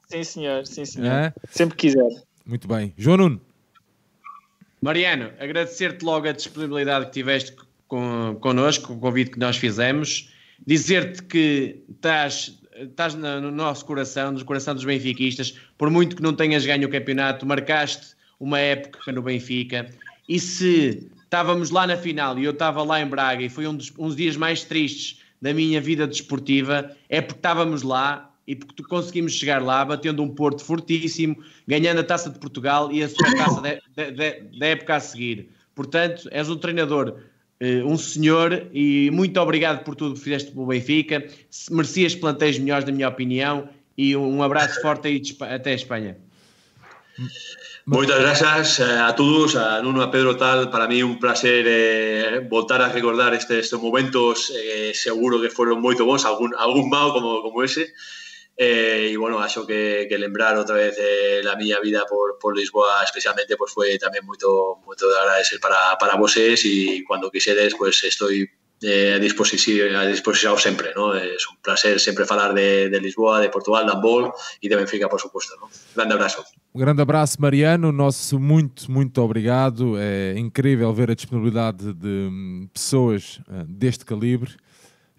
Sim, 0.07 0.23
senhor, 0.23 0.67
sim, 0.67 0.85
senhor. 0.85 1.11
É? 1.11 1.33
Sempre 1.49 1.77
quiser. 1.77 2.09
Muito 2.45 2.67
bem. 2.67 2.93
João 2.97 3.17
Nuno. 3.17 3.41
Mariano, 4.81 5.31
agradecer-te 5.39 6.03
logo 6.03 6.27
a 6.27 6.33
disponibilidade 6.33 7.05
que 7.05 7.11
tiveste 7.11 7.55
com, 7.87 8.37
connosco, 8.41 8.93
o 8.93 8.99
convite 8.99 9.31
que 9.31 9.39
nós 9.39 9.55
fizemos. 9.55 10.29
Dizer-te 10.65 11.23
que 11.23 11.81
estás 11.89 12.59
estás 12.77 13.15
no 13.15 13.51
nosso 13.51 13.85
coração, 13.85 14.31
no 14.31 14.45
coração 14.45 14.73
dos 14.73 14.83
benfiquistas, 14.83 15.57
por 15.77 15.89
muito 15.89 16.15
que 16.15 16.21
não 16.21 16.33
tenhas 16.33 16.65
ganho 16.65 16.87
o 16.87 16.91
campeonato, 16.91 17.45
marcaste 17.45 18.15
uma 18.39 18.59
época 18.59 19.11
no 19.11 19.21
Benfica, 19.21 19.89
e 20.27 20.39
se 20.39 21.09
estávamos 21.23 21.69
lá 21.69 21.87
na 21.87 21.97
final 21.97 22.37
e 22.37 22.45
eu 22.45 22.51
estava 22.51 22.83
lá 22.83 23.01
em 23.01 23.07
Braga 23.07 23.43
e 23.43 23.49
foi 23.49 23.67
um 23.67 23.75
dos 23.75 24.15
dias 24.15 24.35
mais 24.35 24.63
tristes 24.63 25.21
da 25.41 25.53
minha 25.53 25.81
vida 25.81 26.07
desportiva, 26.07 26.95
é 27.09 27.21
porque 27.21 27.39
estávamos 27.39 27.81
lá 27.83 28.31
e 28.45 28.55
porque 28.55 28.83
conseguimos 28.83 29.33
chegar 29.33 29.61
lá, 29.61 29.83
batendo 29.85 30.21
um 30.21 30.29
Porto 30.29 30.63
fortíssimo, 30.63 31.41
ganhando 31.67 31.99
a 31.99 32.03
Taça 32.03 32.29
de 32.29 32.39
Portugal 32.39 32.91
e 32.91 33.03
a 33.03 33.09
taça 33.09 33.61
da 33.61 34.65
época 34.67 34.95
a 34.95 34.99
seguir. 34.99 35.49
Portanto, 35.73 36.27
és 36.31 36.49
um 36.49 36.57
treinador 36.57 37.17
um 37.85 37.97
senhor 37.97 38.67
e 38.73 39.09
muito 39.11 39.39
obrigado 39.39 39.83
por 39.83 39.95
tudo 39.95 40.15
que 40.15 40.21
fizeste 40.21 40.51
pelo 40.51 40.65
Benfica. 40.65 41.25
Merecias 41.71 42.13
plantéis 42.13 42.59
melhores, 42.59 42.85
na 42.85 42.91
minha 42.91 43.07
opinião, 43.07 43.69
e 43.97 44.15
um 44.15 44.43
abraço 44.43 44.81
forte 44.81 45.07
aí 45.07 45.21
até 45.41 45.71
a 45.71 45.75
Espanha. 45.75 46.17
Muchas 47.85 48.17
gracias 48.17 48.79
eh, 48.79 48.97
a 48.97 49.11
todos, 49.13 49.57
a 49.57 49.81
Nuno, 49.81 50.01
a 50.01 50.09
Pedro, 50.09 50.37
tal. 50.37 50.71
Para 50.71 50.87
mí 50.87 51.03
un 51.03 51.19
placer 51.19 51.65
eh, 51.67 52.39
voltar 52.49 52.81
a 52.81 52.87
recordar 52.87 53.33
estos 53.33 53.73
momentos. 53.81 54.53
Eh, 54.55 54.93
seguro 54.95 55.41
que 55.41 55.49
fueron 55.49 55.81
muy 55.81 55.95
bons, 55.95 56.23
algún, 56.23 56.55
algún 56.57 56.89
mal 56.89 57.11
como, 57.11 57.41
como 57.41 57.61
ese. 57.61 57.93
Eh, 58.55 59.09
y 59.11 59.15
bueno, 59.15 59.39
acho 59.39 59.65
que, 59.65 60.05
que 60.07 60.17
lembrar 60.17 60.55
otra 60.57 60.75
vez 60.75 60.95
eh, 60.99 61.41
la 61.43 61.55
mi 61.55 61.73
vida 61.81 62.05
por, 62.07 62.37
por 62.37 62.55
Lisboa 62.55 63.03
especialmente 63.03 63.57
pues 63.57 63.73
fue 63.73 63.97
también 63.97 64.23
muy, 64.25 64.37
muy 64.85 64.95
de 64.95 65.19
agradecer 65.19 65.59
para, 65.59 65.97
para 65.99 66.15
vosotros 66.15 66.63
y 66.63 67.03
cuando 67.03 67.31
quisieres 67.31 67.73
pues 67.75 68.03
estoy 68.03 68.47
eh, 68.85 69.13
a, 69.13 69.19
disposición, 69.19 69.95
a 69.95 70.05
disposición 70.05 70.57
siempre, 70.57 70.91
¿no? 70.93 71.15
Es 71.15 71.47
un 71.47 71.55
placer 71.61 71.99
siempre 72.01 72.25
falar 72.25 72.53
de, 72.53 72.89
de 72.89 72.99
Lisboa, 72.99 73.39
de 73.39 73.49
Portugal, 73.49 73.85
de 73.85 73.93
handball 73.93 74.33
e 74.61 74.67
de 74.67 74.75
Benfica, 74.75 75.07
por 75.07 75.21
supuesto, 75.21 75.55
¿no? 75.55 75.69
Grande 75.95 76.13
abraço. 76.13 76.43
Um 76.73 76.79
grande 76.79 77.01
abraço, 77.01 77.41
Mariano. 77.41 77.93
Nosso 77.93 78.37
muito, 78.39 78.91
muito 78.91 79.21
obrigado. 79.21 79.97
É 79.97 80.37
incrível 80.37 80.93
ver 80.93 81.09
a 81.11 81.15
disponibilidade 81.15 81.93
de 81.93 82.67
pessoas 82.73 83.39
uh, 83.47 83.63
deste 83.67 84.03
calibre. 84.03 84.51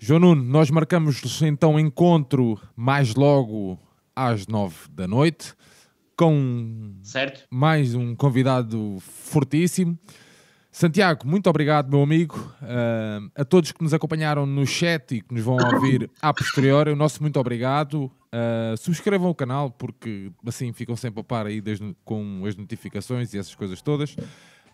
João 0.07 0.21
Nuno, 0.21 0.45
nós 0.45 0.71
marcamos 0.71 1.41
então 1.41 1.81
encontro 1.81 2.61
mais 2.77 3.15
logo 3.15 3.79
às 4.15 4.47
nove 4.47 4.77
da 4.91 5.09
noite 5.09 5.55
com 6.15 6.93
certo. 7.03 7.47
mais 7.51 7.95
um 7.95 8.15
convidado 8.15 8.99
fortíssimo. 9.01 9.99
Santiago, 10.71 11.27
muito 11.27 11.49
obrigado, 11.49 11.89
meu 11.89 12.03
amigo. 12.03 12.37
Uh, 12.61 13.31
a 13.35 13.47
todos 13.47 13.73
que 13.73 13.83
nos 13.83 13.95
acompanharam 13.95 14.45
no 14.45 14.67
chat 14.67 15.11
e 15.15 15.23
que 15.23 15.33
nos 15.33 15.43
vão 15.43 15.57
ouvir 15.57 16.11
a 16.21 16.35
posterior, 16.35 16.87
o 16.89 16.95
nosso 16.95 17.23
muito 17.23 17.41
obrigado. 17.41 18.13
Uh, 18.27 18.77
subscrevam 18.77 19.31
o 19.31 19.35
canal 19.35 19.71
porque 19.71 20.31
assim 20.45 20.71
ficam 20.75 20.97
sempre 20.97 21.23
a 21.23 21.25
par 21.25 21.47
aí 21.47 21.63
com 22.05 22.43
as 22.47 22.55
notificações 22.55 23.33
e 23.33 23.39
essas 23.39 23.55
coisas 23.55 23.81
todas. 23.81 24.15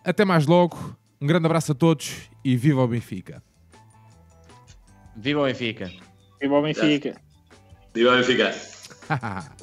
Até 0.03 0.25
mais 0.25 0.45
logo. 0.45 0.93
Um 1.21 1.25
grande 1.25 1.45
abraço 1.45 1.71
a 1.71 1.75
todos 1.75 2.29
e 2.43 2.57
viva 2.57 2.83
o 2.83 2.87
Benfica. 2.89 3.41
Viva 5.21 5.41
o 5.41 5.43
Benfica. 5.43 5.91
Viva 6.41 6.55
o 6.55 6.61
Benfica. 6.63 7.15
Viva 7.93 8.11
o 8.11 8.15
Benfica. 8.15 8.55